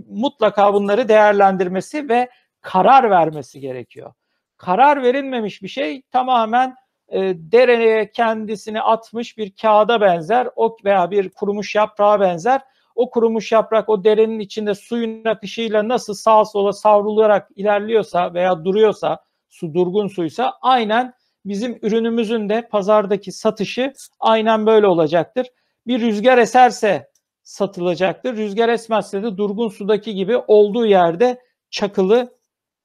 mutlaka 0.08 0.74
bunları 0.74 1.08
değerlendirmesi 1.08 2.10
ve 2.10 2.30
karar 2.62 3.10
vermesi 3.10 3.60
gerekiyor. 3.60 4.14
Karar 4.58 5.04
verilmemiş 5.04 5.62
bir 5.62 5.68
şey 5.68 6.02
tamamen 6.12 6.76
e, 7.13 7.19
dereye 7.36 8.12
kendisini 8.12 8.82
atmış 8.82 9.38
bir 9.38 9.52
kağıda 9.62 10.02
benzer 10.02 10.49
o 10.56 10.78
veya 10.86 11.12
bir 11.12 11.30
kurumuş 11.30 11.76
yaprağa 11.76 12.19
benzer. 12.19 12.62
O 12.95 13.10
kurumuş 13.10 13.52
yaprak 13.52 13.89
o 13.89 14.04
derenin 14.04 14.39
içinde 14.39 14.76
suyun 14.76 15.26
akışıyla 15.26 15.88
nasıl 15.88 16.13
sağa 16.13 16.45
sola 16.45 16.73
savrularak 16.73 17.49
ilerliyorsa 17.56 18.34
veya 18.34 18.65
duruyorsa 18.65 19.19
su 19.49 19.73
durgun 19.73 20.08
suysa 20.08 20.54
aynen 20.62 21.13
bizim 21.45 21.80
ürünümüzün 21.82 22.49
de 22.49 22.67
pazardaki 22.71 23.32
satışı 23.32 23.93
aynen 24.19 24.65
böyle 24.65 24.88
olacaktır. 24.88 25.47
Bir 25.88 26.02
rüzgar 26.02 26.38
eserse 26.38 27.10
satılacaktır. 27.43 28.38
Rüzgar 28.38 28.69
esmezse 28.69 29.23
de 29.23 29.38
durgun 29.38 29.69
sudaki 29.69 30.15
gibi 30.15 30.38
olduğu 30.38 30.86
yerde 30.86 31.41
çakılı 31.69 32.38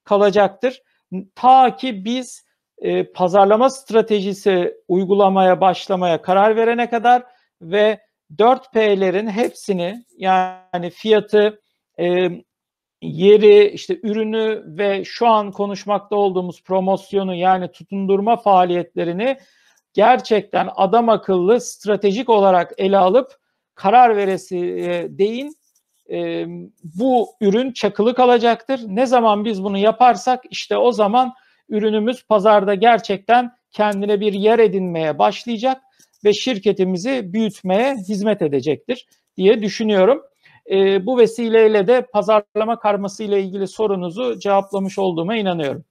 kalacaktır. 0.04 0.82
Ta 1.34 1.76
ki 1.76 2.04
biz 2.04 2.47
e, 2.80 3.12
pazarlama 3.12 3.70
stratejisi 3.70 4.74
uygulamaya 4.88 5.60
başlamaya 5.60 6.22
karar 6.22 6.56
verene 6.56 6.90
kadar 6.90 7.22
ve 7.62 7.98
4P'lerin 8.36 9.30
hepsini 9.30 10.04
yani 10.16 10.90
fiyatı, 10.90 11.60
e, 12.00 12.28
yeri, 13.02 13.68
işte 13.68 14.00
ürünü 14.02 14.62
ve 14.66 15.04
şu 15.04 15.26
an 15.26 15.52
konuşmakta 15.52 16.16
olduğumuz 16.16 16.62
promosyonu 16.62 17.34
yani 17.34 17.72
tutundurma 17.72 18.36
faaliyetlerini 18.36 19.36
gerçekten 19.94 20.68
adam 20.76 21.08
akıllı 21.08 21.60
stratejik 21.60 22.28
olarak 22.28 22.72
ele 22.78 22.98
alıp 22.98 23.32
karar 23.74 24.16
veresi 24.16 24.58
e, 24.58 25.18
deyin 25.18 25.54
e, 26.10 26.46
bu 26.82 27.28
ürün 27.40 27.72
çakılı 27.72 28.14
kalacaktır. 28.14 28.80
Ne 28.86 29.06
zaman 29.06 29.44
biz 29.44 29.64
bunu 29.64 29.78
yaparsak 29.78 30.44
işte 30.50 30.76
o 30.76 30.92
zaman 30.92 31.32
ürünümüz 31.68 32.26
pazarda 32.26 32.74
gerçekten 32.74 33.50
kendine 33.70 34.20
bir 34.20 34.32
yer 34.32 34.58
edinmeye 34.58 35.18
başlayacak 35.18 35.82
ve 36.24 36.32
şirketimizi 36.32 37.32
büyütmeye 37.32 37.94
hizmet 37.94 38.42
edecektir 38.42 39.06
diye 39.36 39.62
düşünüyorum. 39.62 40.22
E, 40.70 41.06
bu 41.06 41.18
vesileyle 41.18 41.86
de 41.86 42.06
pazarlama 42.12 42.78
karması 42.78 43.24
ile 43.24 43.42
ilgili 43.42 43.68
sorunuzu 43.68 44.38
cevaplamış 44.38 44.98
olduğuma 44.98 45.36
inanıyorum. 45.36 45.84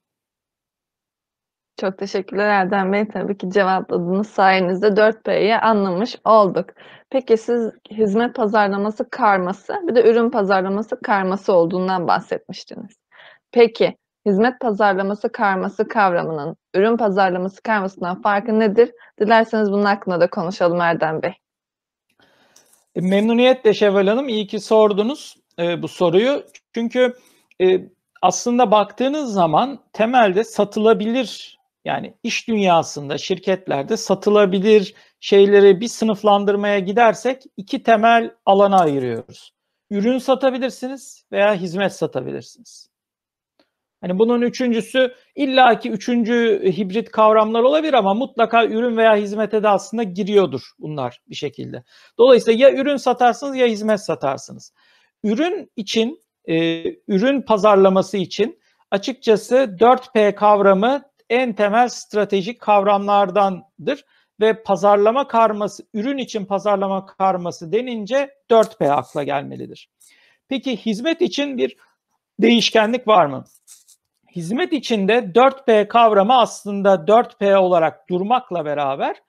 Çok 1.79 1.97
teşekkürler 1.97 2.49
Erdem 2.49 2.93
Bey. 2.93 3.07
Tabii 3.07 3.37
ki 3.37 3.49
cevapladığınız 3.49 4.27
sayenizde 4.27 4.87
4P'yi 4.87 5.55
anlamış 5.57 6.15
olduk. 6.25 6.65
Peki 7.09 7.37
siz 7.37 7.71
hizmet 7.91 8.35
pazarlaması 8.35 9.09
karması, 9.09 9.73
bir 9.87 9.95
de 9.95 10.11
ürün 10.11 10.29
pazarlaması 10.29 11.01
karması 11.01 11.53
olduğundan 11.53 12.07
bahsetmiştiniz. 12.07 12.95
Peki 13.51 13.97
hizmet 14.27 14.59
pazarlaması 14.59 15.31
karması 15.31 15.87
kavramının 15.87 16.55
ürün 16.75 16.97
pazarlaması 16.97 17.61
karmasından 17.61 18.21
farkı 18.21 18.59
nedir? 18.59 18.91
Dilerseniz 19.19 19.71
bunun 19.71 19.85
hakkında 19.85 20.19
da 20.19 20.29
konuşalım 20.29 20.81
Erdem 20.81 21.21
Bey. 21.21 21.33
E, 22.95 23.01
memnuniyetle 23.01 23.73
Şevval 23.73 24.07
Hanım. 24.07 24.29
İyi 24.29 24.47
ki 24.47 24.59
sordunuz 24.59 25.37
e, 25.59 25.81
bu 25.81 25.87
soruyu. 25.87 26.43
Çünkü 26.73 27.13
e, 27.61 27.81
aslında 28.21 28.71
baktığınız 28.71 29.33
zaman 29.33 29.79
temelde 29.93 30.43
satılabilir 30.43 31.57
yani 31.85 32.13
iş 32.23 32.47
dünyasında, 32.47 33.17
şirketlerde 33.17 33.97
satılabilir 33.97 34.95
şeyleri 35.19 35.81
bir 35.81 35.87
sınıflandırmaya 35.87 36.79
gidersek 36.79 37.43
iki 37.57 37.83
temel 37.83 38.31
alana 38.45 38.79
ayırıyoruz. 38.79 39.53
Ürün 39.91 40.17
satabilirsiniz 40.17 41.23
veya 41.31 41.53
hizmet 41.53 41.93
satabilirsiniz. 41.93 42.89
Hani 44.01 44.19
bunun 44.19 44.41
üçüncüsü 44.41 45.13
illaki 45.35 45.91
üçüncü 45.91 46.61
hibrit 46.77 47.11
kavramlar 47.11 47.63
olabilir 47.63 47.93
ama 47.93 48.13
mutlaka 48.13 48.65
ürün 48.65 48.97
veya 48.97 49.15
hizmete 49.15 49.63
de 49.63 49.69
aslında 49.69 50.03
giriyordur 50.03 50.61
bunlar 50.79 51.21
bir 51.29 51.35
şekilde. 51.35 51.83
Dolayısıyla 52.17 52.67
ya 52.67 52.75
ürün 52.75 52.97
satarsınız 52.97 53.55
ya 53.55 53.67
hizmet 53.67 53.99
satarsınız. 53.99 54.73
Ürün 55.23 55.71
için, 55.75 56.21
e, 56.45 56.83
ürün 57.07 57.41
pazarlaması 57.41 58.17
için 58.17 58.59
açıkçası 58.91 59.77
4P 59.79 60.35
kavramı 60.35 61.01
en 61.29 61.53
temel 61.53 61.89
stratejik 61.89 62.61
kavramlardandır 62.61 64.05
ve 64.41 64.63
pazarlama 64.63 65.27
karması, 65.27 65.83
ürün 65.93 66.17
için 66.17 66.45
pazarlama 66.45 67.05
karması 67.05 67.71
denince 67.71 68.29
4P 68.49 68.91
akla 68.91 69.23
gelmelidir. 69.23 69.89
Peki 70.49 70.77
hizmet 70.77 71.21
için 71.21 71.57
bir 71.57 71.77
değişkenlik 72.39 73.07
var 73.07 73.25
mı? 73.25 73.45
Hizmet 74.35 74.73
içinde 74.73 75.13
4P 75.13 75.87
kavramı 75.87 76.37
aslında 76.37 76.93
4P 76.93 77.55
olarak 77.55 78.09
durmakla 78.09 78.65
beraber 78.65 79.21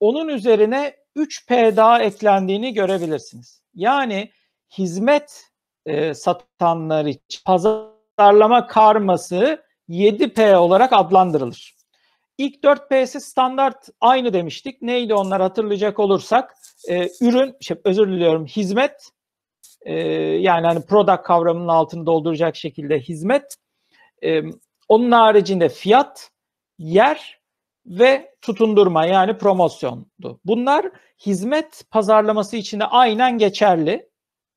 onun 0.00 0.28
üzerine 0.28 0.96
3P 1.16 1.76
daha 1.76 2.02
eklendiğini 2.02 2.74
görebilirsiniz. 2.74 3.62
Yani 3.74 4.30
hizmet 4.78 5.44
e, 5.86 6.14
satanlar 6.14 7.04
için 7.04 7.40
pazarlama 7.46 8.66
karması 8.66 9.64
7P 9.88 10.56
olarak 10.56 10.92
adlandırılır. 10.92 11.74
İlk 12.38 12.64
4P'si 12.64 13.20
standart 13.20 13.88
aynı 14.00 14.32
demiştik. 14.32 14.82
Neydi 14.82 15.14
onlar 15.14 15.42
hatırlayacak 15.42 15.98
olursak? 15.98 16.54
E, 16.88 17.08
ürün, 17.20 17.56
şey, 17.60 17.76
özür 17.84 18.08
diliyorum 18.08 18.46
hizmet 18.46 19.10
e, 19.82 19.94
yani 20.20 20.66
hani 20.66 20.86
product 20.86 21.22
kavramının 21.22 21.68
altını 21.68 22.06
dolduracak 22.06 22.56
şekilde 22.56 23.00
hizmet. 23.00 23.56
E, 24.24 24.42
onun 24.88 25.10
haricinde 25.10 25.68
fiyat, 25.68 26.30
yer 26.78 27.40
ve 27.86 28.34
tutundurma 28.42 29.06
yani 29.06 29.38
promosyondu. 29.38 30.40
Bunlar 30.44 30.86
hizmet 31.26 31.84
pazarlaması 31.90 32.56
içinde 32.56 32.84
aynen 32.84 33.38
geçerli. 33.38 34.08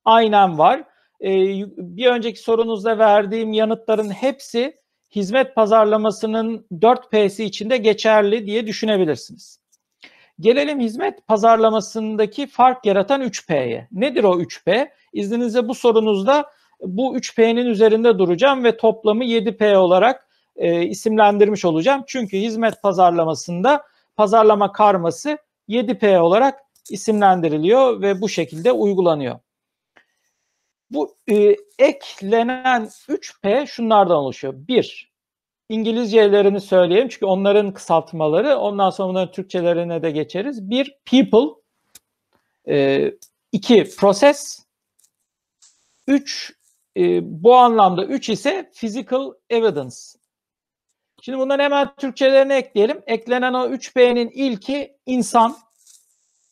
Aynen 0.06 0.58
var. 0.58 0.84
E, 1.22 1.30
bir 1.78 2.08
önceki 2.08 2.40
sorunuzda 2.40 2.98
verdiğim 2.98 3.54
yanıtların 3.54 4.10
hepsi 4.10 4.82
hizmet 5.16 5.56
pazarlamasının 5.56 6.68
4P'si 6.72 7.44
içinde 7.44 7.78
geçerli 7.78 8.46
diye 8.48 8.68
düşünebilirsiniz. 8.68 9.60
Gelelim 10.40 10.80
hizmet 10.80 11.28
pazarlamasındaki 11.28 12.48
fark 12.48 12.86
yaratan 12.86 13.22
3P'ye. 13.22 13.88
Nedir 13.92 14.24
o 14.24 14.42
3P? 14.42 14.90
İzninizle 15.14 15.68
bu 15.68 15.76
sorunuzda 15.76 16.46
bu 16.82 17.18
3P'nin 17.18 17.66
üzerinde 17.66 18.20
duracağım 18.20 18.64
ve 18.64 18.78
toplamı 18.78 19.24
7P 19.24 19.76
olarak 19.76 20.28
e, 20.56 20.84
isimlendirmiş 20.84 21.66
olacağım. 21.66 22.04
Çünkü 22.08 22.38
hizmet 22.38 22.82
pazarlamasında 22.82 23.84
pazarlama 24.16 24.72
karması 24.72 25.38
7P 25.70 26.20
olarak 26.20 26.60
isimlendiriliyor 26.90 28.02
ve 28.02 28.22
bu 28.22 28.30
şekilde 28.30 28.72
uygulanıyor. 28.72 29.40
Bu 30.92 31.16
e, 31.32 31.56
eklenen 31.80 32.90
3P 33.10 33.68
şunlardan 33.68 34.18
oluşuyor. 34.18 34.54
Bir, 34.58 35.12
İngilizcelerini 35.70 36.62
söyleyeyim 36.62 37.08
çünkü 37.10 37.26
onların 37.26 37.74
kısaltmaları. 37.74 38.58
Ondan 38.58 38.90
sonra 38.90 39.10
bunların 39.10 39.32
Türkçelerine 39.32 40.02
de 40.02 40.12
geçeriz. 40.12 40.70
Bir, 40.70 40.98
people. 41.06 41.62
E, 42.68 43.12
iki, 43.52 43.96
process. 43.98 44.66
Üç, 46.08 46.54
e, 46.98 47.20
bu 47.44 47.56
anlamda 47.56 48.06
üç 48.06 48.30
ise 48.30 48.72
physical 48.74 49.32
evidence. 49.50 49.96
Şimdi 51.22 51.40
bunların 51.40 51.64
hemen 51.64 51.96
Türkçelerini 51.96 52.54
ekleyelim. 52.54 53.02
Eklenen 53.08 53.54
o 53.54 53.68
3P'nin 53.68 54.30
ilki 54.30 54.98
insan. 55.06 55.58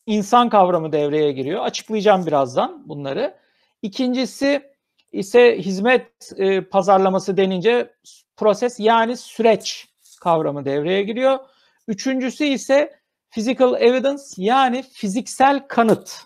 İnsan 0.06 0.50
kavramı 0.50 0.92
devreye 0.92 1.32
giriyor. 1.32 1.64
Açıklayacağım 1.64 2.26
birazdan 2.26 2.90
bunları. 2.90 3.38
İkincisi 3.82 4.74
ise 5.12 5.58
hizmet 5.58 6.32
e, 6.38 6.62
pazarlaması 6.62 7.38
denince 7.38 7.94
proses 8.38 8.80
yani 8.80 9.18
süreç 9.18 9.88
kavramı 10.22 10.66
devreye 10.66 11.04
giriyor. 11.04 11.40
Üçüncüsü 11.88 12.44
ise 12.44 13.00
physical 13.32 13.82
evidence 13.82 14.24
yani 14.38 14.84
fiziksel 14.84 15.68
kanıt 15.68 16.22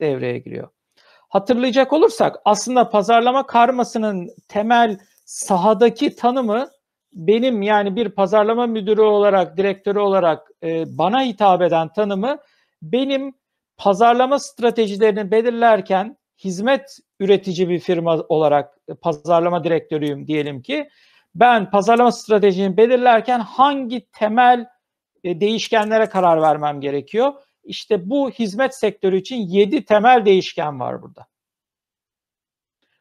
devreye 0.00 0.38
giriyor. 0.38 0.68
Hatırlayacak 1.32 1.92
olursak 1.92 2.36
aslında 2.44 2.90
pazarlama 2.90 3.46
karmasının 3.46 4.30
temel 4.48 4.98
sahadaki 5.24 6.16
tanımı 6.16 6.68
benim 7.12 7.62
yani 7.62 7.96
bir 7.96 8.08
pazarlama 8.08 8.66
müdürü 8.66 9.00
olarak, 9.00 9.56
direktörü 9.56 9.98
olarak 9.98 10.48
e, 10.62 10.84
bana 10.98 11.22
hitap 11.22 11.62
eden 11.62 11.88
tanımı 11.92 12.38
benim 12.82 13.34
pazarlama 13.76 14.38
stratejilerini 14.38 15.30
belirlerken 15.30 16.16
hizmet 16.44 16.98
üretici 17.20 17.68
bir 17.68 17.78
firma 17.78 18.16
olarak 18.28 18.78
pazarlama 19.02 19.64
direktörüyüm 19.64 20.26
diyelim 20.26 20.62
ki 20.62 20.88
ben 21.34 21.70
pazarlama 21.70 22.12
stratejini 22.12 22.76
belirlerken 22.76 23.40
hangi 23.40 24.06
temel 24.12 24.66
e, 25.24 25.40
değişkenlere 25.40 26.06
karar 26.06 26.42
vermem 26.42 26.80
gerekiyor? 26.80 27.32
İşte 27.64 28.10
bu 28.10 28.30
hizmet 28.30 28.74
sektörü 28.74 29.18
için 29.18 29.36
7 29.36 29.84
temel 29.84 30.24
değişken 30.24 30.80
var 30.80 31.02
burada. 31.02 31.26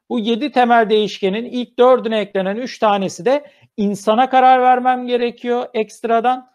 Bu 0.09 0.19
7 0.19 0.51
temel 0.51 0.89
değişkenin 0.89 1.45
ilk 1.45 1.79
dördüne 1.79 2.19
eklenen 2.19 2.55
3 2.55 2.79
tanesi 2.79 3.25
de 3.25 3.51
insana 3.77 4.29
karar 4.29 4.61
vermem 4.61 5.07
gerekiyor 5.07 5.65
ekstradan. 5.73 6.51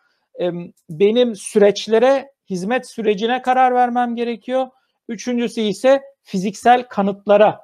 Benim 0.90 1.36
süreçlere, 1.36 2.30
hizmet 2.50 2.90
sürecine 2.90 3.42
karar 3.42 3.74
vermem 3.74 4.16
gerekiyor. 4.16 4.66
Üçüncüsü 5.08 5.60
ise 5.60 6.02
fiziksel 6.22 6.88
kanıtlara 6.88 7.60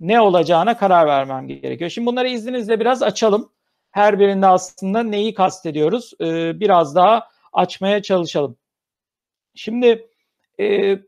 ne 0.00 0.20
olacağına 0.20 0.76
karar 0.76 1.06
vermem 1.06 1.48
gerekiyor. 1.48 1.90
Şimdi 1.90 2.06
bunları 2.06 2.28
izninizle 2.28 2.80
biraz 2.80 3.02
açalım. 3.02 3.52
her 3.90 4.18
birinde 4.18 4.46
aslında 4.46 5.02
neyi 5.02 5.34
kastediyoruz 5.34 6.12
e, 6.20 6.60
biraz 6.60 6.94
daha 6.94 7.28
açmaya 7.52 8.02
çalışalım. 8.02 8.56
Şimdi 9.54 10.08
e, 10.60 10.98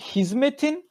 hizmetin 0.00 0.90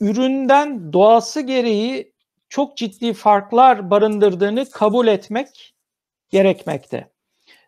üründen 0.00 0.92
doğası 0.92 1.40
gereği 1.40 2.12
çok 2.48 2.76
ciddi 2.76 3.12
farklar 3.12 3.90
barındırdığını 3.90 4.70
kabul 4.70 5.06
etmek 5.06 5.74
gerekmekte. 6.30 7.10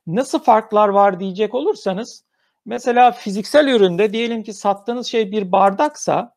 Nasıl 0.06 0.38
farklar 0.38 0.88
var 0.88 1.20
diyecek 1.20 1.54
olursanız 1.54 2.24
mesela 2.66 3.12
fiziksel 3.12 3.68
üründe 3.68 4.12
diyelim 4.12 4.42
ki 4.42 4.52
sattığınız 4.52 5.06
şey 5.06 5.32
bir 5.32 5.52
bardaksa 5.52 6.34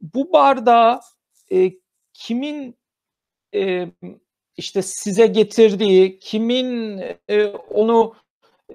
bu 0.00 0.32
bardağı 0.32 1.00
e, 1.52 1.72
kimin 2.12 2.78
e, 3.54 3.86
işte 4.56 4.82
size 4.82 5.26
getirdiği, 5.26 6.18
kimin 6.18 6.98
e, 7.28 7.46
onu 7.70 8.14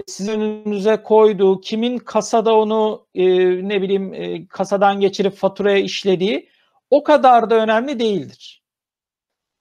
sizin 0.07 0.39
önünüze 0.39 0.97
koyduğu, 1.03 1.61
kimin 1.61 1.97
kasada 1.97 2.55
onu 2.55 3.07
e, 3.15 3.25
ne 3.67 3.81
bileyim 3.81 4.13
e, 4.13 4.47
kasadan 4.47 4.99
geçirip 4.99 5.35
faturaya 5.35 5.77
işlediği 5.77 6.49
o 6.89 7.03
kadar 7.03 7.49
da 7.49 7.55
önemli 7.55 7.99
değildir. 7.99 8.63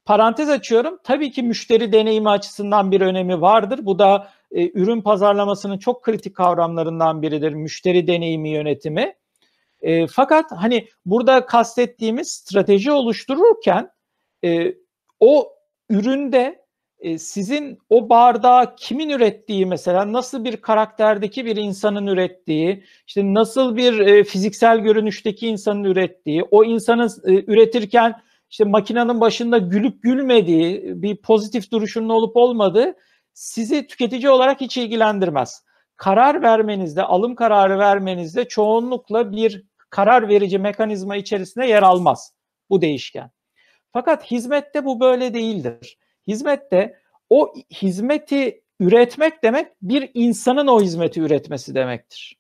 Parantez 0.04 0.50
açıyorum. 0.50 0.98
Tabii 1.04 1.30
ki 1.30 1.42
müşteri 1.42 1.92
deneyimi 1.92 2.30
açısından 2.30 2.90
bir 2.90 3.00
önemi 3.00 3.40
vardır. 3.40 3.80
Bu 3.82 3.98
da 3.98 4.30
e, 4.52 4.70
ürün 4.70 5.00
pazarlamasının 5.02 5.78
çok 5.78 6.02
kritik 6.02 6.36
kavramlarından 6.36 7.22
biridir. 7.22 7.52
Müşteri 7.52 8.06
deneyimi 8.06 8.48
yönetimi. 8.48 9.14
E, 9.80 10.06
fakat 10.06 10.52
hani 10.52 10.88
burada 11.06 11.46
kastettiğimiz 11.46 12.30
strateji 12.30 12.92
oluştururken 12.92 13.90
e, 14.44 14.74
o 15.20 15.52
üründe 15.90 16.65
sizin 17.18 17.78
o 17.90 18.08
bardağı 18.08 18.76
kimin 18.76 19.10
ürettiği 19.10 19.66
mesela 19.66 20.12
nasıl 20.12 20.44
bir 20.44 20.56
karakterdeki 20.56 21.44
bir 21.44 21.56
insanın 21.56 22.06
ürettiği, 22.06 22.84
işte 23.06 23.34
nasıl 23.34 23.76
bir 23.76 24.24
fiziksel 24.24 24.78
görünüşteki 24.78 25.48
insanın 25.48 25.84
ürettiği, 25.84 26.42
o 26.50 26.64
insanın 26.64 27.10
üretirken 27.24 28.14
işte 28.50 28.64
makinenin 28.64 29.20
başında 29.20 29.58
gülüp 29.58 30.02
gülmediği, 30.02 31.02
bir 31.02 31.16
pozitif 31.16 31.72
duruşunun 31.72 32.08
olup 32.08 32.36
olmadığı 32.36 32.94
sizi 33.32 33.86
tüketici 33.86 34.30
olarak 34.30 34.60
hiç 34.60 34.76
ilgilendirmez. 34.76 35.64
Karar 35.96 36.42
vermenizde, 36.42 37.02
alım 37.02 37.34
kararı 37.34 37.78
vermenizde 37.78 38.48
çoğunlukla 38.48 39.32
bir 39.32 39.64
karar 39.90 40.28
verici 40.28 40.58
mekanizma 40.58 41.16
içerisinde 41.16 41.66
yer 41.66 41.82
almaz 41.82 42.32
bu 42.70 42.80
değişken. 42.80 43.30
Fakat 43.92 44.30
hizmette 44.30 44.84
bu 44.84 45.00
böyle 45.00 45.34
değildir. 45.34 45.98
Hizmette 46.26 46.98
o 47.30 47.54
hizmeti 47.72 48.62
üretmek 48.80 49.44
demek 49.44 49.66
bir 49.82 50.10
insanın 50.14 50.66
o 50.66 50.82
hizmeti 50.82 51.20
üretmesi 51.20 51.74
demektir. 51.74 52.36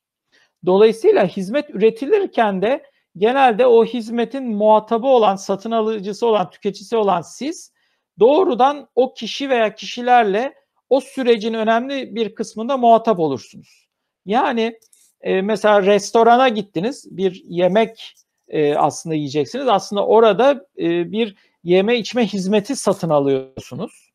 Dolayısıyla 0.66 1.26
hizmet 1.26 1.70
üretilirken 1.70 2.62
de 2.62 2.82
genelde 3.16 3.66
o 3.66 3.84
hizmetin 3.84 4.54
muhatabı 4.54 5.06
olan, 5.06 5.36
satın 5.36 5.70
alıcısı 5.70 6.26
olan, 6.26 6.50
tüketicisi 6.50 6.96
olan 6.96 7.20
siz 7.20 7.72
doğrudan 8.18 8.88
o 8.94 9.14
kişi 9.14 9.50
veya 9.50 9.74
kişilerle 9.74 10.54
o 10.90 11.00
sürecin 11.00 11.54
önemli 11.54 12.14
bir 12.14 12.34
kısmında 12.34 12.76
muhatap 12.76 13.18
olursunuz. 13.18 13.88
Yani 14.26 14.78
e, 15.20 15.42
mesela 15.42 15.82
restorana 15.82 16.48
gittiniz, 16.48 17.16
bir 17.16 17.42
yemek 17.48 18.14
e, 18.48 18.74
aslında 18.74 19.14
yiyeceksiniz. 19.14 19.68
Aslında 19.68 20.06
orada 20.06 20.66
e, 20.78 21.12
bir 21.12 21.36
yeme 21.66 21.96
içme 21.96 22.26
hizmeti 22.26 22.76
satın 22.76 23.10
alıyorsunuz. 23.10 24.10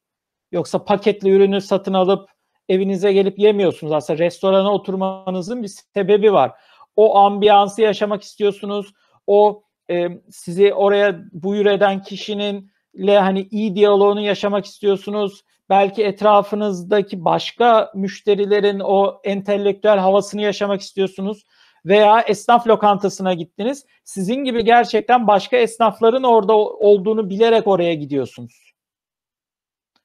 Yoksa 0.52 0.84
paketli 0.84 1.30
ürünü 1.30 1.62
satın 1.62 1.94
alıp 1.94 2.30
evinize 2.70 3.14
gelip 3.14 3.40
yemiyorsunuz. 3.40 3.94
Aslında 3.94 4.20
restorana 4.20 4.74
oturmanızın 4.74 5.64
bir 5.64 5.72
sebebi 5.94 6.34
var. 6.34 6.52
O 6.96 7.18
ambiyansı 7.18 7.82
yaşamak 7.82 8.24
istiyorsunuz. 8.24 8.94
O 9.28 9.64
e, 9.90 10.08
sizi 10.30 10.74
oraya 10.74 11.20
buyur 11.32 11.66
eden 11.66 12.04
kişinin 12.04 12.72
ile 12.94 13.20
hani 13.20 13.48
iyi 13.52 13.76
diyaloğunu 13.76 14.22
yaşamak 14.22 14.66
istiyorsunuz. 14.66 15.42
Belki 15.70 16.04
etrafınızdaki 16.04 17.26
başka 17.26 17.92
müşterilerin 17.96 18.80
o 18.80 19.22
entelektüel 19.24 19.98
havasını 19.98 20.42
yaşamak 20.42 20.82
istiyorsunuz 20.82 21.44
veya 21.86 22.22
esnaf 22.22 22.68
lokantasına 22.68 23.34
gittiniz. 23.34 23.86
Sizin 24.04 24.36
gibi 24.36 24.64
gerçekten 24.64 25.28
başka 25.28 25.58
esnafların 25.58 26.24
orada 26.24 26.54
olduğunu 26.58 27.30
bilerek 27.30 27.68
oraya 27.68 27.94
gidiyorsunuz. 27.94 28.74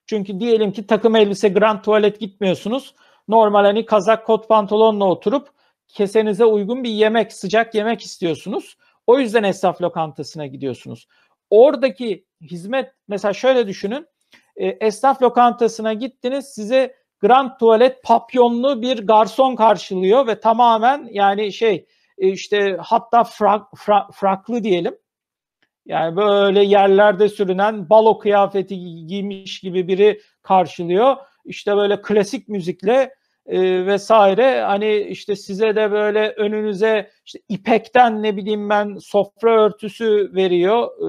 Çünkü 0.06 0.40
diyelim 0.40 0.72
ki 0.72 0.86
takım 0.86 1.16
elbise 1.16 1.48
grand 1.48 1.82
tuvalet 1.82 2.20
gitmiyorsunuz. 2.20 2.94
Normal 3.28 3.64
hani 3.64 3.86
kazak 3.86 4.26
kot 4.26 4.48
pantolonla 4.48 5.04
oturup 5.04 5.48
kesenize 5.88 6.44
uygun 6.44 6.84
bir 6.84 6.90
yemek, 6.90 7.32
sıcak 7.32 7.74
yemek 7.74 8.00
istiyorsunuz. 8.00 8.76
O 9.06 9.18
yüzden 9.18 9.42
esnaf 9.42 9.82
lokantasına 9.82 10.46
gidiyorsunuz. 10.46 11.08
Oradaki 11.50 12.26
hizmet 12.40 12.92
mesela 13.08 13.32
şöyle 13.32 13.66
düşünün. 13.66 14.06
E, 14.56 14.66
esnaf 14.66 15.22
lokantasına 15.22 15.92
gittiniz 15.92 16.46
size 16.54 16.94
grand 17.20 17.50
tuvalet 17.58 18.02
papyonlu 18.02 18.82
bir 18.82 19.06
garson 19.06 19.56
karşılıyor 19.56 20.26
ve 20.26 20.40
tamamen 20.40 21.08
yani 21.10 21.52
şey 21.52 21.86
e, 22.18 22.28
işte 22.28 22.76
hatta 22.80 23.24
frak, 23.24 23.62
frak, 23.76 24.14
fraklı 24.14 24.64
diyelim. 24.64 24.96
Yani 25.86 26.16
böyle 26.16 26.64
yerlerde 26.64 27.28
sürünen 27.28 27.90
balo 27.90 28.18
kıyafeti 28.18 29.06
giymiş 29.06 29.60
gibi 29.60 29.88
biri 29.88 30.20
karşılıyor. 30.42 31.16
İşte 31.44 31.76
böyle 31.76 32.02
klasik 32.02 32.48
müzikle 32.48 33.14
e, 33.46 33.86
vesaire 33.86 34.62
hani 34.62 34.96
işte 34.96 35.36
size 35.36 35.76
de 35.76 35.92
böyle 35.92 36.30
önünüze 36.36 37.10
işte 37.26 37.38
ipekten 37.48 38.22
ne 38.22 38.36
bileyim 38.36 38.70
ben 38.70 38.96
sofra 39.00 39.64
örtüsü 39.64 40.30
veriyor 40.34 40.86
e, 40.86 41.06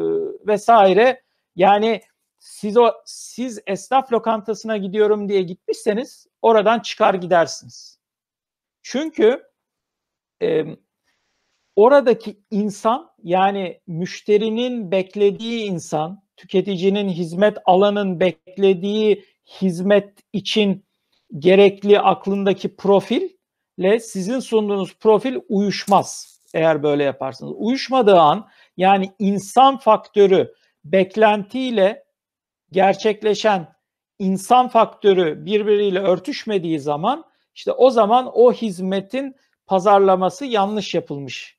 vesaire. 0.47 1.21
Yani 1.55 2.01
siz 2.47 2.77
o 2.77 2.91
siz 3.05 3.59
esnaf 3.67 4.13
lokantasına 4.13 4.77
gidiyorum 4.77 5.29
diye 5.29 5.41
gitmişseniz 5.41 6.27
oradan 6.41 6.79
çıkar 6.79 7.13
gidersiniz. 7.13 7.99
Çünkü 8.81 9.43
e, 10.41 10.65
oradaki 11.75 12.39
insan 12.51 13.11
yani 13.23 13.81
müşterinin 13.87 14.91
beklediği 14.91 15.63
insan, 15.63 16.23
tüketicinin 16.37 17.09
hizmet 17.09 17.57
alanın 17.65 18.19
beklediği 18.19 19.25
hizmet 19.61 20.19
için 20.33 20.85
gerekli 21.37 21.99
aklındaki 21.99 22.75
profille 22.75 23.99
sizin 23.99 24.39
sunduğunuz 24.39 24.95
profil 24.99 25.35
uyuşmaz 25.49 26.39
eğer 26.53 26.83
böyle 26.83 27.03
yaparsanız. 27.03 27.53
Uyuşmadığı 27.55 28.19
an 28.19 28.47
yani 28.77 29.11
insan 29.19 29.77
faktörü 29.77 30.53
beklentiyle 30.85 32.06
gerçekleşen 32.71 33.75
insan 34.19 34.67
faktörü 34.67 35.45
birbiriyle 35.45 35.99
örtüşmediği 35.99 36.79
zaman 36.79 37.25
işte 37.55 37.71
o 37.71 37.89
zaman 37.89 38.31
o 38.33 38.53
hizmetin 38.53 39.35
pazarlaması 39.67 40.45
yanlış 40.45 40.93
yapılmış 40.93 41.57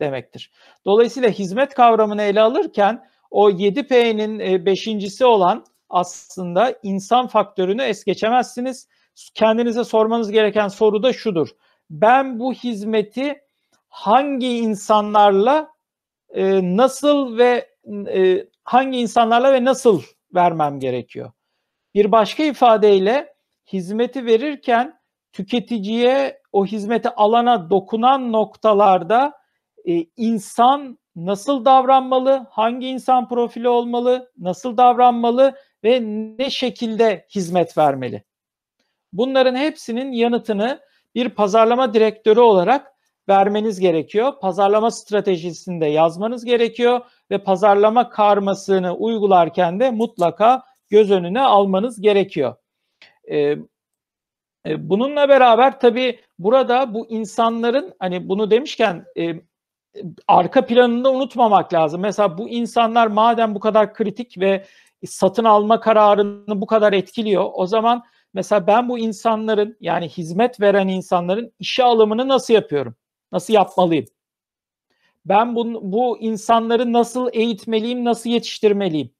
demektir. 0.00 0.50
Dolayısıyla 0.84 1.28
hizmet 1.28 1.74
kavramını 1.74 2.22
ele 2.22 2.40
alırken 2.40 3.08
o 3.30 3.50
7P'nin 3.50 4.38
e, 4.38 4.66
beşincisi 4.66 5.24
olan 5.24 5.64
aslında 5.88 6.74
insan 6.82 7.26
faktörünü 7.26 7.82
es 7.82 8.04
geçemezsiniz. 8.04 8.88
Kendinize 9.34 9.84
sormanız 9.84 10.30
gereken 10.30 10.68
soru 10.68 11.02
da 11.02 11.12
şudur. 11.12 11.48
Ben 11.90 12.40
bu 12.40 12.52
hizmeti 12.52 13.40
hangi 13.88 14.56
insanlarla 14.58 15.70
e, 16.28 16.76
nasıl 16.76 17.38
ve 17.38 17.68
e, 18.08 18.46
hangi 18.64 18.98
insanlarla 18.98 19.52
ve 19.52 19.64
nasıl 19.64 20.02
vermem 20.34 20.80
gerekiyor? 20.80 21.32
Bir 21.94 22.12
başka 22.12 22.42
ifadeyle 22.42 23.34
hizmeti 23.72 24.26
verirken 24.26 25.00
tüketiciye 25.32 26.40
o 26.52 26.66
hizmeti 26.66 27.08
alana 27.08 27.70
dokunan 27.70 28.32
noktalarda 28.32 29.32
e, 29.88 30.06
insan 30.16 30.98
nasıl 31.16 31.64
davranmalı, 31.64 32.46
hangi 32.50 32.86
insan 32.86 33.28
profili 33.28 33.68
olmalı, 33.68 34.32
nasıl 34.38 34.76
davranmalı 34.76 35.54
ve 35.84 36.00
ne 36.38 36.50
şekilde 36.50 37.26
hizmet 37.34 37.78
vermeli? 37.78 38.24
Bunların 39.12 39.54
hepsinin 39.54 40.12
yanıtını 40.12 40.80
bir 41.14 41.28
pazarlama 41.28 41.94
direktörü 41.94 42.40
olarak 42.40 42.93
vermeniz 43.28 43.80
gerekiyor. 43.80 44.32
Pazarlama 44.40 44.90
stratejisinde 44.90 45.86
yazmanız 45.86 46.44
gerekiyor 46.44 47.00
ve 47.30 47.38
pazarlama 47.38 48.08
karmasını 48.08 48.94
uygularken 48.94 49.80
de 49.80 49.90
mutlaka 49.90 50.62
göz 50.88 51.10
önüne 51.10 51.40
almanız 51.40 52.00
gerekiyor. 52.00 52.54
Ee, 53.30 53.56
bununla 54.66 55.28
beraber 55.28 55.80
tabii 55.80 56.20
burada 56.38 56.94
bu 56.94 57.06
insanların 57.08 57.94
hani 57.98 58.28
bunu 58.28 58.50
demişken 58.50 59.04
e, 59.18 59.34
arka 60.28 60.66
planını 60.66 61.10
unutmamak 61.10 61.72
lazım. 61.72 62.00
Mesela 62.00 62.38
bu 62.38 62.48
insanlar 62.48 63.06
madem 63.06 63.54
bu 63.54 63.60
kadar 63.60 63.94
kritik 63.94 64.40
ve 64.40 64.64
satın 65.06 65.44
alma 65.44 65.80
kararını 65.80 66.60
bu 66.60 66.66
kadar 66.66 66.92
etkiliyor. 66.92 67.50
O 67.52 67.66
zaman 67.66 68.02
mesela 68.34 68.66
ben 68.66 68.88
bu 68.88 68.98
insanların 68.98 69.76
yani 69.80 70.08
hizmet 70.08 70.60
veren 70.60 70.88
insanların 70.88 71.52
işe 71.58 71.84
alımını 71.84 72.28
nasıl 72.28 72.54
yapıyorum? 72.54 72.96
Nasıl 73.34 73.54
yapmalıyım? 73.54 74.06
Ben 75.24 75.56
bu, 75.56 75.92
bu 75.92 76.18
insanları 76.18 76.92
nasıl 76.92 77.28
eğitmeliyim, 77.32 78.04
nasıl 78.04 78.30
yetiştirmeliyim? 78.30 79.10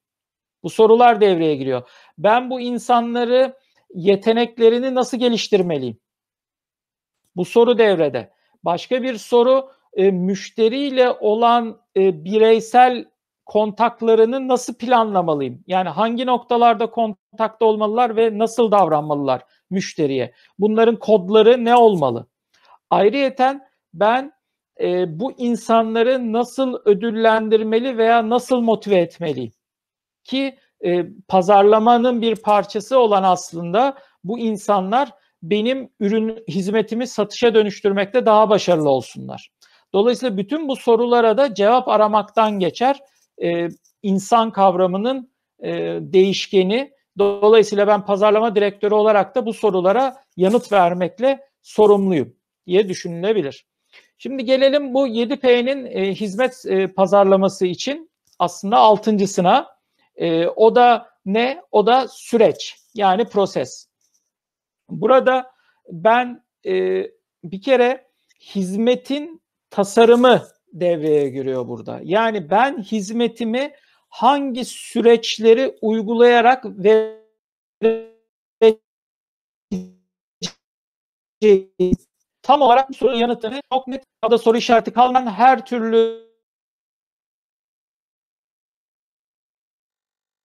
Bu 0.62 0.70
sorular 0.70 1.20
devreye 1.20 1.56
giriyor. 1.56 1.88
Ben 2.18 2.50
bu 2.50 2.60
insanları 2.60 3.56
yeteneklerini 3.94 4.94
nasıl 4.94 5.18
geliştirmeliyim? 5.18 5.98
Bu 7.36 7.44
soru 7.44 7.78
devrede. 7.78 8.32
Başka 8.64 9.02
bir 9.02 9.18
soru 9.18 9.70
e, 9.94 10.10
müşteriyle 10.10 11.10
olan 11.10 11.80
e, 11.96 12.24
bireysel 12.24 13.04
kontaklarını 13.46 14.48
nasıl 14.48 14.74
planlamalıyım? 14.74 15.64
Yani 15.66 15.88
hangi 15.88 16.26
noktalarda 16.26 16.90
kontakta 16.90 17.64
olmalılar 17.64 18.16
ve 18.16 18.38
nasıl 18.38 18.70
davranmalılar 18.70 19.42
müşteriye? 19.70 20.34
Bunların 20.58 20.98
kodları 20.98 21.64
ne 21.64 21.76
olmalı? 21.76 22.26
Ayrıyeten 22.90 23.73
ben 23.94 24.32
e, 24.80 25.20
bu 25.20 25.32
insanları 25.32 26.32
nasıl 26.32 26.78
ödüllendirmeli 26.84 27.98
veya 27.98 28.28
nasıl 28.30 28.60
motive 28.60 28.96
etmeliyim? 28.96 29.52
Ki 30.24 30.58
e, 30.84 31.06
pazarlamanın 31.28 32.22
bir 32.22 32.36
parçası 32.36 32.98
olan 32.98 33.22
aslında 33.22 33.98
bu 34.24 34.38
insanlar 34.38 35.10
benim 35.42 35.90
ürün 36.00 36.44
hizmetimi 36.48 37.06
satışa 37.06 37.54
dönüştürmekte 37.54 38.26
daha 38.26 38.50
başarılı 38.50 38.90
olsunlar. 38.90 39.50
Dolayısıyla 39.92 40.36
bütün 40.36 40.68
bu 40.68 40.76
sorulara 40.76 41.38
da 41.38 41.54
cevap 41.54 41.88
aramaktan 41.88 42.58
geçer. 42.58 42.98
E, 43.42 43.68
insan 44.02 44.50
kavramının 44.50 45.30
e, 45.62 45.72
değişkeni. 46.00 46.92
Dolayısıyla 47.18 47.86
ben 47.86 48.04
pazarlama 48.04 48.56
direktörü 48.56 48.94
olarak 48.94 49.34
da 49.34 49.46
bu 49.46 49.52
sorulara 49.52 50.16
yanıt 50.36 50.72
vermekle 50.72 51.40
sorumluyum 51.62 52.36
diye 52.66 52.88
düşünülebilir. 52.88 53.66
Şimdi 54.18 54.44
gelelim 54.44 54.94
bu 54.94 55.08
7P'nin 55.08 55.86
e, 55.86 56.14
hizmet 56.14 56.62
e, 56.66 56.86
pazarlaması 56.86 57.66
için 57.66 58.10
aslında 58.38 58.76
altıncısına. 58.76 59.74
E, 60.16 60.46
o 60.46 60.74
da 60.74 61.10
ne? 61.26 61.62
O 61.72 61.86
da 61.86 62.08
süreç 62.08 62.76
yani 62.94 63.28
proses. 63.28 63.88
Burada 64.88 65.50
ben 65.88 66.44
e, 66.66 67.02
bir 67.44 67.62
kere 67.62 68.08
hizmetin 68.40 69.42
tasarımı 69.70 70.42
devreye 70.72 71.28
giriyor 71.28 71.68
burada. 71.68 72.00
Yani 72.02 72.50
ben 72.50 72.82
hizmetimi 72.82 73.72
hangi 74.08 74.64
süreçleri 74.64 75.78
uygulayarak 75.82 76.64
ve 76.66 77.24
tam 82.44 82.62
olarak 82.62 82.90
bu 82.90 82.94
sorunun 82.94 83.18
yanıtını 83.18 83.60
çok 83.72 83.88
net 83.88 84.04
da 84.30 84.38
soru 84.38 84.56
işareti 84.56 84.92
kalmadan 84.92 85.26
her 85.26 85.66
türlü 85.66 86.24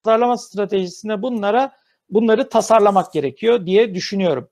pazarlama 0.03 0.37
stratejisine 0.37 1.21
bunlara 1.21 1.71
bunları 2.09 2.49
tasarlamak 2.49 3.13
gerekiyor 3.13 3.65
diye 3.65 3.95
düşünüyorum. 3.95 4.49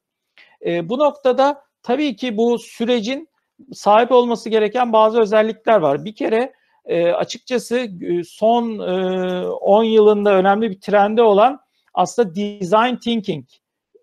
E, 0.66 0.90
bu 0.90 1.00
noktada 1.00 1.64
tabii 1.84 2.16
ki 2.16 2.38
bu 2.38 2.60
sürecin 2.60 3.30
sahip 3.74 4.12
olması 4.12 4.50
gereken 4.50 4.94
bazı 4.94 5.22
özellikler 5.22 5.80
var. 5.80 6.06
Bir 6.06 6.16
kere 6.16 6.54
e, 6.86 7.12
açıkçası 7.12 7.78
e, 7.80 8.24
son 8.24 8.80
e, 8.80 9.48
10 9.48 9.84
yılında 9.84 10.34
önemli 10.34 10.72
bir 10.72 10.82
trende 10.82 11.22
olan 11.22 11.60
aslında 11.94 12.36
design 12.36 12.96
thinking. 12.96 13.46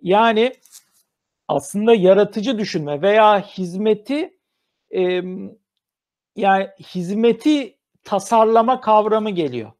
Yani 0.02 0.52
aslında 1.48 1.94
yaratıcı 1.94 2.58
düşünme 2.58 3.02
veya 3.02 3.40
hizmeti 3.40 4.38
e, 4.94 5.22
yani 6.36 6.68
hizmeti 6.94 7.76
tasarlama 8.04 8.80
kavramı 8.80 9.30
geliyor. 9.30 9.72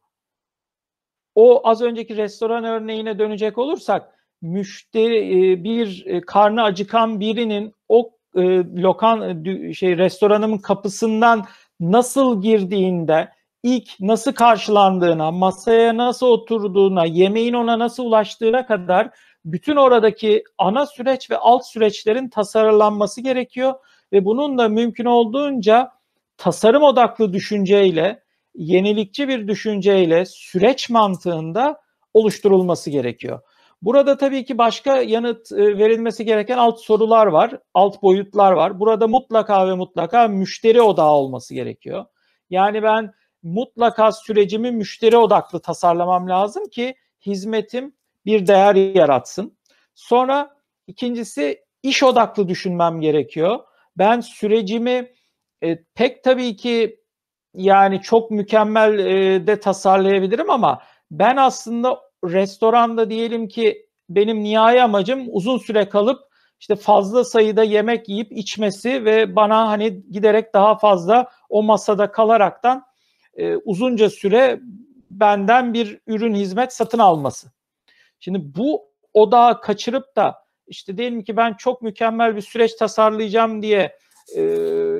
O 1.35 1.67
az 1.67 1.81
önceki 1.81 2.17
restoran 2.17 2.63
örneğine 2.63 3.19
dönecek 3.19 3.57
olursak 3.57 4.15
müşteri 4.41 5.17
e, 5.17 5.63
bir 5.63 6.05
e, 6.05 6.21
karnı 6.21 6.63
acıkan 6.63 7.19
birinin 7.19 7.73
o 7.89 8.11
e, 8.35 8.41
lokan 8.81 9.43
şey 9.73 9.97
restoranımın 9.97 10.57
kapısından 10.57 11.45
nasıl 11.79 12.41
girdiğinde 12.41 13.31
ilk 13.63 13.99
nasıl 13.99 14.31
karşılandığına, 14.33 15.31
masaya 15.31 15.97
nasıl 15.97 16.27
oturduğuna, 16.27 17.05
yemeğin 17.05 17.53
ona 17.53 17.79
nasıl 17.79 18.05
ulaştığına 18.05 18.65
kadar 18.65 19.09
bütün 19.45 19.75
oradaki 19.75 20.43
ana 20.57 20.85
süreç 20.85 21.31
ve 21.31 21.37
alt 21.37 21.65
süreçlerin 21.65 22.29
tasarlanması 22.29 23.21
gerekiyor 23.21 23.73
ve 24.13 24.25
bunun 24.25 24.57
da 24.57 24.69
mümkün 24.69 25.05
olduğunca 25.05 25.91
tasarım 26.37 26.83
odaklı 26.83 27.33
düşünceyle, 27.33 28.23
yenilikçi 28.55 29.27
bir 29.27 29.47
düşünceyle 29.47 30.25
süreç 30.25 30.89
mantığında 30.89 31.81
oluşturulması 32.13 32.89
gerekiyor. 32.89 33.41
Burada 33.81 34.17
tabii 34.17 34.45
ki 34.45 34.57
başka 34.57 34.97
yanıt 34.97 35.51
e, 35.51 35.77
verilmesi 35.77 36.25
gereken 36.25 36.57
alt 36.57 36.79
sorular 36.79 37.27
var, 37.27 37.59
alt 37.73 38.01
boyutlar 38.01 38.51
var. 38.51 38.79
Burada 38.79 39.07
mutlaka 39.07 39.67
ve 39.67 39.73
mutlaka 39.73 40.27
müşteri 40.27 40.81
odağı 40.81 41.11
olması 41.11 41.53
gerekiyor. 41.53 42.05
Yani 42.49 42.83
ben 42.83 43.13
mutlaka 43.43 44.11
sürecimi 44.11 44.71
müşteri 44.71 45.17
odaklı 45.17 45.59
tasarlamam 45.59 46.29
lazım 46.29 46.69
ki 46.69 46.95
hizmetim 47.25 47.95
bir 48.25 48.47
değer 48.47 48.75
yaratsın. 48.75 49.57
Sonra 49.95 50.55
ikincisi 50.87 51.65
iş 51.83 52.03
odaklı 52.03 52.47
düşünmem 52.47 53.01
gerekiyor. 53.01 53.59
Ben 53.97 54.19
sürecimi 54.19 55.11
e, 55.63 55.83
pek 55.95 56.23
tabii 56.23 56.55
ki 56.55 56.99
yani 57.53 58.01
çok 58.01 58.31
mükemmel 58.31 58.99
e, 58.99 59.47
de 59.47 59.59
tasarlayabilirim 59.59 60.49
ama 60.49 60.81
ben 61.11 61.37
aslında 61.37 61.99
restoranda 62.23 63.09
diyelim 63.09 63.47
ki 63.47 63.87
benim 64.09 64.43
nihai 64.43 64.81
amacım 64.81 65.25
uzun 65.31 65.57
süre 65.57 65.89
kalıp 65.89 66.19
işte 66.59 66.75
fazla 66.75 67.23
sayıda 67.23 67.63
yemek 67.63 68.09
yiyip 68.09 68.31
içmesi 68.31 69.05
ve 69.05 69.35
bana 69.35 69.69
hani 69.69 70.03
giderek 70.11 70.53
daha 70.53 70.77
fazla 70.77 71.29
o 71.49 71.63
masada 71.63 72.11
kalaraktan 72.11 72.83
e, 73.33 73.55
uzunca 73.55 74.09
süre 74.09 74.59
benden 75.11 75.73
bir 75.73 75.99
ürün 76.07 76.35
hizmet 76.35 76.73
satın 76.73 76.99
alması. 76.99 77.51
Şimdi 78.25 78.55
bu 78.55 78.91
odağı 79.13 79.61
kaçırıp 79.61 80.15
da 80.15 80.35
işte 80.67 80.97
diyelim 80.97 81.23
ki 81.23 81.37
ben 81.37 81.53
çok 81.53 81.81
mükemmel 81.81 82.35
bir 82.35 82.41
süreç 82.41 82.75
tasarlayacağım 82.75 83.61
diye 83.61 83.97
e, 84.35 84.41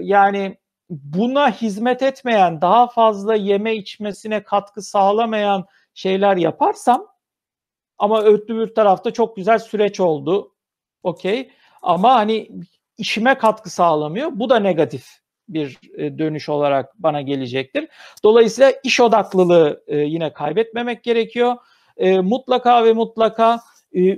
yani 0.01 0.57
buna 0.89 1.51
hizmet 1.51 2.01
etmeyen, 2.01 2.61
daha 2.61 2.87
fazla 2.87 3.35
yeme 3.35 3.75
içmesine 3.75 4.43
katkı 4.43 4.81
sağlamayan 4.81 5.65
şeyler 5.93 6.37
yaparsam 6.37 7.07
ama 7.97 8.21
öbür 8.21 8.75
tarafta 8.75 9.11
çok 9.11 9.35
güzel 9.35 9.59
süreç 9.59 9.99
oldu. 9.99 10.53
Okey. 11.03 11.49
Ama 11.81 12.15
hani 12.15 12.49
işime 12.97 13.37
katkı 13.37 13.69
sağlamıyor. 13.69 14.29
Bu 14.33 14.49
da 14.49 14.59
negatif 14.59 15.07
bir 15.49 15.79
e, 15.97 16.17
dönüş 16.17 16.49
olarak 16.49 16.93
bana 16.99 17.21
gelecektir. 17.21 17.87
Dolayısıyla 18.23 18.73
iş 18.83 18.99
odaklılığı 18.99 19.83
e, 19.87 19.97
yine 19.97 20.33
kaybetmemek 20.33 21.03
gerekiyor. 21.03 21.55
E, 21.97 22.19
mutlaka 22.19 22.85
ve 22.85 22.93
mutlaka 22.93 23.59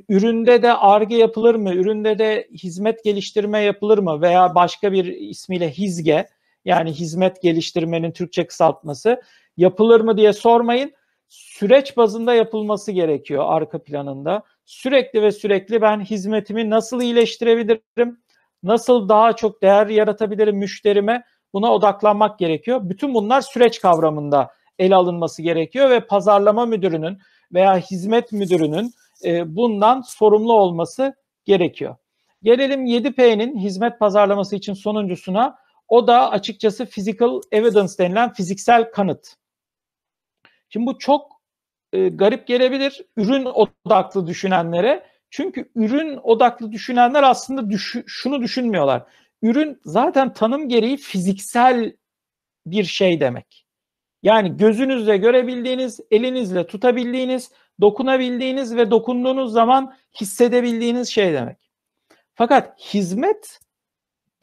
üründe 0.09 0.63
de 0.63 0.73
ARGE 0.73 1.15
yapılır 1.15 1.55
mı? 1.55 1.73
Üründe 1.73 2.19
de 2.19 2.47
hizmet 2.63 3.03
geliştirme 3.03 3.59
yapılır 3.59 3.97
mı? 3.97 4.21
Veya 4.21 4.55
başka 4.55 4.91
bir 4.91 5.05
ismiyle 5.05 5.71
HİZGE 5.71 6.27
yani 6.65 6.91
hizmet 6.91 7.41
geliştirmenin 7.41 8.11
Türkçe 8.11 8.47
kısaltması 8.47 9.21
yapılır 9.57 10.01
mı 10.01 10.17
diye 10.17 10.33
sormayın 10.33 10.93
süreç 11.29 11.97
bazında 11.97 12.33
yapılması 12.33 12.91
gerekiyor 12.91 13.43
arka 13.47 13.83
planında. 13.83 14.43
Sürekli 14.65 15.21
ve 15.21 15.31
sürekli 15.31 15.81
ben 15.81 15.99
hizmetimi 15.99 16.69
nasıl 16.69 17.01
iyileştirebilirim? 17.01 18.19
Nasıl 18.63 19.09
daha 19.09 19.33
çok 19.33 19.61
değer 19.61 19.87
yaratabilirim 19.87 20.57
müşterime? 20.57 21.23
Buna 21.53 21.73
odaklanmak 21.73 22.39
gerekiyor. 22.39 22.79
Bütün 22.83 23.13
bunlar 23.13 23.41
süreç 23.41 23.81
kavramında 23.81 24.51
ele 24.79 24.95
alınması 24.95 25.41
gerekiyor 25.41 25.89
ve 25.89 25.99
pazarlama 25.99 26.65
müdürünün 26.65 27.17
veya 27.53 27.77
hizmet 27.77 28.31
müdürünün 28.31 28.91
e, 29.25 29.55
bundan 29.55 30.01
sorumlu 30.01 30.53
olması 30.53 31.13
gerekiyor. 31.45 31.95
Gelelim 32.43 32.85
7P'nin 32.85 33.57
hizmet 33.57 33.99
pazarlaması 33.99 34.55
için 34.55 34.73
sonuncusuna. 34.73 35.57
O 35.87 36.07
da 36.07 36.31
açıkçası 36.31 36.85
physical 36.85 37.41
evidence 37.51 37.93
denilen 37.99 38.33
fiziksel 38.33 38.91
kanıt. 38.91 39.27
Şimdi 40.69 40.85
bu 40.85 40.97
çok 40.97 41.41
e, 41.93 42.09
garip 42.09 42.47
gelebilir 42.47 43.01
ürün 43.17 43.45
odaklı 43.45 44.27
düşünenlere. 44.27 45.05
Çünkü 45.29 45.71
ürün 45.75 46.19
odaklı 46.23 46.71
düşünenler 46.71 47.23
aslında 47.23 47.69
düş- 47.69 48.03
şunu 48.07 48.41
düşünmüyorlar. 48.41 49.03
Ürün 49.41 49.81
zaten 49.85 50.33
tanım 50.33 50.69
gereği 50.69 50.97
fiziksel 50.97 51.93
bir 52.65 52.83
şey 52.83 53.19
demek. 53.19 53.66
Yani 54.23 54.57
gözünüzle 54.57 55.17
görebildiğiniz, 55.17 55.99
elinizle 56.11 56.67
tutabildiğiniz, 56.67 57.51
dokunabildiğiniz 57.81 58.75
ve 58.75 58.91
dokunduğunuz 58.91 59.51
zaman 59.51 59.95
hissedebildiğiniz 60.21 61.09
şey 61.09 61.33
demek. 61.33 61.57
Fakat 62.35 62.79
hizmet 62.79 63.59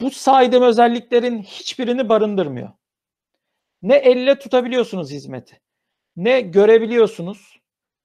bu 0.01 0.11
saydığım 0.11 0.63
özelliklerin 0.63 1.41
hiçbirini 1.41 2.09
barındırmıyor. 2.09 2.69
Ne 3.81 3.95
elle 3.95 4.39
tutabiliyorsunuz 4.39 5.11
hizmeti, 5.11 5.61
ne 6.15 6.41
görebiliyorsunuz, 6.41 7.59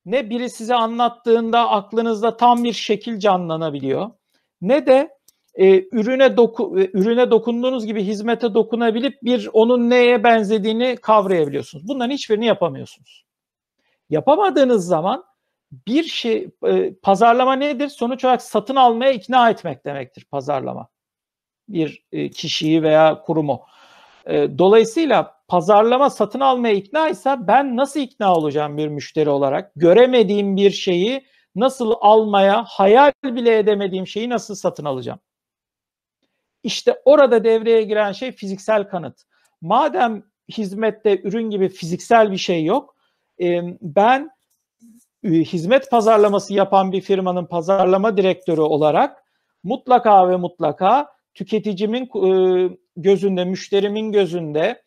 ne 0.05 0.31
biri 0.31 0.51
size 0.51 0.75
anlattığında 0.75 1.71
aklınızda 1.71 2.37
tam 2.37 2.65
bir 2.65 2.73
şekil 2.73 3.19
canlanabiliyor, 3.19 4.11
ne 4.61 4.87
de 4.87 5.19
e, 5.55 5.85
ürüne 5.93 6.37
doku, 6.37 6.81
e, 6.81 6.91
ürüne 6.93 7.31
dokunduğunuz 7.31 7.87
gibi 7.87 8.05
hizmete 8.05 8.55
dokunabilip 8.55 9.23
bir 9.23 9.49
onun 9.53 9.91
neye 9.91 10.25
benzediğini 10.25 10.97
kavrayabiliyorsunuz. 10.97 11.89
Bunların 11.89 12.15
hiçbirini 12.15 12.47
yapamıyorsunuz. 12.47 13.25
Yapamadığınız 14.11 14.87
zaman 14.87 15.25
bir 15.73 16.05
şey 16.05 16.49
e, 16.67 16.95
pazarlama 16.95 17.53
nedir? 17.53 17.89
Sonuç 17.89 18.25
olarak 18.25 18.43
satın 18.43 18.77
almaya 18.77 19.13
ikna 19.13 19.51
etmek 19.51 19.85
demektir 19.85 20.25
pazarlama. 20.25 20.89
Bir 21.69 22.05
e, 22.13 22.31
kişiyi 22.31 22.83
veya 22.83 23.23
kurumu. 23.23 23.61
E, 24.27 24.59
dolayısıyla 24.59 25.41
pazarlama 25.49 26.11
satın 26.11 26.41
almaya 26.41 26.75
ikna 26.75 27.09
ise 27.09 27.37
ben 27.41 27.77
nasıl 27.77 28.01
ikna 28.01 28.35
olacağım 28.35 28.77
bir 28.77 28.89
müşteri 28.89 29.31
olarak? 29.31 29.73
Göremediğim 29.77 30.57
bir 30.57 30.71
şeyi 30.71 31.27
nasıl 31.55 31.95
almaya, 32.01 32.65
hayal 32.69 33.13
bile 33.25 33.59
edemediğim 33.59 34.07
şeyi 34.07 34.29
nasıl 34.29 34.55
satın 34.55 34.85
alacağım? 34.85 35.21
İşte 36.63 37.03
orada 37.05 37.45
devreye 37.45 37.83
giren 37.83 38.13
şey 38.13 38.33
fiziksel 38.33 38.89
kanıt. 38.89 39.23
Madem 39.61 40.23
hizmette 40.49 41.21
ürün 41.23 41.51
gibi 41.51 41.69
fiziksel 41.69 42.33
bir 42.33 42.39
şey 42.39 42.65
yok, 42.65 42.97
ben 43.83 44.31
hizmet 45.25 45.91
pazarlaması 45.91 46.55
yapan 46.55 46.93
bir 46.93 47.01
firmanın 47.01 47.47
pazarlama 47.47 48.17
direktörü 48.17 48.61
olarak 48.61 49.25
mutlaka 49.63 50.29
ve 50.29 50.37
mutlaka 50.37 51.09
tüketicimin 51.35 52.11
gözünde, 52.97 53.45
müşterimin 53.45 54.13
gözünde 54.13 54.83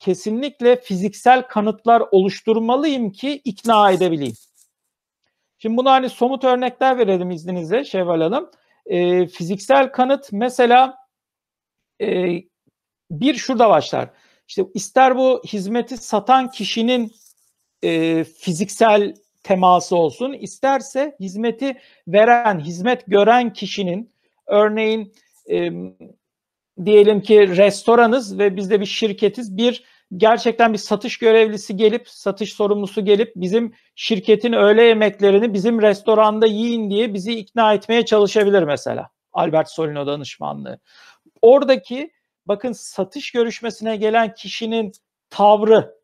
kesinlikle 0.00 0.76
fiziksel 0.76 1.42
kanıtlar 1.42 2.02
oluşturmalıyım 2.10 3.12
ki 3.12 3.40
ikna 3.44 3.90
edebileyim. 3.90 4.34
Şimdi 5.58 5.76
buna 5.76 5.92
hani 5.92 6.08
somut 6.08 6.44
örnekler 6.44 6.98
verelim 6.98 7.30
izninizle 7.30 7.84
Şevval 7.84 8.20
Hanım. 8.20 8.50
E, 8.86 9.26
fiziksel 9.26 9.92
kanıt 9.92 10.28
mesela 10.32 10.96
e, 12.02 12.36
bir 13.10 13.34
şurada 13.34 13.70
başlar. 13.70 14.10
İşte 14.48 14.62
ister 14.74 15.16
bu 15.16 15.42
hizmeti 15.46 15.96
satan 15.96 16.50
kişinin 16.50 17.12
e, 17.82 18.24
fiziksel 18.24 19.14
teması 19.42 19.96
olsun, 19.96 20.32
isterse 20.32 21.16
hizmeti 21.20 21.78
veren, 22.08 22.60
hizmet 22.60 23.06
gören 23.06 23.52
kişinin 23.52 24.12
örneğin 24.46 25.14
e, 25.50 25.70
diyelim 26.84 27.20
ki 27.20 27.56
restoranız 27.56 28.38
ve 28.38 28.56
biz 28.56 28.70
de 28.70 28.80
bir 28.80 28.86
şirketiz. 28.86 29.56
Bir 29.56 29.84
gerçekten 30.16 30.72
bir 30.72 30.78
satış 30.78 31.18
görevlisi 31.18 31.76
gelip, 31.76 32.08
satış 32.08 32.52
sorumlusu 32.52 33.04
gelip 33.04 33.32
bizim 33.36 33.72
şirketin 33.94 34.52
öğle 34.52 34.82
yemeklerini 34.82 35.54
bizim 35.54 35.82
restoranda 35.82 36.46
yiyin 36.46 36.90
diye 36.90 37.14
bizi 37.14 37.32
ikna 37.38 37.74
etmeye 37.74 38.04
çalışabilir 38.04 38.62
mesela. 38.62 39.10
Albert 39.32 39.70
Solino 39.70 40.06
danışmanlığı. 40.06 40.78
Oradaki 41.42 42.10
bakın 42.46 42.72
satış 42.72 43.32
görüşmesine 43.32 43.96
gelen 43.96 44.34
kişinin 44.34 44.92
tavrı, 45.30 45.94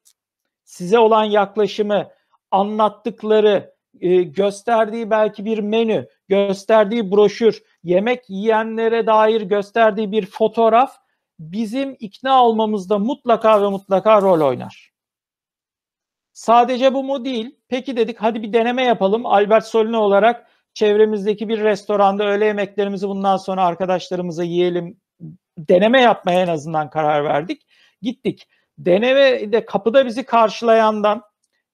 size 0.65 0.99
olan 0.99 1.25
yaklaşımı, 1.25 2.11
anlattıkları, 2.51 3.75
e, 4.01 4.23
gösterdiği 4.23 5.11
belki 5.11 5.45
bir 5.45 5.59
menü, 5.59 6.09
gösterdiği 6.29 7.11
broşür, 7.11 7.63
yemek 7.83 8.31
yiyenlere 8.31 9.07
dair 9.07 9.41
gösterdiği 9.41 10.13
bir 10.13 10.27
fotoğraf 10.27 10.97
bizim 11.39 11.97
ikna 12.01 12.45
olmamızda 12.45 12.99
mutlaka 12.99 13.63
ve 13.63 13.69
mutlaka 13.69 14.23
rol 14.23 14.49
oynar. 14.49 14.95
Sadece 16.33 16.95
bu 16.95 17.05
mu 17.05 17.25
değil? 17.25 17.57
Peki 17.69 17.97
dedik 17.97 18.19
hadi 18.19 18.43
bir 18.43 18.53
deneme 18.53 18.85
yapalım. 18.85 19.27
Albert 19.27 19.67
Solino 19.67 19.99
olarak 19.99 20.47
çevremizdeki 20.75 21.49
bir 21.49 21.61
restoranda 21.61 22.25
öğle 22.25 22.45
yemeklerimizi 22.47 23.09
bundan 23.09 23.37
sonra 23.37 23.65
arkadaşlarımıza 23.65 24.45
yiyelim. 24.45 25.01
Deneme 25.59 26.01
yapmaya 26.01 26.43
en 26.43 26.49
azından 26.49 26.91
karar 26.91 27.25
verdik. 27.25 27.67
Gittik. 28.03 28.49
Deneme 28.79 29.53
de 29.53 29.65
kapıda 29.65 30.07
bizi 30.07 30.25
karşılayandan 30.25 31.23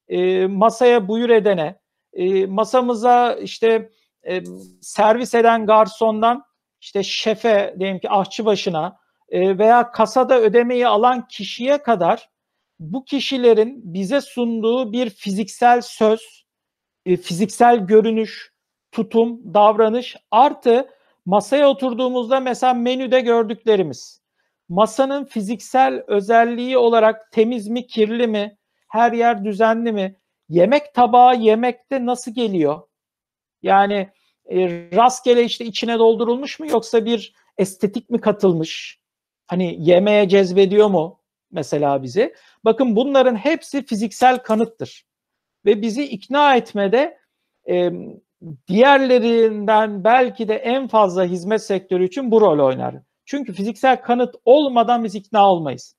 e, 0.08 0.46
masaya 0.46 1.08
buyur 1.08 1.30
edene, 1.30 1.80
e, 2.12 2.46
masamıza 2.46 3.34
işte 3.34 3.90
e, 4.28 4.42
servis 4.80 5.34
eden 5.34 5.66
garsondan 5.66 6.44
işte 6.80 7.02
şefe 7.02 7.74
diyelim 7.78 7.98
ki 7.98 8.10
ahçı 8.10 8.44
başına 8.44 8.96
e, 9.28 9.58
veya 9.58 9.90
kasada 9.90 10.40
ödemeyi 10.40 10.88
alan 10.88 11.28
kişiye 11.28 11.82
kadar 11.82 12.28
bu 12.78 13.04
kişilerin 13.04 13.80
bize 13.84 14.20
sunduğu 14.20 14.92
bir 14.92 15.10
fiziksel 15.10 15.80
söz, 15.80 16.44
e, 17.06 17.16
fiziksel 17.16 17.78
görünüş, 17.78 18.52
tutum, 18.92 19.54
davranış 19.54 20.16
artı 20.30 20.88
masaya 21.26 21.68
oturduğumuzda 21.68 22.40
mesela 22.40 22.74
menüde 22.74 23.20
gördüklerimiz. 23.20 24.20
Masanın 24.68 25.24
fiziksel 25.24 26.04
özelliği 26.06 26.78
olarak 26.78 27.32
temiz 27.32 27.68
mi, 27.68 27.86
kirli 27.86 28.26
mi, 28.26 28.58
her 28.88 29.12
yer 29.12 29.44
düzenli 29.44 29.92
mi? 29.92 30.16
Yemek 30.48 30.94
tabağı 30.94 31.36
yemekte 31.36 32.06
nasıl 32.06 32.34
geliyor? 32.34 32.82
Yani 33.62 34.08
e, 34.50 34.68
rastgele 34.96 35.44
işte 35.44 35.64
içine 35.64 35.98
doldurulmuş 35.98 36.60
mu 36.60 36.66
yoksa 36.66 37.04
bir 37.04 37.34
estetik 37.58 38.10
mi 38.10 38.20
katılmış? 38.20 39.00
Hani 39.46 39.76
yemeğe 39.78 40.28
cezbediyor 40.28 40.88
mu 40.88 41.20
mesela 41.52 42.02
bizi? 42.02 42.34
Bakın 42.64 42.96
bunların 42.96 43.36
hepsi 43.36 43.86
fiziksel 43.86 44.38
kanıttır. 44.38 45.04
Ve 45.64 45.82
bizi 45.82 46.04
ikna 46.04 46.56
etmede 46.56 47.18
e, 47.68 47.90
diğerlerinden 48.68 50.04
belki 50.04 50.48
de 50.48 50.54
en 50.54 50.88
fazla 50.88 51.24
hizmet 51.24 51.62
sektörü 51.62 52.04
için 52.04 52.30
bu 52.30 52.40
rol 52.40 52.66
oynar. 52.66 52.94
Çünkü 53.24 53.52
fiziksel 53.52 54.02
kanıt 54.02 54.34
olmadan 54.44 55.04
biz 55.04 55.14
ikna 55.14 55.50
olmayız. 55.50 55.96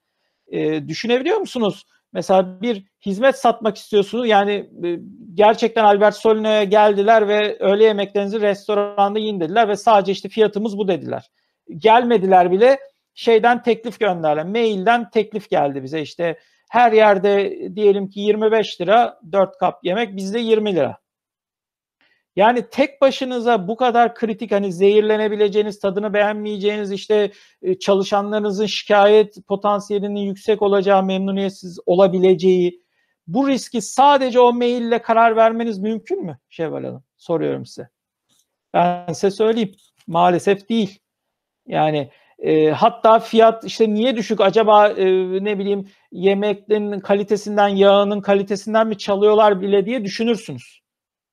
E, 0.48 0.88
düşünebiliyor 0.88 1.38
musunuz? 1.38 1.86
Mesela 2.14 2.62
bir 2.62 2.86
hizmet 3.06 3.36
satmak 3.36 3.78
istiyorsunuz. 3.78 4.28
Yani 4.28 4.52
e, 4.84 5.00
gerçekten 5.34 5.84
Albert 5.84 6.16
Solino'ya 6.16 6.64
geldiler 6.64 7.28
ve 7.28 7.58
öğle 7.60 7.84
yemeklerinizi 7.84 8.42
restoranda 8.42 9.20
yiyin 9.20 9.40
dediler 9.40 9.68
ve 9.68 9.76
sadece 9.76 10.12
işte 10.12 10.30
fiyatımız 10.30 10.78
bu 10.78 10.88
dediler. 10.88 11.30
Gelmediler 11.78 12.52
bile 12.52 12.80
şeyden 13.14 13.64
teklif 13.64 14.00
gönderdiler. 14.00 14.46
Mailden 14.46 15.10
teklif 15.10 15.50
geldi 15.50 15.84
bize 15.84 16.02
işte 16.02 16.38
her 16.70 16.92
yerde 16.92 17.58
diyelim 17.76 18.10
ki 18.10 18.20
25 18.20 18.82
lira 18.82 19.20
4 19.32 19.58
kap 19.58 19.80
yemek 19.84 20.16
bizde 20.16 20.40
20 20.40 20.76
lira. 20.76 21.01
Yani 22.36 22.70
tek 22.72 23.02
başınıza 23.02 23.68
bu 23.68 23.76
kadar 23.76 24.16
kritik 24.16 24.52
hani 24.52 24.74
zehirlenebileceğiniz, 24.74 25.80
tadını 25.80 26.14
beğenmeyeceğiniz 26.14 26.92
işte 26.92 27.32
e, 27.62 27.80
çalışanlarınızın 27.80 28.66
şikayet 28.66 29.48
potansiyelinin 29.48 30.20
yüksek 30.20 30.62
olacağı, 30.62 31.04
memnuniyetsiz 31.04 31.80
olabileceği 31.86 32.82
bu 33.28 33.48
riski 33.48 33.82
sadece 33.82 34.40
o 34.40 34.54
maille 34.54 35.02
karar 35.02 35.36
vermeniz 35.36 35.80
mümkün 35.80 36.26
mü 36.26 36.40
Şevval 36.50 36.84
Hanım? 36.84 37.04
Soruyorum 37.18 37.66
size. 37.66 37.90
Ben 38.74 39.14
size 39.14 39.32
söyleyeyim. 39.32 39.72
Maalesef 40.08 40.70
değil. 40.70 41.00
Yani 41.68 42.12
e, 42.40 42.70
hatta 42.70 43.20
fiyat 43.20 43.66
işte 43.66 43.94
niye 43.94 44.16
düşük 44.16 44.42
acaba 44.42 44.90
e, 44.90 45.06
ne 45.44 45.60
bileyim 45.60 45.88
yemeklerin 46.12 47.00
kalitesinden, 47.00 47.68
yağının 47.68 48.22
kalitesinden 48.22 48.88
mi 48.88 48.98
çalıyorlar 48.98 49.62
bile 49.62 49.86
diye 49.86 50.04
düşünürsünüz. 50.04 50.81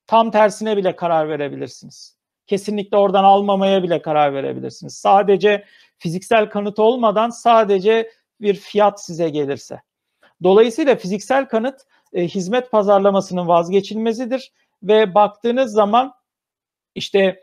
Tam 0.09 0.31
tersine 0.31 0.77
bile 0.77 0.95
karar 0.95 1.29
verebilirsiniz. 1.29 2.17
Kesinlikle 2.47 2.97
oradan 2.97 3.23
almamaya 3.23 3.83
bile 3.83 4.01
karar 4.01 4.33
verebilirsiniz. 4.33 4.93
Sadece 4.93 5.65
fiziksel 5.97 6.49
kanıt 6.49 6.79
olmadan 6.79 7.29
sadece 7.29 8.11
bir 8.41 8.55
fiyat 8.55 9.05
size 9.05 9.29
gelirse. 9.29 9.81
Dolayısıyla 10.43 10.95
fiziksel 10.95 11.45
kanıt 11.45 11.75
e, 12.13 12.27
hizmet 12.27 12.71
pazarlamasının 12.71 13.47
vazgeçilmezidir 13.47 14.51
ve 14.83 15.15
baktığınız 15.15 15.71
zaman 15.71 16.13
işte 16.95 17.39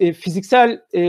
e, 0.00 0.12
fiziksel 0.12 0.80
e, 0.94 1.02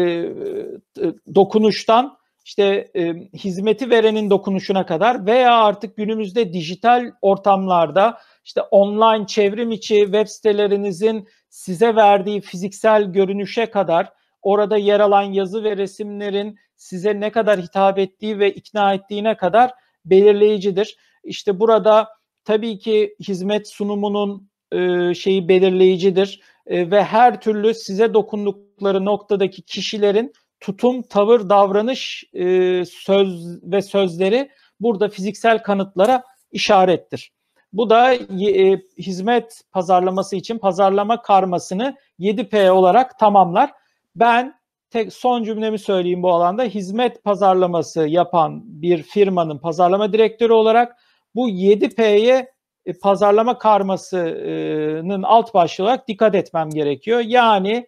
dokunuştan 1.35 2.17
işte 2.45 2.91
e, 2.95 3.13
hizmeti 3.33 3.89
verenin 3.89 4.29
dokunuşuna 4.29 4.85
kadar 4.85 5.25
veya 5.25 5.63
artık 5.63 5.97
günümüzde 5.97 6.53
dijital 6.53 7.11
ortamlarda 7.21 8.17
işte 8.45 8.61
online 8.61 9.27
çevrim 9.27 9.71
içi 9.71 9.95
web 9.95 10.27
sitelerinizin 10.27 11.27
size 11.49 11.95
verdiği 11.95 12.41
fiziksel 12.41 13.03
görünüşe 13.03 13.65
kadar 13.65 14.13
orada 14.41 14.77
yer 14.77 14.99
alan 14.99 15.21
yazı 15.21 15.63
ve 15.63 15.77
resimlerin 15.77 16.57
size 16.75 17.19
ne 17.19 17.31
kadar 17.31 17.61
hitap 17.61 17.99
ettiği 17.99 18.39
ve 18.39 18.53
ikna 18.53 18.93
ettiğine 18.93 19.37
kadar 19.37 19.71
belirleyicidir. 20.05 20.97
İşte 21.23 21.59
burada 21.59 22.09
tabii 22.43 22.79
ki 22.79 23.15
hizmet 23.27 23.67
sunumunun 23.67 24.49
e, 24.71 25.13
şeyi 25.13 25.47
belirleyicidir 25.47 26.41
e, 26.67 26.91
ve 26.91 27.03
her 27.03 27.41
türlü 27.41 27.73
size 27.73 28.13
dokundukları 28.13 29.05
noktadaki 29.05 29.61
kişilerin 29.61 30.33
tutum, 30.59 31.01
tavır, 31.01 31.49
davranış, 31.49 32.23
e, 32.33 32.45
söz 32.85 33.59
ve 33.63 33.81
sözleri 33.81 34.49
burada 34.79 35.09
fiziksel 35.09 35.63
kanıtlara 35.63 36.23
işarettir. 36.51 37.34
Bu 37.75 37.89
da 37.89 38.13
e, 38.13 38.81
hizmet 38.97 39.61
pazarlaması 39.71 40.35
için 40.35 40.57
pazarlama 40.57 41.21
karmasını 41.21 41.95
7P 42.19 42.69
olarak 42.69 43.19
tamamlar. 43.19 43.71
Ben 44.15 44.59
tek 44.89 45.13
son 45.13 45.43
cümlemi 45.43 45.79
söyleyeyim 45.79 46.23
bu 46.23 46.31
alanda. 46.31 46.63
Hizmet 46.63 47.23
pazarlaması 47.23 48.07
yapan 48.07 48.61
bir 48.65 49.03
firmanın 49.03 49.57
pazarlama 49.57 50.13
direktörü 50.13 50.53
olarak 50.53 50.95
bu 51.35 51.49
7P'ye 51.49 52.51
e, 52.85 52.93
pazarlama 52.93 53.57
karmasının 53.57 55.23
alt 55.23 55.53
başlığı 55.53 55.83
olarak 55.83 56.07
dikkat 56.07 56.35
etmem 56.35 56.69
gerekiyor. 56.69 57.19
Yani 57.19 57.87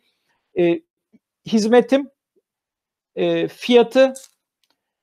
e, 0.59 0.81
hizmetim, 1.45 2.09
e, 3.15 3.47
fiyatı, 3.47 4.13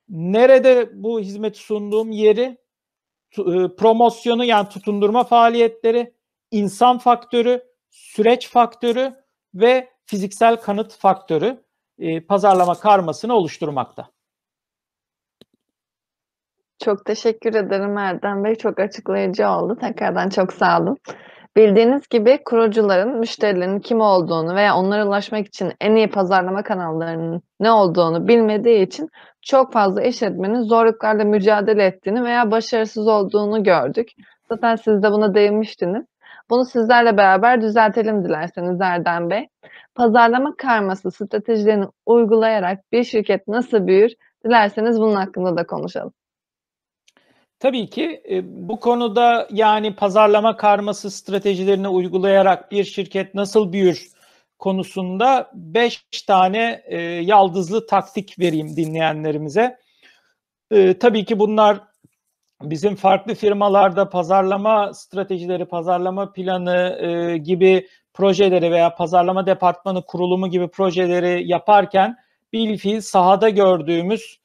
nerede 0.09 0.89
bu 0.93 1.19
hizmeti 1.19 1.59
sunduğum 1.59 2.11
yeri, 2.11 2.57
promosyonu 3.77 4.45
yani 4.45 4.69
tutundurma 4.69 5.23
faaliyetleri, 5.23 6.13
insan 6.51 6.97
faktörü, 6.97 7.63
süreç 7.89 8.49
faktörü 8.49 9.13
ve 9.53 9.89
fiziksel 10.05 10.55
kanıt 10.55 10.97
faktörü 10.97 11.63
e, 11.99 12.21
pazarlama 12.21 12.75
karmasını 12.75 13.33
oluşturmakta. 13.33 14.09
Çok 16.83 17.05
teşekkür 17.05 17.55
ederim 17.55 17.97
Erdem 17.97 18.43
Bey. 18.43 18.55
Çok 18.55 18.79
açıklayıcı 18.79 19.49
oldu. 19.49 19.77
Tekrardan 19.81 20.29
çok 20.29 20.53
sağ 20.53 20.81
olun. 20.81 20.97
Bildiğiniz 21.57 22.09
gibi 22.09 22.43
kurucuların 22.45 23.19
müşterilerin 23.19 23.79
kim 23.79 24.01
olduğunu 24.01 24.55
veya 24.55 24.75
onlara 24.75 25.07
ulaşmak 25.07 25.47
için 25.47 25.73
en 25.81 25.95
iyi 25.95 26.09
pazarlama 26.09 26.63
kanallarının 26.63 27.41
ne 27.59 27.71
olduğunu 27.71 28.27
bilmediği 28.27 28.81
için 28.85 29.09
çok 29.41 29.73
fazla 29.73 30.01
işletmenin 30.01 30.61
zorluklarla 30.61 31.23
mücadele 31.23 31.85
ettiğini 31.85 32.23
veya 32.23 32.51
başarısız 32.51 33.07
olduğunu 33.07 33.63
gördük. 33.63 34.07
Zaten 34.49 34.75
siz 34.75 35.03
de 35.03 35.11
buna 35.11 35.33
değinmiştiniz. 35.33 36.05
Bunu 36.49 36.65
sizlerle 36.65 37.17
beraber 37.17 37.61
düzeltelim 37.61 38.25
dilerseniz 38.25 38.81
Erdem 38.81 39.29
Bey. 39.29 39.47
Pazarlama 39.95 40.55
karması 40.57 41.11
stratejilerini 41.11 41.85
uygulayarak 42.05 42.79
bir 42.91 43.03
şirket 43.03 43.47
nasıl 43.47 43.87
büyür? 43.87 44.11
Dilerseniz 44.45 44.99
bunun 44.99 45.15
hakkında 45.15 45.57
da 45.57 45.65
konuşalım. 45.65 46.13
Tabii 47.65 47.89
ki 47.89 48.21
e, 48.29 48.67
bu 48.67 48.79
konuda 48.79 49.47
yani 49.51 49.95
pazarlama 49.95 50.57
karması 50.57 51.11
stratejilerini 51.11 51.87
uygulayarak 51.87 52.71
bir 52.71 52.83
şirket 52.83 53.35
nasıl 53.35 53.73
büyür 53.73 54.07
konusunda 54.59 55.51
5 55.53 56.03
tane 56.27 56.83
e, 56.85 56.97
yaldızlı 57.01 57.87
taktik 57.87 58.39
vereyim 58.39 58.75
dinleyenlerimize. 58.75 59.77
E, 60.71 60.99
tabii 60.99 61.25
ki 61.25 61.39
bunlar 61.39 61.79
bizim 62.61 62.95
farklı 62.95 63.33
firmalarda 63.35 64.09
pazarlama 64.09 64.93
stratejileri, 64.93 65.65
pazarlama 65.65 66.33
planı 66.33 66.97
e, 67.01 67.37
gibi 67.37 67.87
projeleri 68.13 68.71
veya 68.71 68.95
pazarlama 68.95 69.47
departmanı 69.47 70.05
kurulumu 70.05 70.49
gibi 70.49 70.67
projeleri 70.67 71.47
yaparken 71.47 72.15
bilfiil 72.53 73.01
sahada 73.01 73.49
gördüğümüz 73.49 74.39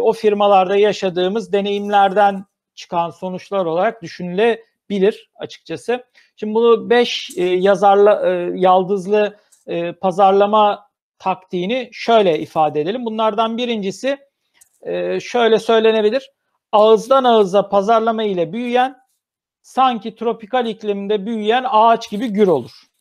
o 0.00 0.12
firmalarda 0.12 0.76
yaşadığımız 0.76 1.52
deneyimlerden 1.52 2.44
çıkan 2.74 3.10
sonuçlar 3.10 3.66
olarak 3.66 4.02
düşünülebilir 4.02 5.30
açıkçası. 5.34 6.04
Şimdi 6.36 6.54
bunu 6.54 6.90
5 6.90 7.30
e, 7.36 7.44
yazarla 7.44 8.28
e, 8.28 8.52
yaldızlı 8.54 9.36
e, 9.66 9.92
pazarlama 9.92 10.90
taktiğini 11.18 11.88
şöyle 11.92 12.38
ifade 12.38 12.80
edelim. 12.80 13.04
Bunlardan 13.04 13.58
birincisi 13.58 14.18
e, 14.82 15.20
şöyle 15.20 15.58
söylenebilir. 15.58 16.30
Ağızdan 16.72 17.24
ağıza 17.24 17.68
pazarlama 17.68 18.22
ile 18.22 18.52
büyüyen 18.52 18.96
sanki 19.62 20.14
tropikal 20.14 20.66
iklimde 20.66 21.26
büyüyen 21.26 21.64
ağaç 21.68 22.10
gibi 22.10 22.28
gür 22.28 22.48
olur. 22.48 22.91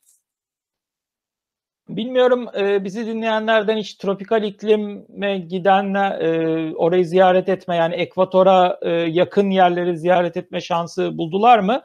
Bilmiyorum 1.96 2.48
e, 2.58 2.84
bizi 2.84 3.06
dinleyenlerden 3.06 3.78
hiç 3.78 3.94
tropikal 3.94 4.44
iklime 4.44 5.38
giden, 5.38 5.94
e, 5.94 6.76
orayı 6.76 7.06
ziyaret 7.06 7.50
etme 7.50 7.76
yani 7.76 7.96
ekvatora 7.96 8.80
e, 8.82 8.90
yakın 8.90 9.50
yerleri 9.50 9.98
ziyaret 9.98 10.38
etme 10.38 10.62
şansı 10.62 11.18
buldular 11.18 11.60
mı? 11.60 11.82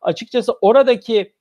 Açıkçası 0.00 0.52
oradaki 0.60 1.32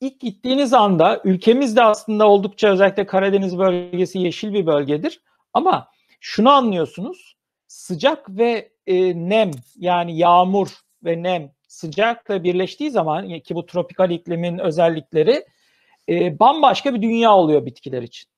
ilk 0.00 0.20
gittiğiniz 0.20 0.72
anda 0.72 1.20
ülkemizde 1.24 1.82
aslında 1.82 2.28
oldukça 2.28 2.68
özellikle 2.68 3.06
Karadeniz 3.06 3.58
bölgesi 3.58 4.18
yeşil 4.18 4.52
bir 4.52 4.66
bölgedir. 4.66 5.20
Ama 5.52 5.88
şunu 6.20 6.50
anlıyorsunuz 6.50 7.36
sıcak 7.66 8.30
ve 8.30 8.72
e, 8.86 9.28
nem 9.28 9.50
yani 9.76 10.18
yağmur 10.18 10.68
ve 11.04 11.22
nem 11.22 11.52
sıcakla 11.68 12.44
birleştiği 12.44 12.90
zaman 12.90 13.40
ki 13.40 13.54
bu 13.54 13.66
tropikal 13.66 14.10
iklimin 14.10 14.58
özellikleri 14.58 15.44
e, 16.10 16.38
bambaşka 16.38 16.94
bir 16.94 17.02
dünya 17.02 17.36
oluyor 17.36 17.66
bitkiler 17.66 18.02
için. 18.02 18.30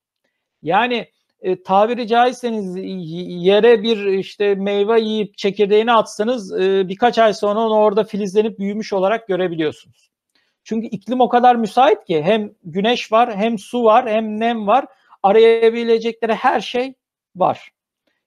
Yani 0.63 1.07
e, 1.41 1.63
tabiri 1.63 2.07
caizseniz 2.07 2.77
yere 3.45 3.83
bir 3.83 4.07
işte 4.07 4.55
meyve 4.55 5.01
yiyip 5.01 5.39
çekirdeğini 5.39 5.93
atsanız 5.93 6.61
e, 6.61 6.89
birkaç 6.89 7.19
ay 7.19 7.35
sonra 7.35 7.61
onu 7.61 7.75
orada 7.75 8.05
filizlenip 8.05 8.59
büyümüş 8.59 8.93
olarak 8.93 9.29
görebiliyorsunuz. 9.29 10.11
Çünkü 10.65 10.87
iklim 10.87 11.21
o 11.21 11.29
kadar 11.29 11.57
müsait 11.57 12.05
ki 12.05 12.23
hem 12.23 12.53
güneş 12.65 13.13
var 13.13 13.37
hem 13.37 13.59
su 13.59 13.85
var 13.85 14.11
hem 14.11 14.41
nem 14.41 14.67
var 14.67 14.87
arayabilecekleri 15.23 16.35
her 16.35 16.61
şey 16.61 16.95
var. 17.37 17.71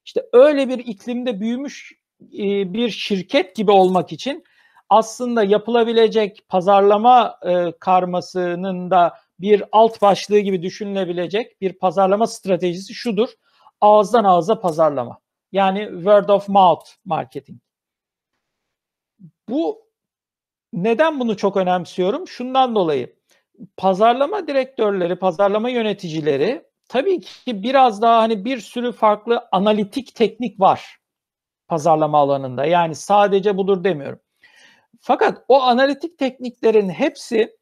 İşte 0.05 0.25
öyle 0.33 0.69
bir 0.69 0.77
iklimde 0.77 1.39
büyümüş 1.39 1.93
e, 2.33 2.73
bir 2.73 2.89
şirket 2.89 3.55
gibi 3.55 3.71
olmak 3.71 4.11
için 4.11 4.43
aslında 4.89 5.43
yapılabilecek 5.43 6.49
pazarlama 6.49 7.39
e, 7.45 7.71
karmasının 7.79 8.91
da 8.91 9.13
bir 9.39 9.63
alt 9.71 10.01
başlığı 10.01 10.39
gibi 10.39 10.61
düşünülebilecek 10.61 11.61
bir 11.61 11.73
pazarlama 11.73 12.27
stratejisi 12.27 12.93
şudur. 12.93 13.29
Ağızdan 13.81 14.23
ağıza 14.23 14.59
pazarlama. 14.59 15.19
Yani 15.51 15.89
word 15.93 16.29
of 16.29 16.49
mouth 16.49 16.89
marketing. 17.05 17.59
Bu 19.49 19.85
neden 20.73 21.19
bunu 21.19 21.37
çok 21.37 21.57
önemsiyorum? 21.57 22.27
Şundan 22.27 22.75
dolayı 22.75 23.15
pazarlama 23.77 24.47
direktörleri, 24.47 25.15
pazarlama 25.15 25.69
yöneticileri 25.69 26.65
tabii 26.89 27.19
ki 27.19 27.63
biraz 27.63 28.01
daha 28.01 28.21
hani 28.21 28.45
bir 28.45 28.59
sürü 28.59 28.91
farklı 28.91 29.47
analitik 29.51 30.15
teknik 30.15 30.59
var 30.59 30.97
pazarlama 31.67 32.17
alanında. 32.17 32.65
Yani 32.65 32.95
sadece 32.95 33.57
budur 33.57 33.83
demiyorum. 33.83 34.19
Fakat 35.01 35.45
o 35.47 35.61
analitik 35.61 36.17
tekniklerin 36.17 36.89
hepsi 36.89 37.57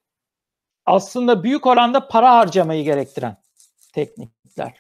aslında 0.86 1.43
büyük 1.43 1.65
oranda 1.65 2.07
para 2.07 2.36
harcamayı 2.36 2.84
gerektiren 2.84 3.38
teknikler. 3.93 4.73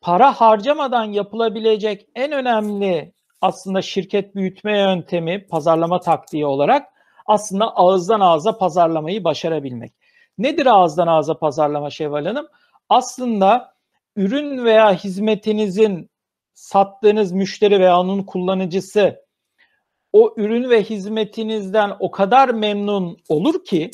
Para 0.00 0.32
harcamadan 0.32 1.04
yapılabilecek 1.04 2.06
en 2.14 2.32
önemli 2.32 3.12
aslında 3.40 3.82
şirket 3.82 4.34
büyütme 4.34 4.78
yöntemi, 4.78 5.46
pazarlama 5.46 6.00
taktiği 6.00 6.46
olarak 6.46 6.88
aslında 7.26 7.76
ağızdan 7.76 8.20
ağza 8.20 8.58
pazarlamayı 8.58 9.24
başarabilmek. 9.24 9.92
Nedir 10.38 10.66
ağızdan 10.66 11.06
ağza 11.06 11.38
pazarlama 11.38 11.90
Şevval 11.90 12.26
Hanım? 12.26 12.46
Aslında 12.88 13.74
ürün 14.16 14.64
veya 14.64 14.94
hizmetinizin 14.94 16.10
sattığınız 16.54 17.32
müşteri 17.32 17.80
veya 17.80 18.00
onun 18.00 18.22
kullanıcısı 18.22 19.26
o 20.12 20.34
ürün 20.36 20.70
ve 20.70 20.82
hizmetinizden 20.82 21.96
o 21.98 22.10
kadar 22.10 22.48
memnun 22.48 23.18
olur 23.28 23.64
ki 23.64 23.90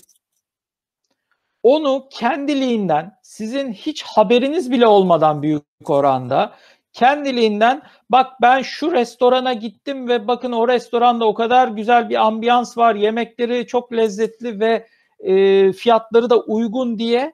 onu 1.62 2.08
kendiliğinden 2.10 3.18
sizin 3.22 3.72
hiç 3.72 4.02
haberiniz 4.02 4.70
bile 4.70 4.86
olmadan 4.86 5.42
büyük 5.42 5.64
oranda 5.86 6.54
kendiliğinden 6.92 7.82
bak 8.10 8.32
ben 8.42 8.62
şu 8.62 8.92
restorana 8.92 9.52
gittim 9.52 10.08
ve 10.08 10.28
bakın 10.28 10.52
o 10.52 10.68
restoranda 10.68 11.26
o 11.26 11.34
kadar 11.34 11.68
güzel 11.68 12.08
bir 12.08 12.26
ambiyans 12.26 12.78
var 12.78 12.94
yemekleri 12.94 13.66
çok 13.66 13.92
lezzetli 13.92 14.60
ve 14.60 14.86
e, 15.20 15.72
fiyatları 15.72 16.30
da 16.30 16.40
uygun 16.40 16.98
diye 16.98 17.32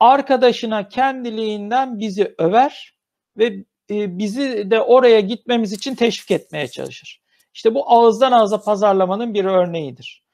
arkadaşına 0.00 0.88
kendiliğinden 0.88 1.98
bizi 1.98 2.34
över 2.38 2.94
ve 3.36 3.46
e, 3.90 4.18
bizi 4.18 4.70
de 4.70 4.80
oraya 4.80 5.20
gitmemiz 5.20 5.72
için 5.72 5.94
teşvik 5.94 6.30
etmeye 6.30 6.68
çalışır. 6.68 7.20
İşte 7.54 7.74
bu 7.74 7.90
ağızdan 7.90 8.32
ağza 8.32 8.60
pazarlamanın 8.60 9.34
bir 9.34 9.44
örneğidir. 9.44 10.24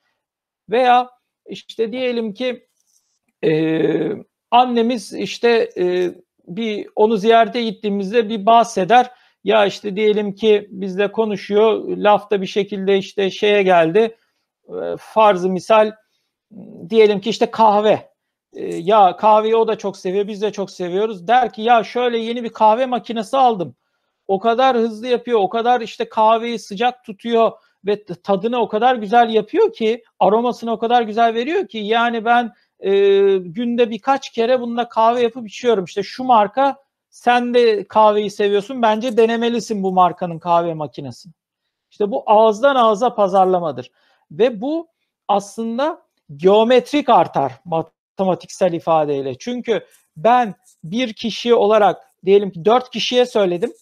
Veya 0.71 1.11
işte 1.47 1.93
diyelim 1.93 2.35
ki 2.35 2.67
ee, 3.45 4.13
annemiz 4.51 5.13
işte 5.13 5.71
e, 5.79 6.11
bir 6.47 6.89
onu 6.97 7.17
ziyarete 7.17 7.63
gittiğimizde 7.63 8.29
bir 8.29 8.47
bahseder. 8.47 9.11
Ya 9.45 9.67
işte 9.67 9.97
diyelim 9.97 10.35
ki 10.35 10.69
bizle 10.71 11.13
konuşuyor, 11.13 11.97
lafta 11.97 12.41
bir 12.43 12.47
şekilde 12.47 12.99
işte 12.99 13.31
şeye 13.31 13.63
geldi. 13.63 14.17
E, 14.69 14.97
farzı 14.99 15.49
misal 15.49 15.93
diyelim 16.89 17.21
ki 17.21 17.31
işte 17.31 17.51
kahve. 17.51 18.13
E, 18.55 18.75
ya 18.75 19.17
kahveyi 19.17 19.57
o 19.57 19.69
da 19.69 19.79
çok 19.79 19.97
seviyor, 19.97 20.29
biz 20.29 20.43
de 20.43 20.53
çok 20.53 20.71
seviyoruz. 20.71 21.29
Der 21.29 21.53
ki 21.53 21.63
ya 21.63 21.85
şöyle 21.85 22.19
yeni 22.19 22.45
bir 22.45 22.49
kahve 22.53 22.87
makinesi 22.87 23.37
aldım. 23.37 23.77
O 24.29 24.39
kadar 24.39 24.77
hızlı 24.77 25.07
yapıyor, 25.07 25.39
o 25.41 25.49
kadar 25.49 25.81
işte 25.81 26.09
kahveyi 26.09 26.59
sıcak 26.59 27.05
tutuyor 27.05 27.53
ve 27.87 28.05
tadını 28.05 28.61
o 28.61 28.69
kadar 28.69 28.97
güzel 28.97 29.31
yapıyor 29.31 29.73
ki, 29.73 30.05
aromasını 30.21 30.73
o 30.73 30.79
kadar 30.79 31.03
güzel 31.03 31.35
veriyor 31.35 31.69
ki 31.69 31.79
yani 31.79 32.25
ben 32.25 32.53
e, 32.83 32.91
günde 33.39 33.91
birkaç 33.91 34.31
kere 34.31 34.61
bununla 34.61 34.89
kahve 34.89 35.23
yapıp 35.23 35.49
içiyorum. 35.49 35.85
İşte 35.85 36.03
şu 36.03 36.25
marka 36.25 36.77
sen 37.11 37.55
de 37.55 37.85
kahveyi 37.85 38.31
seviyorsun. 38.31 38.83
Bence 38.83 39.17
denemelisin 39.17 39.83
bu 39.83 39.93
markanın 39.93 40.39
kahve 40.39 40.75
makinesini. 40.75 41.33
İşte 41.91 42.11
bu 42.11 42.23
ağızdan 42.27 42.77
ağza 42.77 43.15
pazarlamadır. 43.15 43.91
Ve 44.31 44.61
bu 44.61 44.89
aslında 45.29 46.03
geometrik 46.37 47.09
artar 47.09 47.53
matematiksel 47.65 48.73
ifadeyle. 48.73 49.39
Çünkü 49.39 49.87
ben 50.17 50.55
bir 50.85 51.13
kişi 51.13 51.55
olarak 51.55 52.13
diyelim 52.25 52.51
ki 52.51 52.65
dört 52.65 52.91
kişiye 52.91 53.27
söyledim. 53.27 53.73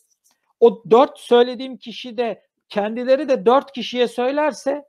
O 0.60 0.82
dört 0.90 1.18
söylediğim 1.18 1.76
kişi 1.76 2.16
de 2.16 2.42
kendileri 2.68 3.28
de 3.28 3.46
dört 3.46 3.72
kişiye 3.72 4.08
söylerse 4.08 4.84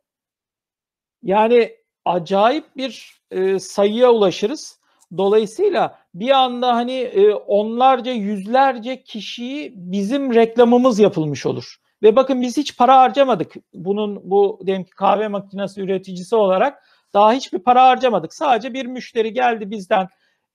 yani 1.23 1.80
acayip 2.05 2.77
bir 2.77 3.21
e, 3.31 3.59
sayıya 3.59 4.11
ulaşırız. 4.11 4.79
Dolayısıyla 5.17 5.99
bir 6.13 6.29
anda 6.29 6.75
hani 6.75 6.93
e, 6.93 7.33
onlarca 7.33 8.11
yüzlerce 8.11 9.03
kişiyi 9.03 9.73
bizim 9.75 10.33
reklamımız 10.33 10.99
yapılmış 10.99 11.45
olur. 11.45 11.75
Ve 12.03 12.15
bakın 12.15 12.41
biz 12.41 12.57
hiç 12.57 12.77
para 12.77 12.97
harcamadık. 12.97 13.53
Bunun 13.73 14.31
bu 14.31 14.59
diyelim 14.65 14.83
ki 14.83 14.91
kahve 14.91 15.27
makinesi 15.27 15.81
üreticisi 15.81 16.35
olarak 16.35 16.83
daha 17.13 17.33
hiçbir 17.33 17.59
para 17.59 17.87
harcamadık. 17.87 18.33
Sadece 18.33 18.73
bir 18.73 18.85
müşteri 18.85 19.33
geldi 19.33 19.71
bizden 19.71 20.07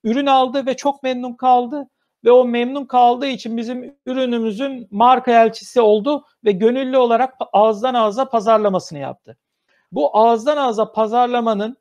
ürün 0.04 0.26
aldı 0.26 0.66
ve 0.66 0.76
çok 0.76 1.02
memnun 1.02 1.32
kaldı 1.32 1.88
ve 2.24 2.30
o 2.30 2.44
memnun 2.44 2.84
kaldığı 2.84 3.26
için 3.26 3.56
bizim 3.56 3.96
ürünümüzün 4.06 4.88
marka 4.90 5.44
elçisi 5.44 5.80
oldu 5.80 6.24
ve 6.44 6.52
gönüllü 6.52 6.98
olarak 6.98 7.34
ağızdan 7.52 7.94
ağza 7.94 8.28
pazarlamasını 8.28 8.98
yaptı. 8.98 9.36
Bu 9.92 10.16
ağızdan 10.18 10.56
ağza 10.56 10.92
pazarlamanın 10.92 11.76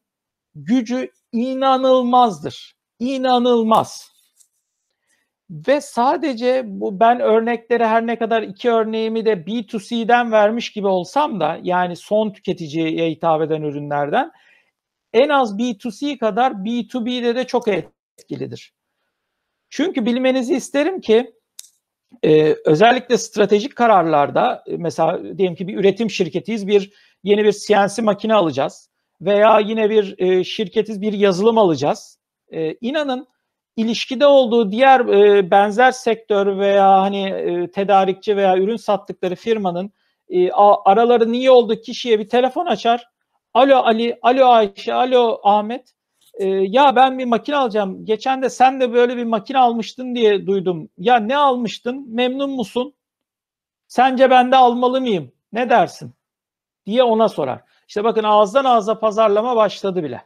gücü 0.56 1.12
inanılmazdır. 1.32 2.76
İnanılmaz. 3.00 4.16
Ve 5.50 5.82
sadece 5.82 6.64
bu 6.66 7.00
ben 7.00 7.20
örnekleri 7.20 7.86
her 7.86 8.08
ne 8.08 8.18
kadar 8.18 8.42
iki 8.42 8.72
örneğimi 8.72 9.26
de 9.26 9.34
B2C'den 9.34 10.32
vermiş 10.32 10.72
gibi 10.72 10.88
olsam 10.88 11.40
da 11.40 11.60
yani 11.64 11.96
son 11.96 12.34
tüketiciye 12.34 13.10
hitap 13.10 13.42
eden 13.42 13.62
ürünlerden 13.62 14.32
en 15.14 15.30
az 15.30 15.58
B2C 15.58 16.18
kadar 16.18 16.52
B2B'de 16.52 17.36
de 17.36 17.48
çok 17.48 17.68
etkilidir. 17.68 18.74
Çünkü 19.70 20.06
bilmenizi 20.06 20.56
isterim 20.56 21.02
ki 21.02 21.34
e, 22.24 22.56
özellikle 22.66 23.18
stratejik 23.18 23.76
kararlarda 23.76 24.64
mesela 24.68 25.38
diyelim 25.38 25.56
ki 25.56 25.68
bir 25.68 25.78
üretim 25.78 26.10
şirketiyiz 26.10 26.68
bir 26.68 26.94
yeni 27.26 27.44
bir 27.44 27.52
CNC 27.52 28.02
makine 28.02 28.34
alacağız 28.34 28.90
veya 29.22 29.60
yine 29.60 29.90
bir 29.90 30.16
e, 30.18 30.44
şirketiz 30.44 31.02
bir 31.02 31.14
yazılım 31.14 31.58
alacağız. 31.58 32.20
E, 32.52 32.74
inanın 32.74 33.28
ilişkide 33.76 34.28
olduğu 34.28 34.72
diğer 34.72 35.00
e, 35.00 35.52
benzer 35.52 35.92
sektör 35.92 36.58
veya 36.58 37.02
hani 37.02 37.30
e, 37.30 37.72
tedarikçi 37.72 38.38
veya 38.38 38.58
ürün 38.58 38.76
sattıkları 38.76 39.36
firmanın 39.36 39.92
e, 40.30 40.52
araların 40.86 41.34
iyi 41.34 41.52
olduğu 41.52 41.82
kişiye 41.82 42.20
bir 42.20 42.30
telefon 42.30 42.66
açar. 42.66 43.08
Alo 43.54 43.78
Ali, 43.78 44.20
alo 44.22 44.46
Ayşe, 44.46 44.94
alo 44.94 45.40
Ahmet. 45.44 45.92
E, 46.34 46.48
ya 46.48 46.96
ben 46.96 47.20
bir 47.20 47.26
makine 47.26 47.56
alacağım. 47.56 48.06
Geçen 48.06 48.42
de 48.42 48.50
sen 48.50 48.80
de 48.82 48.94
böyle 48.94 49.18
bir 49.18 49.24
makine 49.24 49.58
almıştın 49.58 50.16
diye 50.16 50.48
duydum. 50.48 50.90
Ya 50.98 51.18
ne 51.18 51.38
almıştın? 51.38 52.06
Memnun 52.16 52.50
musun? 52.50 52.94
Sence 53.88 54.30
ben 54.30 54.52
de 54.52 54.56
almalı 54.56 55.02
mıyım? 55.02 55.32
Ne 55.54 55.70
dersin? 55.70 56.14
Diye 56.86 57.04
ona 57.04 57.30
sorar. 57.30 57.62
İşte 57.88 58.04
bakın 58.04 58.24
ağızdan 58.24 58.66
ağza 58.66 59.00
pazarlama 59.00 59.56
başladı 59.56 60.04
bile. 60.04 60.22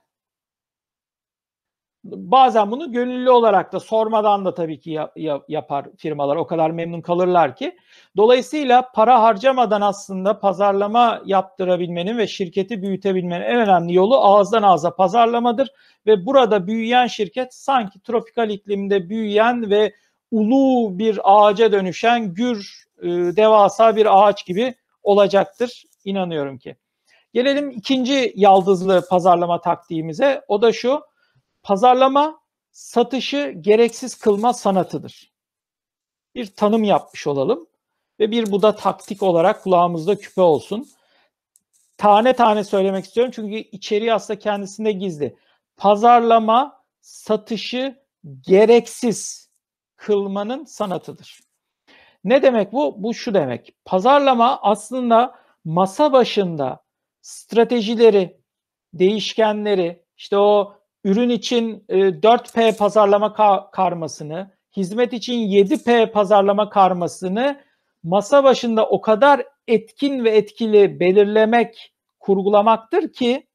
Bazen 2.04 2.72
bunu 2.72 2.92
gönüllü 2.92 3.30
olarak 3.30 3.74
da 3.74 3.80
sormadan 3.80 4.46
da 4.46 4.54
tabii 4.54 4.80
ki 4.80 5.00
yapar 5.48 5.86
firmalar. 5.98 6.36
O 6.36 6.48
kadar 6.48 6.72
memnun 6.72 7.02
kalırlar 7.02 7.56
ki. 7.56 7.78
Dolayısıyla 8.18 8.92
para 8.96 9.22
harcamadan 9.22 9.82
aslında 9.82 10.40
pazarlama 10.40 11.22
yaptırabilmenin 11.26 12.18
ve 12.18 12.28
şirketi 12.28 12.82
büyütebilmenin 12.82 13.46
en 13.46 13.60
önemli 13.60 13.94
yolu 13.94 14.18
ağızdan 14.18 14.64
ağza 14.64 14.96
pazarlamadır. 14.96 15.72
Ve 16.06 16.26
burada 16.26 16.68
büyüyen 16.68 17.08
şirket 17.08 17.54
sanki 17.54 18.02
tropikal 18.02 18.50
iklimde 18.50 19.10
büyüyen 19.10 19.70
ve 19.70 19.94
ulu 20.32 21.00
bir 21.00 21.20
ağaca 21.24 21.72
dönüşen 21.72 22.34
gür, 22.34 22.86
e, 23.02 23.08
devasa 23.08 23.96
bir 23.96 24.28
ağaç 24.28 24.46
gibi 24.46 24.76
olacaktır. 25.04 25.84
İnanıyorum 26.06 26.58
ki. 26.58 26.76
Gelelim 27.34 27.70
ikinci 27.72 28.34
yaldızlı 28.36 29.08
pazarlama 29.10 29.62
taktiğimize. 29.62 30.46
O 30.48 30.62
da 30.62 30.74
şu. 30.74 31.02
Pazarlama 31.64 32.40
satışı 32.72 33.56
gereksiz 33.62 34.16
kılma 34.16 34.54
sanatıdır. 34.54 35.32
Bir 36.36 36.56
tanım 36.56 36.84
yapmış 36.84 37.28
olalım 37.28 37.68
ve 38.20 38.32
bir 38.32 38.52
bu 38.52 38.62
da 38.62 38.76
taktik 38.76 39.24
olarak 39.24 39.64
kulağımızda 39.64 40.16
küpe 40.16 40.42
olsun. 40.42 40.90
Tane 41.98 42.34
tane 42.34 42.64
söylemek 42.64 43.06
istiyorum 43.06 43.32
çünkü 43.36 43.56
içeriği 43.56 44.14
aslında 44.14 44.40
kendisinde 44.40 44.92
gizli. 44.92 45.36
Pazarlama 45.78 46.84
satışı 47.02 48.00
gereksiz 48.42 49.50
kılmanın 49.96 50.66
sanatıdır. 50.66 51.40
Ne 52.24 52.42
demek 52.42 52.74
bu? 52.74 53.04
Bu 53.04 53.14
şu 53.14 53.34
demek. 53.34 53.76
Pazarlama 53.86 54.60
aslında 54.62 55.39
masa 55.66 56.14
başında 56.14 56.84
stratejileri, 57.22 58.42
değişkenleri, 58.94 60.06
işte 60.18 60.38
o 60.38 60.74
ürün 61.04 61.30
için 61.30 61.86
4P 61.90 62.64
e, 62.64 62.78
pazarlama 62.78 63.34
karmasını, 63.72 64.52
hizmet 64.78 65.14
için 65.14 65.34
7P 65.34 66.12
pazarlama 66.12 66.70
karmasını 66.70 67.62
masa 68.04 68.44
başında 68.44 68.90
o 68.90 69.02
kadar 69.02 69.46
etkin 69.68 70.24
ve 70.24 70.30
etkili 70.30 71.00
belirlemek, 71.00 71.94
kurgulamaktır 72.20 73.14
ki 73.14 73.48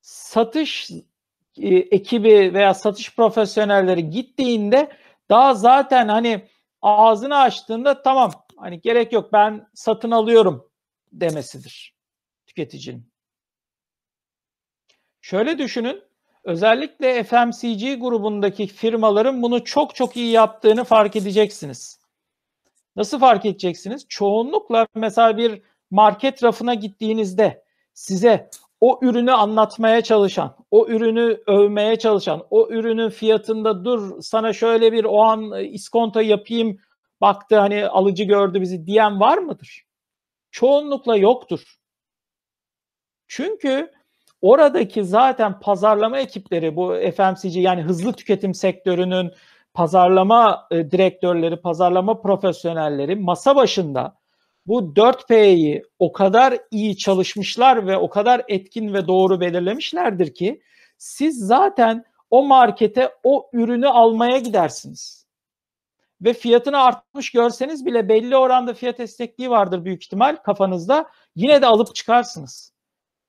satış 0.00 0.90
e, 1.58 1.68
ekibi 1.76 2.54
veya 2.54 2.74
satış 2.74 3.16
profesyonelleri 3.16 4.10
gittiğinde 4.10 4.90
daha 5.30 5.54
zaten 5.54 6.08
hani 6.08 6.48
ağzını 6.82 7.36
açtığında 7.38 8.02
tamam 8.02 8.32
hani 8.56 8.80
gerek 8.80 9.12
yok 9.12 9.32
ben 9.32 9.68
satın 9.74 10.10
alıyorum 10.10 10.70
demesidir 11.12 11.94
tüketicinin. 12.46 13.12
Şöyle 15.20 15.58
düşünün, 15.58 16.02
özellikle 16.44 17.24
FMCG 17.24 18.00
grubundaki 18.00 18.66
firmaların 18.66 19.42
bunu 19.42 19.64
çok 19.64 19.94
çok 19.94 20.16
iyi 20.16 20.30
yaptığını 20.30 20.84
fark 20.84 21.16
edeceksiniz. 21.16 22.00
Nasıl 22.96 23.18
fark 23.18 23.46
edeceksiniz? 23.46 24.06
Çoğunlukla 24.08 24.86
mesela 24.94 25.36
bir 25.36 25.62
market 25.90 26.44
rafına 26.44 26.74
gittiğinizde 26.74 27.64
size 27.94 28.50
o 28.80 28.98
ürünü 29.02 29.32
anlatmaya 29.32 30.00
çalışan, 30.00 30.56
o 30.70 30.86
ürünü 30.88 31.40
övmeye 31.46 31.96
çalışan, 31.98 32.46
o 32.50 32.68
ürünün 32.70 33.10
fiyatında 33.10 33.84
dur 33.84 34.22
sana 34.22 34.52
şöyle 34.52 34.92
bir 34.92 35.04
o 35.04 35.22
an 35.22 35.64
iskonto 35.64 36.20
yapayım 36.20 36.78
baktı 37.20 37.58
hani 37.58 37.86
alıcı 37.86 38.24
gördü 38.24 38.60
bizi 38.60 38.86
diyen 38.86 39.20
var 39.20 39.38
mıdır? 39.38 39.84
Çoğunlukla 40.50 41.16
yoktur. 41.16 41.76
Çünkü 43.28 43.90
oradaki 44.40 45.04
zaten 45.04 45.60
pazarlama 45.60 46.18
ekipleri 46.18 46.76
bu 46.76 46.94
FMCG 47.16 47.56
yani 47.56 47.82
hızlı 47.82 48.12
tüketim 48.12 48.54
sektörünün 48.54 49.32
pazarlama 49.74 50.68
e, 50.70 50.90
direktörleri, 50.90 51.60
pazarlama 51.60 52.20
profesyonelleri 52.20 53.16
masa 53.16 53.56
başında 53.56 54.16
bu 54.66 54.80
4P'yi 54.80 55.82
o 55.98 56.12
kadar 56.12 56.58
iyi 56.70 56.96
çalışmışlar 56.96 57.86
ve 57.86 57.96
o 57.96 58.08
kadar 58.10 58.42
etkin 58.48 58.94
ve 58.94 59.06
doğru 59.06 59.40
belirlemişlerdir 59.40 60.34
ki 60.34 60.60
siz 60.98 61.46
zaten 61.46 62.04
o 62.30 62.46
markete 62.46 63.10
o 63.24 63.50
ürünü 63.52 63.88
almaya 63.88 64.38
gidersiniz. 64.38 65.25
Ve 66.26 66.32
fiyatını 66.32 66.78
artmış 66.82 67.30
görseniz 67.30 67.86
bile 67.86 68.08
belli 68.08 68.36
oranda 68.36 68.74
fiyat 68.74 69.00
esnekliği 69.00 69.50
vardır 69.50 69.84
büyük 69.84 70.04
ihtimal 70.04 70.36
kafanızda. 70.36 71.10
Yine 71.36 71.62
de 71.62 71.66
alıp 71.66 71.94
çıkarsınız. 71.94 72.72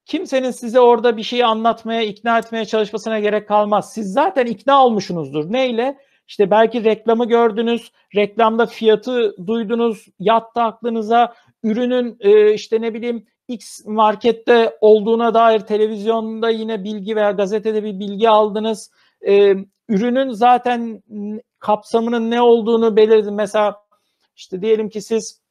Kimsenin 0.05 0.51
size 0.51 0.79
orada 0.79 1.17
bir 1.17 1.23
şeyi 1.23 1.45
anlatmaya, 1.45 2.01
ikna 2.01 2.37
etmeye 2.39 2.65
çalışmasına 2.65 3.19
gerek 3.19 3.47
kalmaz. 3.47 3.93
Siz 3.93 4.13
zaten 4.13 4.45
ikna 4.45 4.85
olmuşsunuzdur. 4.85 5.51
Neyle? 5.51 5.97
İşte 6.27 6.51
belki 6.51 6.83
reklamı 6.83 7.27
gördünüz, 7.27 7.91
reklamda 8.15 8.65
fiyatı 8.65 9.47
duydunuz, 9.47 10.05
yattı 10.19 10.61
aklınıza, 10.61 11.33
ürünün 11.63 12.17
e, 12.19 12.53
işte 12.53 12.81
ne 12.81 12.93
bileyim 12.93 13.25
X 13.47 13.85
markette 13.85 14.77
olduğuna 14.81 15.33
dair 15.33 15.59
televizyonda 15.59 16.49
yine 16.49 16.83
bilgi 16.83 17.15
veya 17.15 17.31
gazetede 17.31 17.83
bir 17.83 17.99
bilgi 17.99 18.29
aldınız. 18.29 18.91
E, 19.27 19.53
ürünün 19.89 20.29
zaten 20.29 21.03
kapsamının 21.59 22.31
ne 22.31 22.41
olduğunu 22.41 22.95
belirledin. 22.95 23.33
Mesela 23.33 23.75
işte 24.35 24.61
diyelim 24.61 24.89
ki 24.89 25.01
siz 25.01 25.41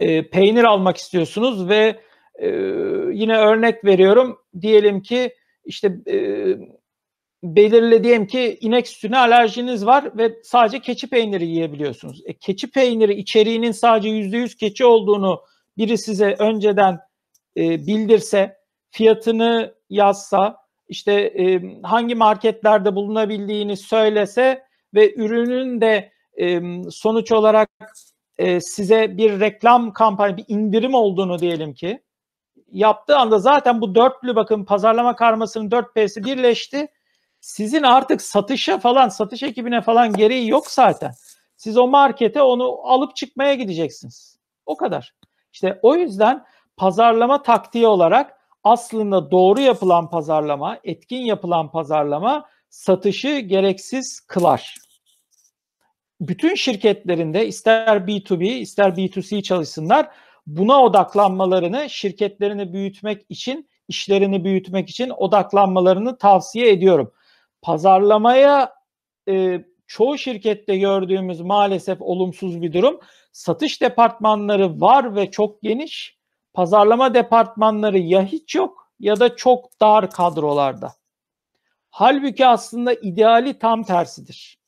e, 0.00 0.30
peynir 0.30 0.64
almak 0.64 0.96
istiyorsunuz 0.96 1.68
ve 1.68 2.00
e, 2.34 2.48
yine 3.12 3.36
örnek 3.38 3.84
veriyorum. 3.84 4.38
Diyelim 4.60 5.02
ki 5.02 5.34
işte 5.64 5.96
e, 6.08 6.16
belirli 7.42 8.04
diyelim 8.04 8.26
ki 8.26 8.58
inek 8.60 8.88
sütüne 8.88 9.18
alerjiniz 9.18 9.86
var 9.86 10.18
ve 10.18 10.34
sadece 10.42 10.80
keçi 10.80 11.10
peyniri 11.10 11.46
yiyebiliyorsunuz. 11.46 12.22
E, 12.24 12.32
keçi 12.32 12.70
peyniri 12.70 13.14
içeriğinin 13.14 13.72
sadece 13.72 14.08
%100 14.08 14.56
keçi 14.56 14.84
olduğunu 14.84 15.42
biri 15.78 15.98
size 15.98 16.36
önceden 16.38 16.98
e, 17.56 17.86
bildirse, 17.86 18.56
fiyatını 18.90 19.74
yazsa, 19.90 20.56
işte 20.88 21.12
e, 21.12 21.62
hangi 21.82 22.14
marketlerde 22.14 22.94
bulunabildiğini 22.94 23.76
söylese 23.76 24.64
ve 24.94 25.14
ürünün 25.14 25.80
de 25.80 26.12
e, 26.36 26.60
sonuç 26.90 27.32
olarak 27.32 27.70
e, 28.38 28.60
size 28.60 29.16
bir 29.16 29.40
reklam 29.40 29.92
kampanya, 29.92 30.36
bir 30.36 30.44
indirim 30.48 30.94
olduğunu 30.94 31.38
diyelim 31.38 31.74
ki 31.74 32.02
yaptığı 32.72 33.16
anda 33.16 33.38
zaten 33.38 33.80
bu 33.80 33.94
dörtlü 33.94 34.36
bakın 34.36 34.64
pazarlama 34.64 35.16
karmasının 35.16 35.70
dört 35.70 35.94
P'si 35.94 36.24
birleşti. 36.24 36.88
Sizin 37.40 37.82
artık 37.82 38.22
satışa 38.22 38.78
falan, 38.78 39.08
satış 39.08 39.42
ekibine 39.42 39.80
falan 39.80 40.12
gereği 40.12 40.48
yok 40.48 40.66
zaten. 40.66 41.12
Siz 41.56 41.76
o 41.76 41.88
markete 41.88 42.42
onu 42.42 42.78
alıp 42.84 43.16
çıkmaya 43.16 43.54
gideceksiniz. 43.54 44.38
O 44.66 44.76
kadar. 44.76 45.14
İşte 45.52 45.78
o 45.82 45.94
yüzden 45.94 46.44
pazarlama 46.76 47.42
taktiği 47.42 47.86
olarak 47.86 48.37
aslında 48.64 49.30
doğru 49.30 49.60
yapılan 49.60 50.10
pazarlama, 50.10 50.78
etkin 50.84 51.20
yapılan 51.20 51.70
pazarlama 51.70 52.46
satışı 52.68 53.38
gereksiz 53.38 54.20
kılar. 54.20 54.74
Bütün 56.20 56.54
şirketlerinde 56.54 57.46
ister 57.46 57.96
B2B 57.96 58.44
ister 58.44 58.90
B2C 58.90 59.42
çalışsınlar 59.42 60.08
buna 60.46 60.82
odaklanmalarını 60.82 61.90
şirketlerini 61.90 62.72
büyütmek 62.72 63.26
için, 63.28 63.68
işlerini 63.88 64.44
büyütmek 64.44 64.90
için 64.90 65.10
odaklanmalarını 65.10 66.18
tavsiye 66.18 66.70
ediyorum. 66.70 67.12
Pazarlamaya 67.62 68.72
e, 69.28 69.64
çoğu 69.86 70.18
şirkette 70.18 70.76
gördüğümüz 70.76 71.40
maalesef 71.40 72.02
olumsuz 72.02 72.62
bir 72.62 72.72
durum. 72.72 73.00
Satış 73.32 73.82
departmanları 73.82 74.80
var 74.80 75.16
ve 75.16 75.30
çok 75.30 75.62
geniş. 75.62 76.17
Pazarlama 76.54 77.14
departmanları 77.14 77.98
ya 77.98 78.24
hiç 78.24 78.54
yok 78.54 78.92
ya 79.00 79.20
da 79.20 79.36
çok 79.36 79.80
dar 79.80 80.10
kadrolarda. 80.10 80.92
Halbuki 81.90 82.46
aslında 82.46 82.94
ideali 82.94 83.58
tam 83.58 83.82
tersidir. 83.82 84.58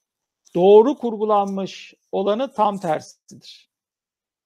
Doğru 0.55 0.99
kurgulanmış 0.99 1.95
olanı 2.12 2.53
tam 2.53 2.78
tersidir. 2.78 3.70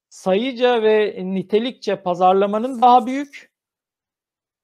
Sayıca 0.08 0.82
ve 0.82 1.16
nitelikçe 1.24 1.96
pazarlamanın 2.02 2.82
daha 2.82 3.06
büyük, 3.06 3.54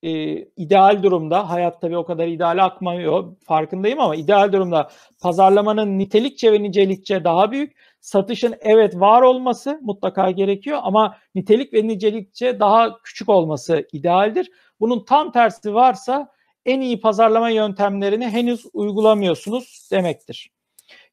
e, 0.03 0.11
ideal 0.57 1.03
durumda 1.03 1.51
hayat 1.51 1.81
tabii 1.81 1.97
o 1.97 2.05
kadar 2.05 2.29
ideal 2.29 2.65
akmıyor 2.65 3.37
farkındayım 3.45 4.01
ama 4.01 4.17
ideal 4.17 4.53
durumda 4.53 4.91
pazarlamanın 5.23 5.99
nitelikçe 5.99 6.53
ve 6.53 6.63
nicelikçe 6.63 7.25
daha 7.25 7.51
büyük. 7.51 7.77
Satışın 8.01 8.55
evet 8.61 8.95
var 8.97 9.23
olması 9.23 9.79
mutlaka 9.83 10.31
gerekiyor 10.31 10.79
ama 10.83 11.17
nitelik 11.35 11.75
ve 11.75 11.89
nicelikçe 11.89 12.61
daha 12.61 13.03
küçük 13.03 13.29
olması 13.29 13.87
idealdir. 13.93 14.51
Bunun 14.81 15.05
tam 15.05 15.33
tersi 15.33 15.75
varsa 15.75 16.33
en 16.67 16.81
iyi 16.81 17.01
pazarlama 17.01 17.51
yöntemlerini 17.51 18.29
henüz 18.29 18.67
uygulamıyorsunuz 18.73 19.89
demektir. 19.93 20.51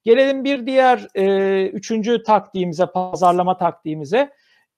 Gelelim 0.03 0.43
bir 0.43 0.65
diğer 0.65 1.07
e, 1.15 1.67
üçüncü 1.67 2.23
taktiğimize, 2.23 2.85
pazarlama 2.85 3.57
taktiğimize. 3.57 4.29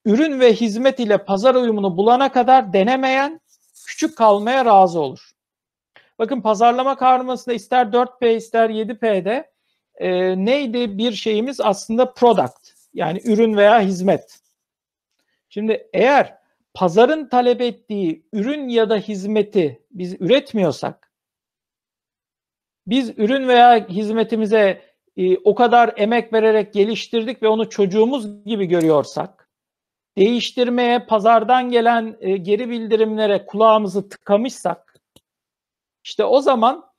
Ürün 0.04 0.40
ve 0.40 0.52
hizmet 0.52 1.00
ile 1.00 1.24
pazar 1.24 1.54
uyumunu 1.54 1.96
bulana 1.96 2.32
kadar 2.32 2.72
denemeyen 2.72 3.40
küçük 3.86 4.16
kalmaya 4.16 4.64
razı 4.64 5.00
olur. 5.00 5.30
Bakın 6.18 6.40
pazarlama 6.40 6.96
karmasında 6.96 7.54
ister 7.54 7.86
4P 7.86 8.36
ister 8.36 8.70
7P'de 8.70 9.49
e, 10.00 10.10
neydi 10.44 10.98
bir 10.98 11.12
şeyimiz 11.12 11.60
aslında 11.60 12.12
product 12.12 12.70
yani 12.94 13.20
ürün 13.24 13.56
veya 13.56 13.80
hizmet. 13.80 14.40
Şimdi 15.48 15.88
eğer 15.92 16.38
pazarın 16.74 17.28
talep 17.28 17.60
ettiği 17.60 18.26
ürün 18.32 18.68
ya 18.68 18.90
da 18.90 18.96
hizmeti 18.96 19.82
biz 19.90 20.20
üretmiyorsak 20.20 21.12
biz 22.86 23.18
ürün 23.18 23.48
veya 23.48 23.88
hizmetimize 23.88 24.82
e, 25.16 25.36
o 25.36 25.54
kadar 25.54 25.94
emek 25.96 26.32
vererek 26.32 26.72
geliştirdik 26.72 27.42
ve 27.42 27.48
onu 27.48 27.70
çocuğumuz 27.70 28.44
gibi 28.44 28.66
görüyorsak 28.66 29.50
değiştirmeye, 30.18 30.98
pazardan 30.98 31.70
gelen 31.70 32.16
e, 32.20 32.36
geri 32.36 32.70
bildirimlere 32.70 33.46
kulağımızı 33.46 34.08
tıkamışsak 34.08 34.94
işte 36.04 36.24
o 36.24 36.40
zaman 36.40 36.89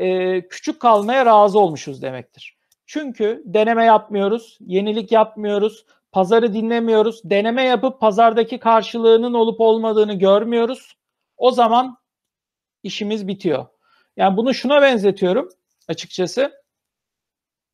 e, 0.00 0.40
küçük 0.48 0.80
kalmaya 0.80 1.26
razı 1.26 1.58
olmuşuz 1.58 2.02
demektir. 2.02 2.56
Çünkü 2.86 3.42
deneme 3.44 3.84
yapmıyoruz, 3.84 4.58
yenilik 4.60 5.12
yapmıyoruz, 5.12 5.86
pazarı 6.12 6.52
dinlemiyoruz, 6.54 7.20
deneme 7.24 7.64
yapıp 7.64 8.00
pazardaki 8.00 8.58
karşılığının 8.58 9.34
olup 9.34 9.60
olmadığını 9.60 10.14
görmüyoruz. 10.14 10.96
O 11.36 11.50
zaman 11.50 11.96
işimiz 12.82 13.28
bitiyor. 13.28 13.66
Yani 14.16 14.36
bunu 14.36 14.54
şuna 14.54 14.82
benzetiyorum 14.82 15.48
açıkçası. 15.88 16.52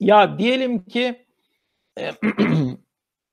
Ya 0.01 0.39
diyelim 0.39 0.85
ki 0.85 1.27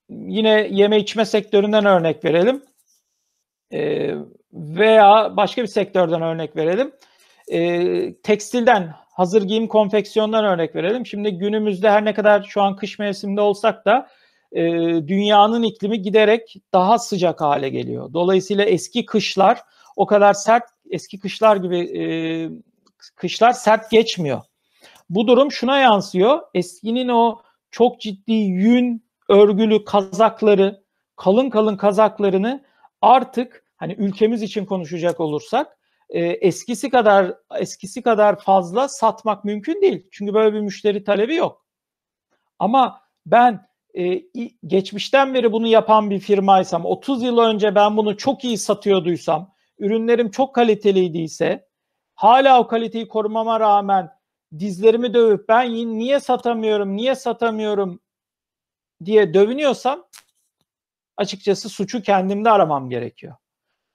yine 0.09 0.67
yeme 0.71 0.99
içme 0.99 1.25
sektöründen 1.25 1.85
örnek 1.85 2.25
verelim. 2.25 2.63
E, 3.73 4.11
veya 4.53 5.37
başka 5.37 5.61
bir 5.61 5.67
sektörden 5.67 6.21
örnek 6.21 6.55
verelim. 6.55 6.91
E, 7.51 8.13
tekstilden, 8.13 8.93
hazır 9.11 9.41
giyim 9.41 9.67
konfeksiyondan 9.67 10.45
örnek 10.45 10.75
verelim. 10.75 11.05
Şimdi 11.05 11.31
günümüzde 11.31 11.91
her 11.91 12.05
ne 12.05 12.13
kadar 12.13 12.43
şu 12.43 12.61
an 12.61 12.75
kış 12.75 12.99
mevsiminde 12.99 13.41
olsak 13.41 13.85
da 13.85 14.07
e, 14.51 14.61
dünyanın 15.07 15.63
iklimi 15.63 16.01
giderek 16.01 16.55
daha 16.73 16.99
sıcak 16.99 17.41
hale 17.41 17.69
geliyor. 17.69 18.13
Dolayısıyla 18.13 18.63
eski 18.65 19.05
kışlar 19.05 19.61
o 19.95 20.05
kadar 20.05 20.33
sert, 20.33 20.63
eski 20.89 21.19
kışlar 21.19 21.55
gibi 21.55 21.79
e, 21.79 22.03
kışlar 23.15 23.51
sert 23.51 23.91
geçmiyor. 23.91 24.41
Bu 25.09 25.27
durum 25.27 25.51
şuna 25.51 25.79
yansıyor. 25.79 26.41
Eskinin 26.53 27.07
o 27.07 27.41
çok 27.71 28.01
ciddi 28.01 28.33
yün 28.33 29.03
örgülü 29.29 29.85
kazakları, 29.85 30.83
kalın 31.15 31.49
kalın 31.49 31.77
kazaklarını 31.77 32.63
artık 33.01 33.65
hani 33.77 33.93
ülkemiz 33.93 34.41
için 34.41 34.65
konuşacak 34.65 35.19
olursak 35.19 35.77
e, 36.13 36.25
eskisi 36.25 36.89
kadar 36.89 37.33
eskisi 37.59 38.01
kadar 38.01 38.39
fazla 38.39 38.87
satmak 38.87 39.45
mümkün 39.45 39.81
değil. 39.81 40.07
Çünkü 40.11 40.33
böyle 40.33 40.53
bir 40.55 40.59
müşteri 40.59 41.03
talebi 41.03 41.35
yok. 41.35 41.65
Ama 42.59 43.01
ben 43.25 43.67
e, 43.97 44.23
geçmişten 44.67 45.33
beri 45.33 45.51
bunu 45.51 45.67
yapan 45.67 46.09
bir 46.09 46.19
firmaysam, 46.19 46.85
30 46.85 47.23
yıl 47.23 47.37
önce 47.37 47.75
ben 47.75 47.97
bunu 47.97 48.17
çok 48.17 48.43
iyi 48.43 48.57
satıyorduysam, 48.57 49.53
ürünlerim 49.79 50.31
çok 50.31 50.55
kaliteliyse, 50.55 51.67
hala 52.15 52.59
o 52.59 52.67
kaliteyi 52.67 53.07
korumama 53.07 53.59
rağmen 53.59 54.09
dizlerimi 54.59 55.13
dövüp 55.13 55.49
ben 55.49 55.71
niye 55.73 56.19
satamıyorum, 56.19 56.97
niye 56.97 57.15
satamıyorum 57.15 57.99
diye 59.05 59.33
dövünüyorsam 59.33 60.05
açıkçası 61.17 61.69
suçu 61.69 62.01
kendimde 62.01 62.49
aramam 62.49 62.89
gerekiyor. 62.89 63.35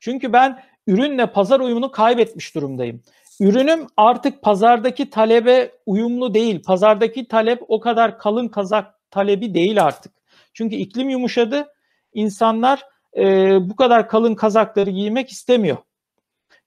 Çünkü 0.00 0.32
ben 0.32 0.62
ürünle 0.88 1.26
pazar 1.26 1.60
uyumunu 1.60 1.90
kaybetmiş 1.90 2.54
durumdayım. 2.54 3.02
Ürünüm 3.40 3.86
artık 3.96 4.42
pazardaki 4.42 5.10
talebe 5.10 5.72
uyumlu 5.86 6.34
değil. 6.34 6.62
Pazardaki 6.62 7.28
talep 7.28 7.62
o 7.68 7.80
kadar 7.80 8.18
kalın 8.18 8.48
kazak 8.48 9.10
talebi 9.10 9.54
değil 9.54 9.84
artık. 9.84 10.12
Çünkü 10.54 10.76
iklim 10.76 11.08
yumuşadı. 11.08 11.66
İnsanlar 12.14 12.82
e, 13.16 13.24
bu 13.70 13.76
kadar 13.76 14.08
kalın 14.08 14.34
kazakları 14.34 14.90
giymek 14.90 15.30
istemiyor. 15.30 15.76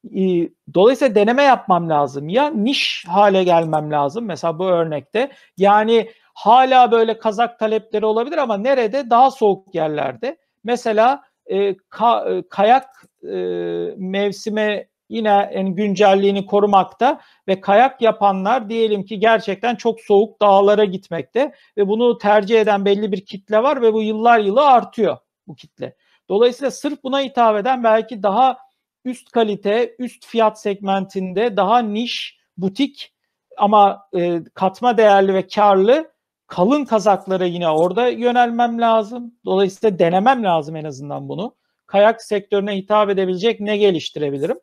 E, 0.06 0.50
dolayısıyla 0.74 1.16
deneme 1.16 1.44
yapmam 1.44 1.90
lazım. 1.90 2.30
Ya 2.30 2.50
niş 2.50 3.06
hale 3.08 3.44
gelmem 3.44 3.92
lazım 3.92 4.26
mesela 4.26 4.60
bu 4.60 4.66
örnekte. 4.66 5.32
Yani 5.58 6.12
hala 6.34 6.92
böyle 6.92 7.18
kazak 7.18 7.60
talepleri 7.60 8.06
olabilir 8.06 8.38
ama 8.38 8.58
nerede? 8.58 9.10
Daha 9.10 9.32
soğuk 9.32 9.76
yerlerde. 9.76 10.38
Mesela 10.64 11.24
e, 11.46 11.76
ka, 11.90 12.30
e, 12.30 12.44
kayak 12.50 12.86
e, 13.24 13.36
mevsime 13.98 14.88
yine 15.10 15.50
en 15.52 15.76
güncelliğini 15.76 16.46
korumakta 16.46 17.22
ve 17.48 17.62
kayak 17.62 18.02
yapanlar 18.02 18.70
diyelim 18.70 19.06
ki 19.06 19.20
gerçekten 19.20 19.76
çok 19.76 20.02
soğuk 20.02 20.42
dağlara 20.42 20.86
gitmekte 20.86 21.52
ve 21.78 21.88
bunu 21.88 22.18
tercih 22.18 22.62
eden 22.62 22.86
belli 22.86 23.12
bir 23.12 23.26
kitle 23.26 23.64
var 23.64 23.82
ve 23.82 23.94
bu 23.94 24.02
yıllar 24.02 24.40
yılı 24.40 24.68
artıyor 24.68 25.18
bu 25.48 25.56
kitle. 25.56 25.96
Dolayısıyla 26.30 26.72
sırf 26.72 27.04
buna 27.04 27.22
hitap 27.22 27.58
eden 27.58 27.84
belki 27.84 28.24
daha 28.24 28.58
üst 29.06 29.32
kalite, 29.32 29.96
üst 30.00 30.26
fiyat 30.26 30.62
segmentinde 30.62 31.58
daha 31.58 31.80
niş, 31.80 32.40
butik 32.58 33.14
ama 33.58 34.08
e, 34.18 34.44
katma 34.54 34.98
değerli 34.98 35.34
ve 35.34 35.48
karlı 35.48 36.12
kalın 36.48 36.86
kazaklara 36.86 37.46
yine 37.46 37.70
orada 37.70 38.08
yönelmem 38.08 38.82
lazım. 38.82 39.36
Dolayısıyla 39.46 40.00
denemem 40.00 40.44
lazım 40.44 40.76
en 40.76 40.84
azından 40.84 41.30
bunu. 41.30 41.56
Kayak 41.92 42.22
sektörüne 42.22 42.78
hitap 42.78 43.10
edebilecek 43.10 43.60
ne 43.60 43.78
geliştirebilirim? 43.78 44.60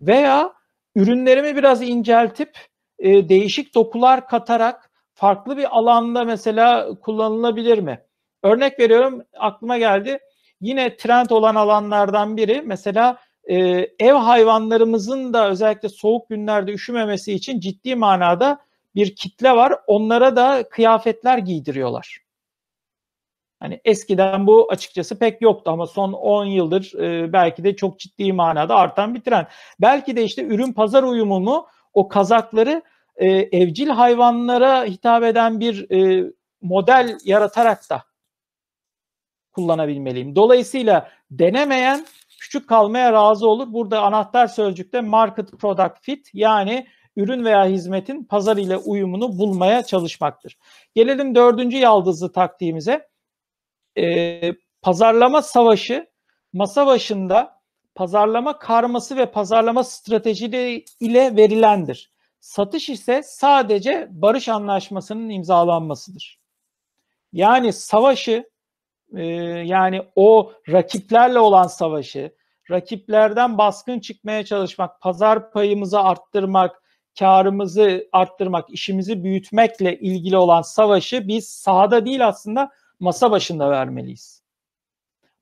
Veya 0.00 0.52
ürünlerimi 0.94 1.56
biraz 1.56 1.82
inceltip 1.82 2.58
e, 2.98 3.28
değişik 3.28 3.74
dokular 3.74 4.26
katarak 4.28 4.90
farklı 5.14 5.56
bir 5.56 5.78
alanda 5.78 6.24
mesela 6.24 6.94
kullanılabilir 7.00 7.78
mi? 7.78 8.02
Örnek 8.42 8.78
veriyorum 8.78 9.22
aklıma 9.38 9.78
geldi. 9.78 10.18
Yine 10.60 10.96
trend 10.96 11.30
olan 11.30 11.54
alanlardan 11.54 12.36
biri 12.36 12.62
mesela 12.62 13.18
e, 13.44 13.56
ev 13.98 14.14
hayvanlarımızın 14.14 15.32
da 15.32 15.50
özellikle 15.50 15.88
soğuk 15.88 16.28
günlerde 16.28 16.72
üşümemesi 16.72 17.32
için 17.32 17.60
ciddi 17.60 17.94
manada 17.94 18.58
bir 18.94 19.16
kitle 19.16 19.52
var. 19.52 19.74
Onlara 19.86 20.36
da 20.36 20.68
kıyafetler 20.70 21.38
giydiriyorlar. 21.38 22.29
Hani 23.60 23.80
eskiden 23.84 24.46
bu 24.46 24.72
açıkçası 24.72 25.18
pek 25.18 25.42
yoktu 25.42 25.70
ama 25.70 25.86
son 25.86 26.12
10 26.12 26.44
yıldır 26.44 26.94
e, 26.94 27.32
belki 27.32 27.64
de 27.64 27.76
çok 27.76 27.98
ciddi 27.98 28.32
manada 28.32 28.76
artan 28.76 29.14
bir 29.14 29.20
trend. 29.20 29.46
Belki 29.80 30.16
de 30.16 30.24
işte 30.24 30.42
ürün 30.42 30.72
pazar 30.72 31.02
uyumunu 31.02 31.66
o 31.94 32.08
kazakları 32.08 32.82
e, 33.16 33.26
evcil 33.28 33.88
hayvanlara 33.88 34.84
hitap 34.84 35.24
eden 35.24 35.60
bir 35.60 35.90
e, 35.90 36.30
model 36.62 37.18
yaratarak 37.24 37.90
da 37.90 38.02
kullanabilmeliyim. 39.52 40.36
Dolayısıyla 40.36 41.10
denemeyen 41.30 42.06
küçük 42.40 42.68
kalmaya 42.68 43.12
razı 43.12 43.48
olur. 43.48 43.72
Burada 43.72 44.02
anahtar 44.02 44.46
sözcükte 44.46 45.00
market 45.00 45.52
product 45.52 46.00
fit 46.00 46.30
yani 46.34 46.86
ürün 47.16 47.44
veya 47.44 47.66
hizmetin 47.66 48.24
pazar 48.24 48.56
ile 48.56 48.76
uyumunu 48.76 49.38
bulmaya 49.38 49.82
çalışmaktır. 49.82 50.58
Gelelim 50.94 51.34
dördüncü 51.34 51.76
yaldızlı 51.76 52.32
taktiğimize. 52.32 53.09
Ee, 53.98 54.52
pazarlama 54.82 55.42
savaşı 55.42 56.06
masa 56.52 56.86
başında 56.86 57.60
pazarlama 57.94 58.58
karması 58.58 59.16
ve 59.16 59.30
pazarlama 59.30 59.84
stratejileri 59.84 60.84
ile 61.00 61.36
verilendir. 61.36 62.12
Satış 62.40 62.88
ise 62.88 63.22
sadece 63.24 64.08
barış 64.10 64.48
anlaşmasının 64.48 65.30
imzalanmasıdır. 65.30 66.40
Yani 67.32 67.72
savaşı 67.72 68.50
e, 69.16 69.24
yani 69.64 70.02
o 70.16 70.52
rakiplerle 70.68 71.38
olan 71.38 71.66
savaşı, 71.66 72.34
rakiplerden 72.70 73.58
baskın 73.58 74.00
çıkmaya 74.00 74.44
çalışmak, 74.44 75.00
pazar 75.00 75.52
payımızı 75.52 76.00
arttırmak, 76.00 76.82
karımızı 77.18 78.08
arttırmak, 78.12 78.70
işimizi 78.70 79.24
büyütmekle 79.24 79.98
ilgili 79.98 80.36
olan 80.36 80.62
savaşı 80.62 81.28
biz 81.28 81.48
sahada 81.48 82.06
değil 82.06 82.26
aslında 82.28 82.70
masa 83.00 83.30
başında 83.30 83.70
vermeliyiz. 83.70 84.42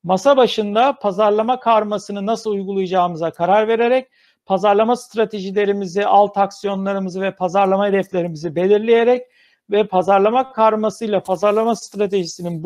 Masa 0.03 0.37
başında 0.37 0.99
pazarlama 0.99 1.61
karmasını 1.61 2.27
nasıl 2.27 2.51
uygulayacağımıza 2.51 3.31
karar 3.31 3.69
vererek 3.69 4.09
pazarlama 4.47 4.97
stratejilerimizi, 4.97 6.07
alt 6.07 6.37
aksiyonlarımızı 6.37 7.21
ve 7.21 7.31
pazarlama 7.37 7.87
hedeflerimizi 7.87 8.57
belirleyerek 8.57 9.27
ve 9.71 9.87
pazarlama 9.87 10.53
karmasıyla 10.53 11.23
pazarlama 11.23 11.77
stratejisinin 11.77 12.63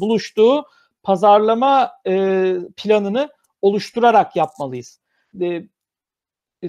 buluştuğu 0.00 0.64
pazarlama 1.02 1.92
planını 2.76 3.28
oluşturarak 3.62 4.36
yapmalıyız. 4.36 5.00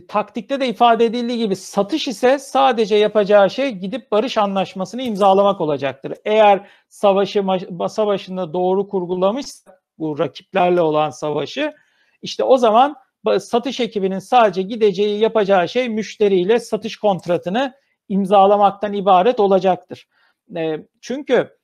Taktikte 0.07 0.59
de 0.59 0.67
ifade 0.67 1.05
edildiği 1.05 1.37
gibi 1.37 1.55
satış 1.55 2.07
ise 2.07 2.39
sadece 2.39 2.95
yapacağı 2.95 3.49
şey 3.49 3.71
gidip 3.71 4.11
barış 4.11 4.37
anlaşmasını 4.37 5.01
imzalamak 5.01 5.61
olacaktır. 5.61 6.13
Eğer 6.25 6.67
savaşı 6.89 7.43
masa 7.69 8.07
başında 8.07 8.53
doğru 8.53 8.87
kurgulamışsa 8.87 9.79
bu 9.97 10.19
rakiplerle 10.19 10.81
olan 10.81 11.09
savaşı 11.09 11.73
işte 12.21 12.43
o 12.43 12.57
zaman 12.57 12.95
satış 13.39 13.79
ekibinin 13.79 14.19
sadece 14.19 14.61
gideceği 14.61 15.19
yapacağı 15.19 15.69
şey 15.69 15.89
müşteriyle 15.89 16.59
satış 16.59 16.97
kontratını 16.97 17.73
imzalamaktan 18.09 18.93
ibaret 18.93 19.39
olacaktır. 19.39 20.07
E, 20.55 20.77
çünkü 21.01 21.57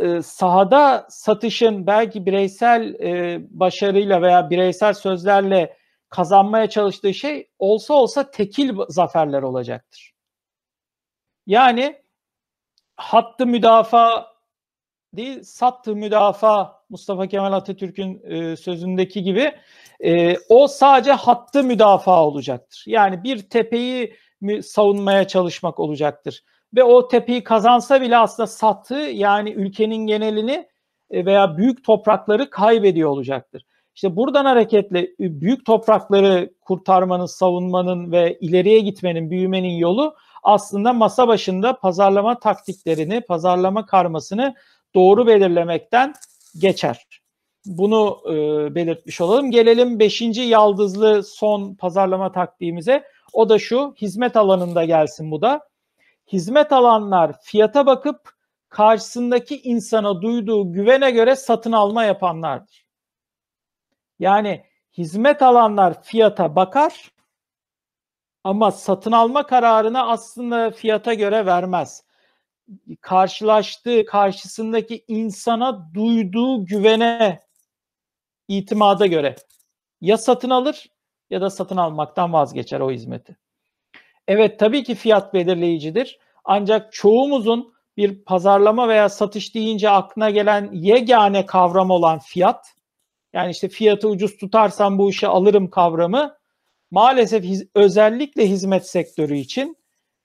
e, 0.00 0.22
sahada 0.22 1.06
satışın 1.10 1.86
belki 1.86 2.26
bireysel 2.26 2.94
e, 2.94 3.40
başarıyla 3.50 4.22
veya 4.22 4.50
bireysel 4.50 4.94
sözlerle 4.94 5.76
kazanmaya 6.08 6.68
çalıştığı 6.68 7.14
şey 7.14 7.50
olsa 7.58 7.94
olsa 7.94 8.30
tekil 8.30 8.74
zaferler 8.88 9.42
olacaktır. 9.42 10.12
Yani 11.46 12.02
hattı 12.96 13.46
müdafaa 13.46 14.38
değil, 15.12 15.42
sattı 15.42 15.96
müdafaa 15.96 16.84
Mustafa 16.90 17.26
Kemal 17.26 17.52
Atatürk'ün 17.52 18.22
e, 18.24 18.56
sözündeki 18.56 19.22
gibi 19.22 19.54
e, 20.00 20.36
o 20.48 20.68
sadece 20.68 21.12
hattı 21.12 21.64
müdafaa 21.64 22.26
olacaktır. 22.26 22.84
Yani 22.86 23.22
bir 23.22 23.50
tepeyi 23.50 24.16
savunmaya 24.62 25.28
çalışmak 25.28 25.80
olacaktır. 25.80 26.44
Ve 26.76 26.84
o 26.84 27.08
tepeyi 27.08 27.44
kazansa 27.44 28.00
bile 28.00 28.16
aslında 28.16 28.46
sattı 28.46 28.94
yani 28.94 29.50
ülkenin 29.50 30.06
genelini 30.06 30.68
e, 31.10 31.26
veya 31.26 31.56
büyük 31.56 31.84
toprakları 31.84 32.50
kaybediyor 32.50 33.10
olacaktır. 33.10 33.64
İşte 33.98 34.16
buradan 34.16 34.44
hareketle 34.44 35.08
büyük 35.18 35.66
toprakları 35.66 36.50
kurtarmanın, 36.60 37.26
savunmanın 37.26 38.12
ve 38.12 38.38
ileriye 38.40 38.80
gitmenin, 38.80 39.30
büyümenin 39.30 39.76
yolu 39.76 40.14
aslında 40.42 40.92
masa 40.92 41.28
başında 41.28 41.76
pazarlama 41.76 42.38
taktiklerini, 42.38 43.20
pazarlama 43.20 43.86
karmasını 43.86 44.54
doğru 44.94 45.26
belirlemekten 45.26 46.14
geçer. 46.58 47.06
Bunu 47.66 48.18
e, 48.26 48.34
belirtmiş 48.74 49.20
olalım. 49.20 49.50
Gelelim 49.50 49.98
5. 49.98 50.22
yaldızlı 50.36 51.22
son 51.22 51.74
pazarlama 51.74 52.32
taktiğimize. 52.32 53.04
O 53.32 53.48
da 53.48 53.58
şu, 53.58 53.94
hizmet 54.00 54.36
alanında 54.36 54.84
gelsin 54.84 55.30
bu 55.30 55.42
da. 55.42 55.60
Hizmet 56.32 56.72
alanlar 56.72 57.32
fiyata 57.42 57.86
bakıp 57.86 58.30
karşısındaki 58.68 59.60
insana 59.62 60.22
duyduğu 60.22 60.72
güvene 60.72 61.10
göre 61.10 61.36
satın 61.36 61.72
alma 61.72 62.04
yapanlardır. 62.04 62.87
Yani 64.18 64.64
hizmet 64.98 65.42
alanlar 65.42 66.02
fiyata 66.02 66.56
bakar 66.56 67.10
ama 68.44 68.70
satın 68.72 69.12
alma 69.12 69.46
kararını 69.46 70.08
aslında 70.08 70.70
fiyata 70.70 71.14
göre 71.14 71.46
vermez. 71.46 72.04
Karşılaştığı, 73.00 74.04
karşısındaki 74.04 75.04
insana 75.08 75.94
duyduğu 75.94 76.64
güvene, 76.64 77.40
itimada 78.48 79.06
göre 79.06 79.36
ya 80.00 80.18
satın 80.18 80.50
alır 80.50 80.86
ya 81.30 81.40
da 81.40 81.50
satın 81.50 81.76
almaktan 81.76 82.32
vazgeçer 82.32 82.80
o 82.80 82.90
hizmeti. 82.90 83.36
Evet 84.28 84.58
tabii 84.58 84.84
ki 84.84 84.94
fiyat 84.94 85.34
belirleyicidir. 85.34 86.18
Ancak 86.44 86.92
çoğumuzun 86.92 87.74
bir 87.96 88.24
pazarlama 88.24 88.88
veya 88.88 89.08
satış 89.08 89.54
deyince 89.54 89.90
aklına 89.90 90.30
gelen 90.30 90.70
yegane 90.72 91.46
kavram 91.46 91.90
olan 91.90 92.18
fiyat 92.18 92.77
yani 93.32 93.50
işte 93.50 93.68
fiyatı 93.68 94.08
ucuz 94.08 94.36
tutarsam 94.36 94.98
bu 94.98 95.10
işi 95.10 95.26
alırım 95.26 95.70
kavramı 95.70 96.36
maalesef 96.90 97.44
hiz, 97.44 97.66
özellikle 97.74 98.48
hizmet 98.48 98.86
sektörü 98.86 99.36
için 99.36 99.76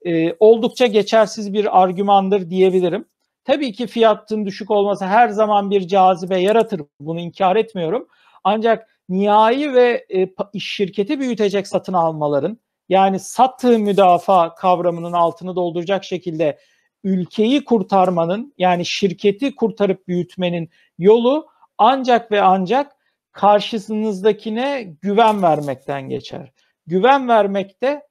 e, 0.06 0.34
oldukça 0.40 0.86
geçersiz 0.86 1.54
bir 1.54 1.82
argümandır 1.84 2.50
diyebilirim. 2.50 3.06
Tabii 3.46 3.74
ki 3.74 3.88
fiyatın 3.88 4.46
düşük 4.46 4.72
olması 4.72 5.06
her 5.06 5.30
zaman 5.30 5.72
bir 5.72 5.88
cazibe 5.88 6.40
yaratır. 6.40 6.82
Bunu 7.00 7.20
inkar 7.20 7.56
etmiyorum. 7.56 8.08
Ancak 8.44 8.90
nihai 9.10 9.74
ve 9.74 10.06
e, 10.16 10.60
şirketi 10.60 11.20
büyütecek 11.20 11.68
satın 11.68 11.94
almaların 11.94 12.58
yani 12.90 13.20
sattığı 13.20 13.80
müdafaa 13.80 14.56
kavramının 14.56 15.14
altını 15.14 15.56
dolduracak 15.56 16.04
şekilde 16.04 16.60
ülkeyi 17.04 17.66
kurtarmanın 17.66 18.54
yani 18.58 18.86
şirketi 18.86 19.56
kurtarıp 19.56 20.08
büyütmenin 20.08 20.70
yolu 20.98 21.48
ancak 21.78 22.32
ve 22.32 22.42
ancak 22.42 22.96
karşısınızdakine 23.32 24.84
güven 25.02 25.42
vermekten 25.42 26.10
geçer. 26.10 26.52
Güven 26.88 27.28
vermekte 27.28 28.08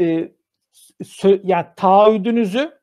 e, 0.00 0.32
sö, 1.04 1.40
yani 1.44 1.66
taahhüdünüzü 1.76 2.78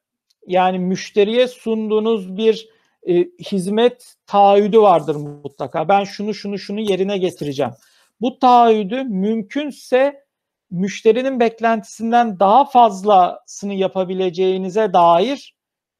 yani 0.47 0.79
müşteriye 0.79 1.47
sunduğunuz 1.47 2.37
bir 2.37 2.69
e, 3.07 3.15
hizmet 3.23 4.15
taahhüdü 4.25 4.79
vardır 4.81 5.15
mutlaka. 5.15 5.89
Ben 5.89 6.03
şunu 6.03 6.33
şunu 6.33 6.59
şunu 6.59 6.79
yerine 6.79 7.17
getireceğim. 7.17 7.73
Bu 8.21 8.39
taahhüdü 8.39 9.03
mümkünse 9.03 10.25
müşterinin 10.71 11.39
beklentisinden 11.39 12.39
daha 12.39 12.65
fazlasını 12.65 13.73
yapabileceğinize 13.73 14.93
dair 14.93 15.55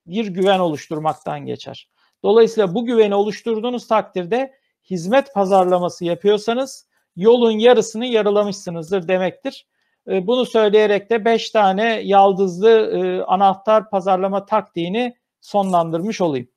bir 0.08 0.28
güven 0.28 0.60
oluşturmaktan 0.60 1.46
geçer. 1.46 1.90
Dolayısıyla 2.24 2.74
bu 2.74 2.86
güveni 2.86 3.16
oluşturduğunuz 3.16 3.88
takdirde 3.88 4.54
hizmet 4.90 5.34
pazarlaması 5.34 6.06
yapıyorsanız 6.06 6.88
yolun 7.16 7.52
yarısını 7.52 8.06
yarılamışsınızdır 8.06 9.08
demektir. 9.08 9.68
E, 10.08 10.28
bunu 10.28 10.46
söyleyerek 10.46 11.10
de 11.10 11.26
5 11.26 11.50
tane 11.52 12.02
yaldızlı 12.02 12.70
e, 12.70 13.24
anahtar 13.24 13.90
pazarlama 13.90 14.46
taktiğini 14.46 15.18
sonlandırmış 15.42 16.22
olayım. 16.22 16.48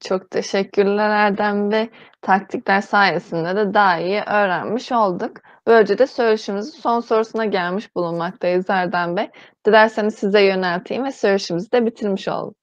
Çok 0.00 0.30
teşekkürler 0.30 1.10
Erdem 1.10 1.72
ve 1.72 1.90
taktikler 2.22 2.80
sayesinde 2.80 3.56
de 3.56 3.74
daha 3.74 3.98
iyi 3.98 4.20
öğrenmiş 4.20 4.92
olduk. 4.92 5.36
Böylece 5.66 5.98
de 5.98 6.06
söyleşimizin 6.06 6.80
son 6.80 7.00
sorusuna 7.00 7.44
gelmiş 7.44 7.96
bulunmaktayız 7.96 8.70
Erdem 8.70 9.16
Bey. 9.16 9.30
Dilerseniz 9.66 10.14
size 10.14 10.40
yönelteyim 10.40 11.04
ve 11.04 11.12
söyleşimizi 11.12 11.72
de 11.72 11.86
bitirmiş 11.86 12.28
olalım. 12.28 12.54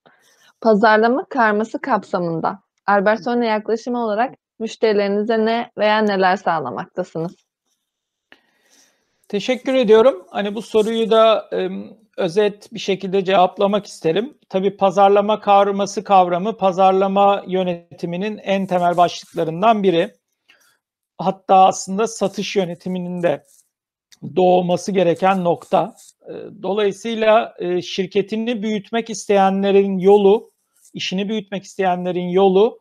Pazarlama 0.62 1.26
karması 1.30 1.82
kapsamında 1.82 2.59
Albertone 2.88 3.47
yaklaşımı 3.47 4.05
olarak 4.05 4.36
müşterilerinize 4.59 5.45
ne 5.45 5.72
veya 5.78 5.97
neler 5.99 6.36
sağlamaktasınız? 6.36 7.36
Teşekkür 9.28 9.74
ediyorum. 9.74 10.26
Hani 10.30 10.55
bu 10.55 10.62
soruyu 10.62 11.12
da 11.12 11.49
e, 11.53 11.70
özet 12.18 12.74
bir 12.74 12.80
şekilde 12.80 13.26
cevaplamak 13.26 13.86
isterim. 13.86 14.38
Tabii 14.49 14.78
pazarlama 14.78 15.39
kavraması 15.39 16.03
kavramı 16.03 16.57
pazarlama 16.57 17.43
yönetiminin 17.47 18.38
en 18.38 18.68
temel 18.68 18.97
başlıklarından 18.97 19.84
biri. 19.84 20.14
Hatta 21.18 21.55
aslında 21.55 22.07
satış 22.07 22.55
yönetiminin 22.55 23.24
de 23.24 23.43
doğması 24.36 24.91
gereken 24.91 25.43
nokta. 25.43 25.95
Dolayısıyla 26.64 27.55
şirketini 27.84 28.64
büyütmek 28.64 29.09
isteyenlerin 29.09 29.97
yolu, 29.97 30.51
işini 30.93 31.29
büyütmek 31.29 31.63
isteyenlerin 31.63 32.29
yolu 32.29 32.79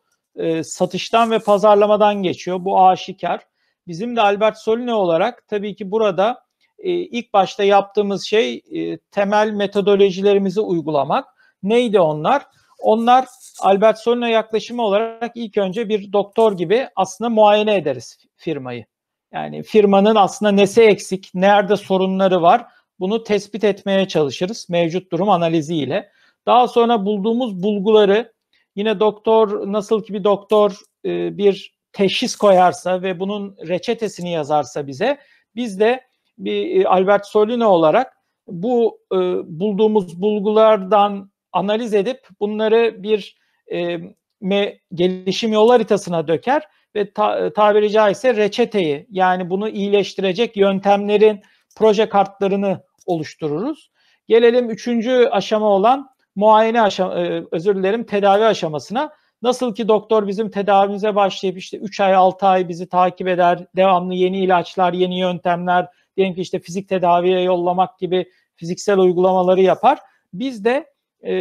satıştan 0.62 1.30
ve 1.30 1.38
pazarlamadan 1.38 2.22
geçiyor. 2.22 2.64
Bu 2.64 2.86
aşikar. 2.86 3.40
Bizim 3.86 4.16
de 4.16 4.20
Albert 4.20 4.58
Solino 4.58 4.94
olarak 4.94 5.48
tabii 5.48 5.76
ki 5.76 5.90
burada 5.90 6.42
ilk 6.84 7.32
başta 7.32 7.64
yaptığımız 7.64 8.24
şey 8.24 8.62
temel 9.10 9.50
metodolojilerimizi 9.50 10.60
uygulamak. 10.60 11.24
Neydi 11.62 12.00
onlar? 12.00 12.42
Onlar 12.78 13.26
Albert 13.60 13.98
Solino 13.98 14.26
yaklaşımı 14.26 14.82
olarak 14.82 15.32
ilk 15.34 15.58
önce 15.58 15.88
bir 15.88 16.12
doktor 16.12 16.56
gibi 16.56 16.88
aslında 16.96 17.30
muayene 17.30 17.76
ederiz 17.76 18.18
firmayı. 18.36 18.86
Yani 19.32 19.62
firmanın 19.62 20.14
aslında 20.14 20.52
nesi 20.52 20.82
eksik, 20.82 21.30
nerede 21.34 21.76
sorunları 21.76 22.42
var 22.42 22.66
bunu 23.00 23.24
tespit 23.24 23.64
etmeye 23.64 24.08
çalışırız 24.08 24.66
mevcut 24.70 25.12
durum 25.12 25.28
analiziyle. 25.28 26.10
Daha 26.50 26.68
sonra 26.68 27.06
bulduğumuz 27.06 27.62
bulguları 27.62 28.32
yine 28.76 29.00
doktor 29.00 29.72
nasıl 29.72 30.02
ki 30.02 30.14
bir 30.14 30.24
doktor 30.24 30.76
e, 31.04 31.38
bir 31.38 31.74
teşhis 31.92 32.36
koyarsa 32.36 33.02
ve 33.02 33.20
bunun 33.20 33.56
reçetesini 33.68 34.32
yazarsa 34.32 34.86
bize 34.86 35.18
biz 35.56 35.80
de 35.80 36.00
bir 36.38 36.80
e, 36.80 36.88
Albert 36.88 37.26
Solino 37.26 37.68
olarak 37.68 38.16
bu 38.46 38.98
e, 39.12 39.16
bulduğumuz 39.60 40.22
bulgulardan 40.22 41.30
analiz 41.52 41.94
edip 41.94 42.28
bunları 42.40 43.02
bir 43.02 43.36
e, 43.72 43.98
me, 44.40 44.78
gelişim 44.94 45.52
yol 45.52 45.70
haritasına 45.70 46.28
döker 46.28 46.62
ve 46.94 47.12
ta, 47.12 47.52
tabiri 47.52 47.90
caizse 47.90 48.36
reçeteyi 48.36 49.06
yani 49.10 49.50
bunu 49.50 49.68
iyileştirecek 49.68 50.56
yöntemlerin 50.56 51.40
proje 51.76 52.08
kartlarını 52.08 52.82
oluştururuz. 53.06 53.90
Gelelim 54.28 54.70
üçüncü 54.70 55.28
aşama 55.30 55.66
olan 55.66 56.09
muayene 56.36 56.82
aşama, 56.82 57.14
e, 57.20 57.44
özür 57.50 57.76
dilerim 57.76 58.04
tedavi 58.04 58.44
aşamasına. 58.44 59.12
Nasıl 59.42 59.74
ki 59.74 59.88
doktor 59.88 60.26
bizim 60.26 60.50
tedavimize 60.50 61.14
başlayıp 61.14 61.58
işte 61.58 61.76
3 61.76 62.00
ay 62.00 62.14
6 62.14 62.46
ay 62.46 62.68
bizi 62.68 62.88
takip 62.88 63.28
eder, 63.28 63.66
devamlı 63.76 64.14
yeni 64.14 64.44
ilaçlar, 64.44 64.92
yeni 64.92 65.18
yöntemler, 65.18 65.86
diyelim 66.16 66.34
ki 66.34 66.40
işte 66.40 66.58
fizik 66.58 66.88
tedaviye 66.88 67.40
yollamak 67.40 67.98
gibi 67.98 68.30
fiziksel 68.56 68.98
uygulamaları 68.98 69.60
yapar. 69.60 69.98
Biz 70.32 70.64
de 70.64 70.86
e, 71.24 71.34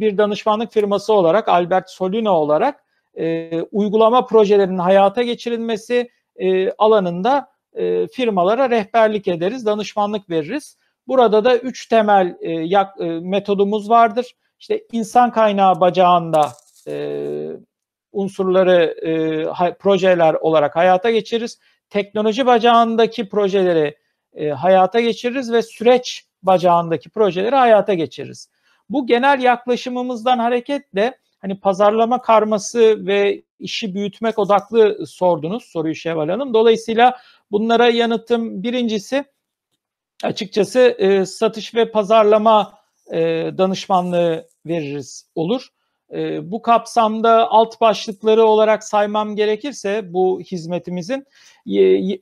bir 0.00 0.18
danışmanlık 0.18 0.72
firması 0.72 1.12
olarak 1.12 1.48
Albert 1.48 1.90
Solino 1.90 2.32
olarak 2.32 2.84
e, 3.14 3.60
uygulama 3.62 4.26
projelerinin 4.26 4.78
hayata 4.78 5.22
geçirilmesi 5.22 6.10
e, 6.36 6.70
alanında 6.70 7.48
e, 7.74 8.06
firmalara 8.06 8.70
rehberlik 8.70 9.28
ederiz, 9.28 9.66
danışmanlık 9.66 10.30
veririz. 10.30 10.76
Burada 11.08 11.44
da 11.44 11.56
üç 11.56 11.86
temel 11.86 12.36
e, 12.40 12.50
yak, 12.50 13.00
e, 13.00 13.04
metodumuz 13.04 13.90
vardır. 13.90 14.32
İşte 14.58 14.82
insan 14.92 15.32
kaynağı 15.32 15.80
bacağında 15.80 16.52
e, 16.88 17.48
unsurları 18.12 18.84
e, 19.06 19.44
ha, 19.44 19.74
projeler 19.78 20.34
olarak 20.34 20.76
hayata 20.76 21.10
geçiririz. 21.10 21.58
Teknoloji 21.90 22.46
bacağındaki 22.46 23.28
projeleri 23.28 23.96
e, 24.34 24.48
hayata 24.48 25.00
geçiririz 25.00 25.52
ve 25.52 25.62
süreç 25.62 26.26
bacağındaki 26.42 27.10
projeleri 27.10 27.56
hayata 27.56 27.94
geçiririz. 27.94 28.50
Bu 28.88 29.06
genel 29.06 29.42
yaklaşımımızdan 29.42 30.38
hareketle 30.38 31.18
hani 31.38 31.60
pazarlama 31.60 32.22
karması 32.22 33.06
ve 33.06 33.42
işi 33.58 33.94
büyütmek 33.94 34.38
odaklı 34.38 35.06
sordunuz 35.06 35.64
soruyu 35.64 35.94
Şevval 35.94 36.28
Hanım. 36.28 36.54
Dolayısıyla 36.54 37.16
bunlara 37.50 37.88
yanıtım 37.88 38.62
birincisi 38.62 39.24
açıkçası 40.22 40.80
e, 40.80 41.26
satış 41.26 41.74
ve 41.74 41.90
pazarlama 41.90 42.78
e, 43.12 43.18
danışmanlığı 43.58 44.48
veririz 44.66 45.30
olur. 45.34 45.68
E, 46.12 46.50
bu 46.50 46.62
kapsamda 46.62 47.50
alt 47.50 47.80
başlıkları 47.80 48.44
olarak 48.44 48.84
saymam 48.84 49.36
gerekirse 49.36 50.12
bu 50.12 50.40
hizmetimizin 50.40 51.26
e, 51.76 52.18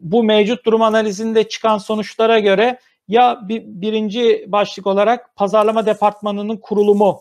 bu 0.00 0.22
mevcut 0.22 0.64
durum 0.64 0.82
analizinde 0.82 1.48
çıkan 1.48 1.78
sonuçlara 1.78 2.38
göre 2.38 2.78
ya 3.08 3.40
bir, 3.48 3.62
birinci 3.66 4.44
başlık 4.48 4.86
olarak 4.86 5.36
pazarlama 5.36 5.86
departmanının 5.86 6.56
kurulumu 6.56 7.20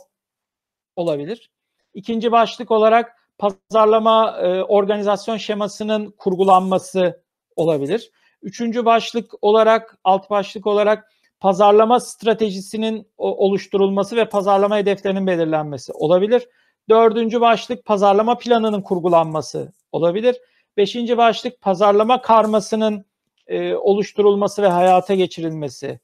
olabilir. 0.95 1.49
İkinci 1.93 2.31
başlık 2.31 2.71
olarak 2.71 3.15
pazarlama 3.37 4.37
e, 4.41 4.63
organizasyon 4.63 5.37
şemasının 5.37 6.11
kurgulanması 6.11 7.23
olabilir. 7.55 8.11
Üçüncü 8.41 8.85
başlık 8.85 9.31
olarak, 9.41 9.97
alt 10.03 10.29
başlık 10.29 10.67
olarak 10.67 11.11
pazarlama 11.39 11.99
stratejisinin 11.99 13.07
oluşturulması 13.17 14.15
ve 14.15 14.29
pazarlama 14.29 14.77
hedeflerinin 14.77 15.27
belirlenmesi 15.27 15.93
olabilir. 15.93 16.47
Dördüncü 16.89 17.41
başlık 17.41 17.85
pazarlama 17.85 18.37
planının 18.37 18.81
kurgulanması 18.81 19.73
olabilir. 19.91 20.35
Beşinci 20.77 21.17
başlık 21.17 21.61
pazarlama 21.61 22.21
karmasının 22.21 23.05
e, 23.47 23.73
oluşturulması 23.73 24.61
ve 24.61 24.67
hayata 24.67 25.15
geçirilmesi 25.15 25.99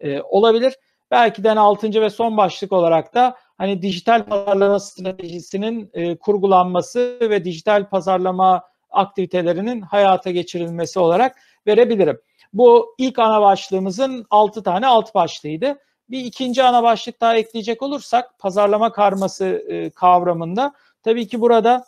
e, 0.00 0.20
olabilir. 0.22 0.74
Belki 1.10 1.44
de 1.44 1.50
altıncı 1.50 2.00
ve 2.00 2.10
son 2.10 2.36
başlık 2.36 2.72
olarak 2.72 3.14
da 3.14 3.36
hani 3.58 3.82
dijital 3.82 4.24
pazarlama 4.24 4.80
stratejisinin 4.80 5.90
e, 5.94 6.16
kurgulanması 6.16 7.18
ve 7.20 7.44
dijital 7.44 7.88
pazarlama 7.88 8.62
aktivitelerinin 8.90 9.80
hayata 9.80 10.30
geçirilmesi 10.30 10.98
olarak 10.98 11.36
verebilirim. 11.66 12.20
Bu 12.52 12.94
ilk 12.98 13.18
ana 13.18 13.40
başlığımızın 13.42 14.26
6 14.30 14.62
tane 14.62 14.86
alt 14.86 15.14
başlığıydı. 15.14 15.78
Bir 16.10 16.24
ikinci 16.24 16.62
ana 16.62 16.82
başlık 16.82 17.20
daha 17.20 17.36
ekleyecek 17.36 17.82
olursak 17.82 18.38
pazarlama 18.38 18.92
karması 18.92 19.46
e, 19.68 19.90
kavramında 19.90 20.72
tabii 21.02 21.28
ki 21.28 21.40
burada 21.40 21.84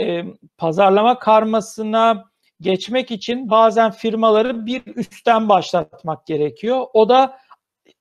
e, 0.00 0.24
pazarlama 0.58 1.18
karmasına 1.18 2.30
geçmek 2.60 3.10
için 3.10 3.50
bazen 3.50 3.90
firmaları 3.90 4.66
bir 4.66 4.82
üstten 4.96 5.48
başlatmak 5.48 6.26
gerekiyor. 6.26 6.86
O 6.92 7.08
da 7.08 7.38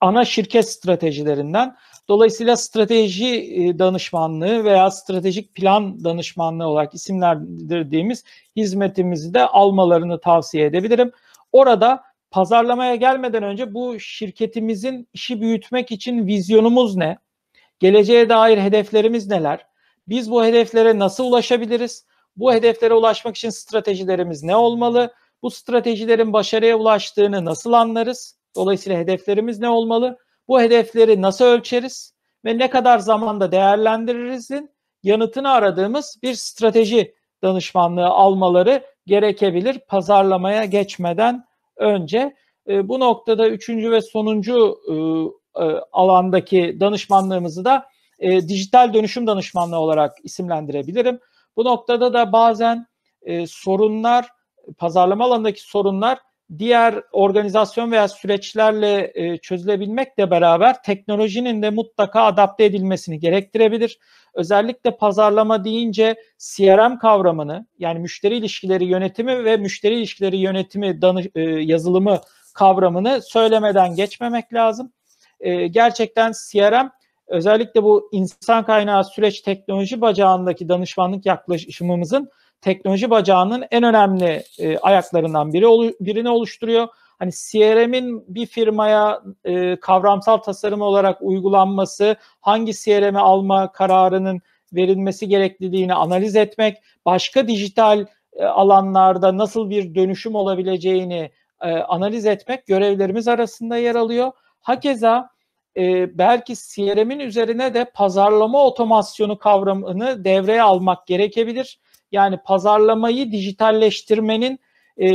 ana 0.02 0.26
şirket 0.26 0.70
stratejilerinden. 0.70 1.78
Dolayısıyla 2.10 2.58
strateji 2.58 3.28
e, 3.28 3.80
danışmanlığı 3.80 4.64
veya 4.64 4.92
stratejik 4.92 5.56
plan 5.56 6.04
danışmanlığı 6.04 6.68
olarak 6.68 6.94
isimlendirdiğimiz 6.94 8.24
hizmetimizi 8.56 9.34
de 9.34 9.46
almalarını 9.46 10.20
tavsiye 10.20 10.66
edebilirim. 10.66 11.12
Orada 11.52 12.04
pazarlamaya 12.32 12.96
gelmeden 12.96 13.44
önce 13.44 13.74
bu 13.74 14.00
şirketimizin 14.00 15.08
işi 15.14 15.42
büyütmek 15.42 15.92
için 15.92 16.28
vizyonumuz 16.28 16.96
ne? 16.96 17.18
Geleceğe 17.80 18.30
dair 18.30 18.58
hedeflerimiz 18.58 19.28
neler? 19.28 19.66
Biz 20.08 20.32
bu 20.32 20.46
hedeflere 20.46 21.00
nasıl 21.00 21.24
ulaşabiliriz? 21.24 22.06
Bu 22.36 22.54
hedeflere 22.54 22.94
ulaşmak 22.94 23.36
için 23.36 23.50
stratejilerimiz 23.50 24.44
ne 24.44 24.56
olmalı? 24.56 25.14
Bu 25.42 25.52
stratejilerin 25.52 26.34
başarıya 26.34 26.78
ulaştığını 26.78 27.46
nasıl 27.46 27.74
anlarız? 27.74 28.38
Dolayısıyla 28.56 29.00
hedeflerimiz 29.00 29.60
ne 29.60 29.70
olmalı? 29.70 30.18
Bu 30.50 30.62
hedefleri 30.62 31.22
nasıl 31.22 31.46
ölçeriz 31.46 32.14
ve 32.46 32.58
ne 32.58 32.70
kadar 32.70 33.00
zamanda 33.00 33.52
değerlendiririzin 33.52 34.72
yanıtını 35.04 35.50
aradığımız 35.50 36.20
bir 36.24 36.34
strateji 36.34 37.16
danışmanlığı 37.44 38.08
almaları 38.08 38.84
gerekebilir 39.06 39.80
pazarlamaya 39.80 40.66
geçmeden 40.66 41.46
önce. 41.78 42.36
E, 42.68 42.88
bu 42.88 43.00
noktada 43.00 43.50
üçüncü 43.50 43.92
ve 43.92 44.02
sonuncu 44.02 44.80
e, 44.88 44.94
e, 45.64 45.82
alandaki 45.92 46.78
danışmanlığımızı 46.80 47.66
da 47.66 47.86
e, 48.20 48.48
dijital 48.48 48.94
dönüşüm 48.94 49.28
danışmanlığı 49.28 49.80
olarak 49.80 50.18
isimlendirebilirim. 50.24 51.20
Bu 51.58 51.66
noktada 51.66 52.14
da 52.14 52.32
bazen 52.32 52.88
e, 53.22 53.48
sorunlar, 53.48 54.28
pazarlama 54.78 55.26
alanındaki 55.26 55.62
sorunlar 55.62 56.20
diğer 56.58 57.02
organizasyon 57.12 57.92
veya 57.92 58.08
süreçlerle 58.08 59.12
e, 59.16 59.38
çözülebilmekle 59.38 60.32
beraber 60.32 60.84
teknolojinin 60.84 61.62
de 61.62 61.70
mutlaka 61.70 62.24
adapte 62.24 62.66
edilmesini 62.66 63.20
gerektirebilir. 63.20 64.00
Özellikle 64.34 64.98
pazarlama 64.98 65.64
deyince 65.64 66.16
CRM 66.38 66.98
kavramını 66.98 67.66
yani 67.80 68.00
müşteri 68.00 68.38
ilişkileri 68.38 68.86
yönetimi 68.86 69.46
ve 69.46 69.58
müşteri 69.58 69.96
ilişkileri 69.96 70.38
yönetimi 70.38 71.02
danış, 71.02 71.28
e, 71.36 71.42
yazılımı 71.42 72.20
kavramını 72.54 73.22
söylemeden 73.22 73.96
geçmemek 73.96 74.54
lazım. 74.54 74.94
E, 75.40 75.68
gerçekten 75.68 76.32
CRM 76.52 76.90
özellikle 77.28 77.84
bu 77.84 78.10
insan 78.12 78.66
kaynağı 78.66 79.04
süreç 79.04 79.42
teknoloji 79.42 80.02
bacağındaki 80.02 80.70
danışmanlık 80.70 81.26
yaklaşımımızın 81.26 82.30
teknoloji 82.62 83.10
bacağının 83.10 83.66
en 83.72 83.84
önemli 83.84 84.44
e, 84.60 84.78
ayaklarından 84.78 85.54
biri 85.54 85.96
birini 86.00 86.30
oluşturuyor. 86.30 86.88
Hani 87.20 87.32
CRM'in 87.32 88.36
bir 88.36 88.46
firmaya 88.46 89.22
e, 89.44 89.76
kavramsal 89.76 90.38
tasarım 90.38 90.82
olarak 90.82 91.22
uygulanması, 91.22 92.16
hangi 92.42 92.74
CRM'i 92.74 93.20
alma 93.20 93.72
kararının 93.72 94.42
verilmesi 94.74 95.28
gerekliliğini 95.28 95.94
analiz 95.94 96.36
etmek, 96.36 96.78
başka 97.06 97.48
dijital 97.48 98.06
e, 98.34 98.46
alanlarda 98.46 99.38
nasıl 99.38 99.70
bir 99.70 99.96
dönüşüm 99.96 100.36
olabileceğini 100.36 101.32
e, 101.62 101.72
analiz 101.72 102.26
etmek 102.26 102.68
görevlerimiz 102.68 103.28
arasında 103.28 103.78
yer 103.78 103.96
alıyor. 103.96 104.32
Hakeza 104.60 105.30
e, 105.78 106.18
belki 106.18 106.56
CRM'in 106.56 107.20
üzerine 107.20 107.74
de 107.74 107.86
pazarlama 107.86 108.66
otomasyonu 108.66 109.38
kavramını 109.38 110.26
devreye 110.26 110.62
almak 110.62 111.08
gerekebilir. 111.08 111.80
Yani 112.12 112.38
pazarlamayı 112.46 113.32
dijitalleştirmenin 113.32 114.60
e, 114.98 115.08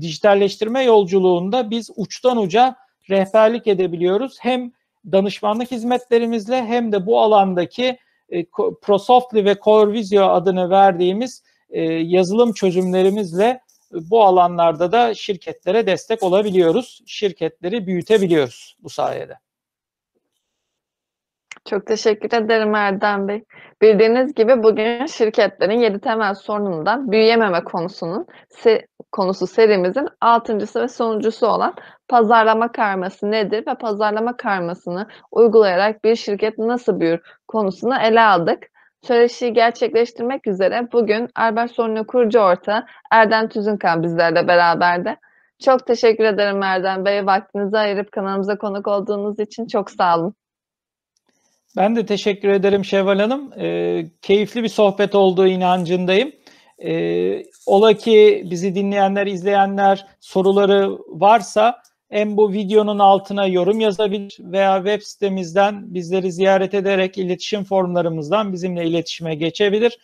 dijitalleştirme 0.00 0.84
yolculuğunda 0.84 1.70
biz 1.70 1.90
uçtan 1.96 2.36
uca 2.36 2.76
rehberlik 3.10 3.66
edebiliyoruz. 3.66 4.36
Hem 4.40 4.72
danışmanlık 5.12 5.70
hizmetlerimizle 5.70 6.64
hem 6.64 6.92
de 6.92 7.06
bu 7.06 7.20
alandaki 7.20 7.98
e, 8.28 8.44
ProSoftly 8.82 9.44
ve 9.44 9.56
CoreVisio 9.64 10.24
adını 10.24 10.70
verdiğimiz 10.70 11.42
e, 11.70 11.82
yazılım 11.82 12.52
çözümlerimizle 12.52 13.60
bu 13.92 14.24
alanlarda 14.24 14.92
da 14.92 15.14
şirketlere 15.14 15.86
destek 15.86 16.22
olabiliyoruz. 16.22 17.02
Şirketleri 17.06 17.86
büyütebiliyoruz 17.86 18.76
bu 18.82 18.88
sayede. 18.90 19.38
Çok 21.64 21.86
teşekkür 21.86 22.32
ederim 22.38 22.74
Erdem 22.74 23.28
Bey. 23.28 23.44
Bildiğiniz 23.82 24.34
gibi 24.34 24.62
bugün 24.62 25.06
şirketlerin 25.06 25.78
7 25.78 26.00
temel 26.00 26.34
sorunundan 26.34 27.12
büyüyememe 27.12 27.64
konusunun 27.64 28.26
se 28.48 28.86
konusu 29.12 29.46
serimizin 29.46 30.08
altıncısı 30.20 30.82
ve 30.82 30.88
sonuncusu 30.88 31.46
olan 31.46 31.74
pazarlama 32.08 32.72
karması 32.72 33.30
nedir 33.30 33.66
ve 33.66 33.74
pazarlama 33.74 34.36
karmasını 34.36 35.06
uygulayarak 35.30 36.04
bir 36.04 36.16
şirket 36.16 36.58
nasıl 36.58 37.00
büyür 37.00 37.20
konusunu 37.48 37.94
ele 38.02 38.20
aldık. 38.20 38.62
Söyleşiyi 39.02 39.52
gerçekleştirmek 39.52 40.46
üzere 40.46 40.88
bugün 40.92 41.28
Albert 41.34 41.70
Sorunlu 41.70 42.06
kurucu 42.06 42.38
ortağı 42.38 42.86
Erdem 43.12 43.48
Tüzünkan 43.48 44.02
bizlerle 44.02 44.48
beraberdi. 44.48 45.16
Çok 45.64 45.86
teşekkür 45.86 46.24
ederim 46.24 46.62
Erdem 46.62 47.04
Bey. 47.04 47.26
Vaktinizi 47.26 47.78
ayırıp 47.78 48.12
kanalımıza 48.12 48.58
konuk 48.58 48.88
olduğunuz 48.88 49.38
için 49.40 49.66
çok 49.66 49.90
sağ 49.90 50.18
olun. 50.18 50.34
Ben 51.76 51.96
de 51.96 52.06
teşekkür 52.06 52.48
ederim 52.48 52.84
Şevval 52.84 53.18
Hanım. 53.18 53.52
E, 53.60 54.06
keyifli 54.22 54.62
bir 54.62 54.68
sohbet 54.68 55.14
olduğu 55.14 55.46
inancındayım. 55.46 56.32
E, 56.84 57.44
ola 57.66 57.92
ki 57.92 58.42
bizi 58.50 58.74
dinleyenler, 58.74 59.26
izleyenler 59.26 60.06
soruları 60.20 60.98
varsa 61.08 61.82
hem 62.08 62.36
bu 62.36 62.52
videonun 62.52 62.98
altına 62.98 63.46
yorum 63.46 63.80
yazabilir 63.80 64.36
veya 64.40 64.76
web 64.76 65.02
sitemizden 65.02 65.94
bizleri 65.94 66.32
ziyaret 66.32 66.74
ederek 66.74 67.18
iletişim 67.18 67.64
formlarımızdan 67.64 68.52
bizimle 68.52 68.86
iletişime 68.86 69.34
geçebilir. 69.34 69.98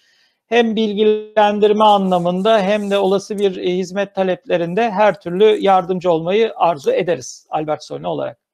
Hem 0.46 0.76
bilgilendirme 0.76 1.84
anlamında 1.84 2.60
hem 2.60 2.90
de 2.90 2.98
olası 2.98 3.38
bir 3.38 3.56
hizmet 3.56 4.14
taleplerinde 4.14 4.90
her 4.90 5.20
türlü 5.20 5.44
yardımcı 5.60 6.12
olmayı 6.12 6.52
arzu 6.56 6.90
ederiz 6.90 7.46
Albert 7.50 7.84
Solne 7.84 8.08
olarak. 8.08 8.45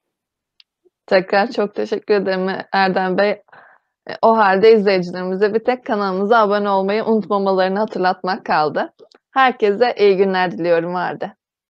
Tekrar 1.07 1.51
çok 1.51 1.75
teşekkür 1.75 2.15
ederim 2.15 2.49
Erdem 2.73 3.19
Bey. 3.19 3.31
E, 3.31 4.13
o 4.23 4.37
halde 4.37 4.73
izleyicilerimize 4.73 5.55
bir 5.55 5.65
tek 5.65 5.87
kanalımıza 5.87 6.39
abone 6.39 6.71
olmayı 6.71 7.05
unutmamalarını 7.05 7.79
hatırlatmak 7.79 8.47
kaldı. 8.47 8.93
Herkese 9.35 9.95
iyi 9.99 10.17
günler 10.17 10.51
diliyorum 10.51 10.95
halde. 10.95 11.33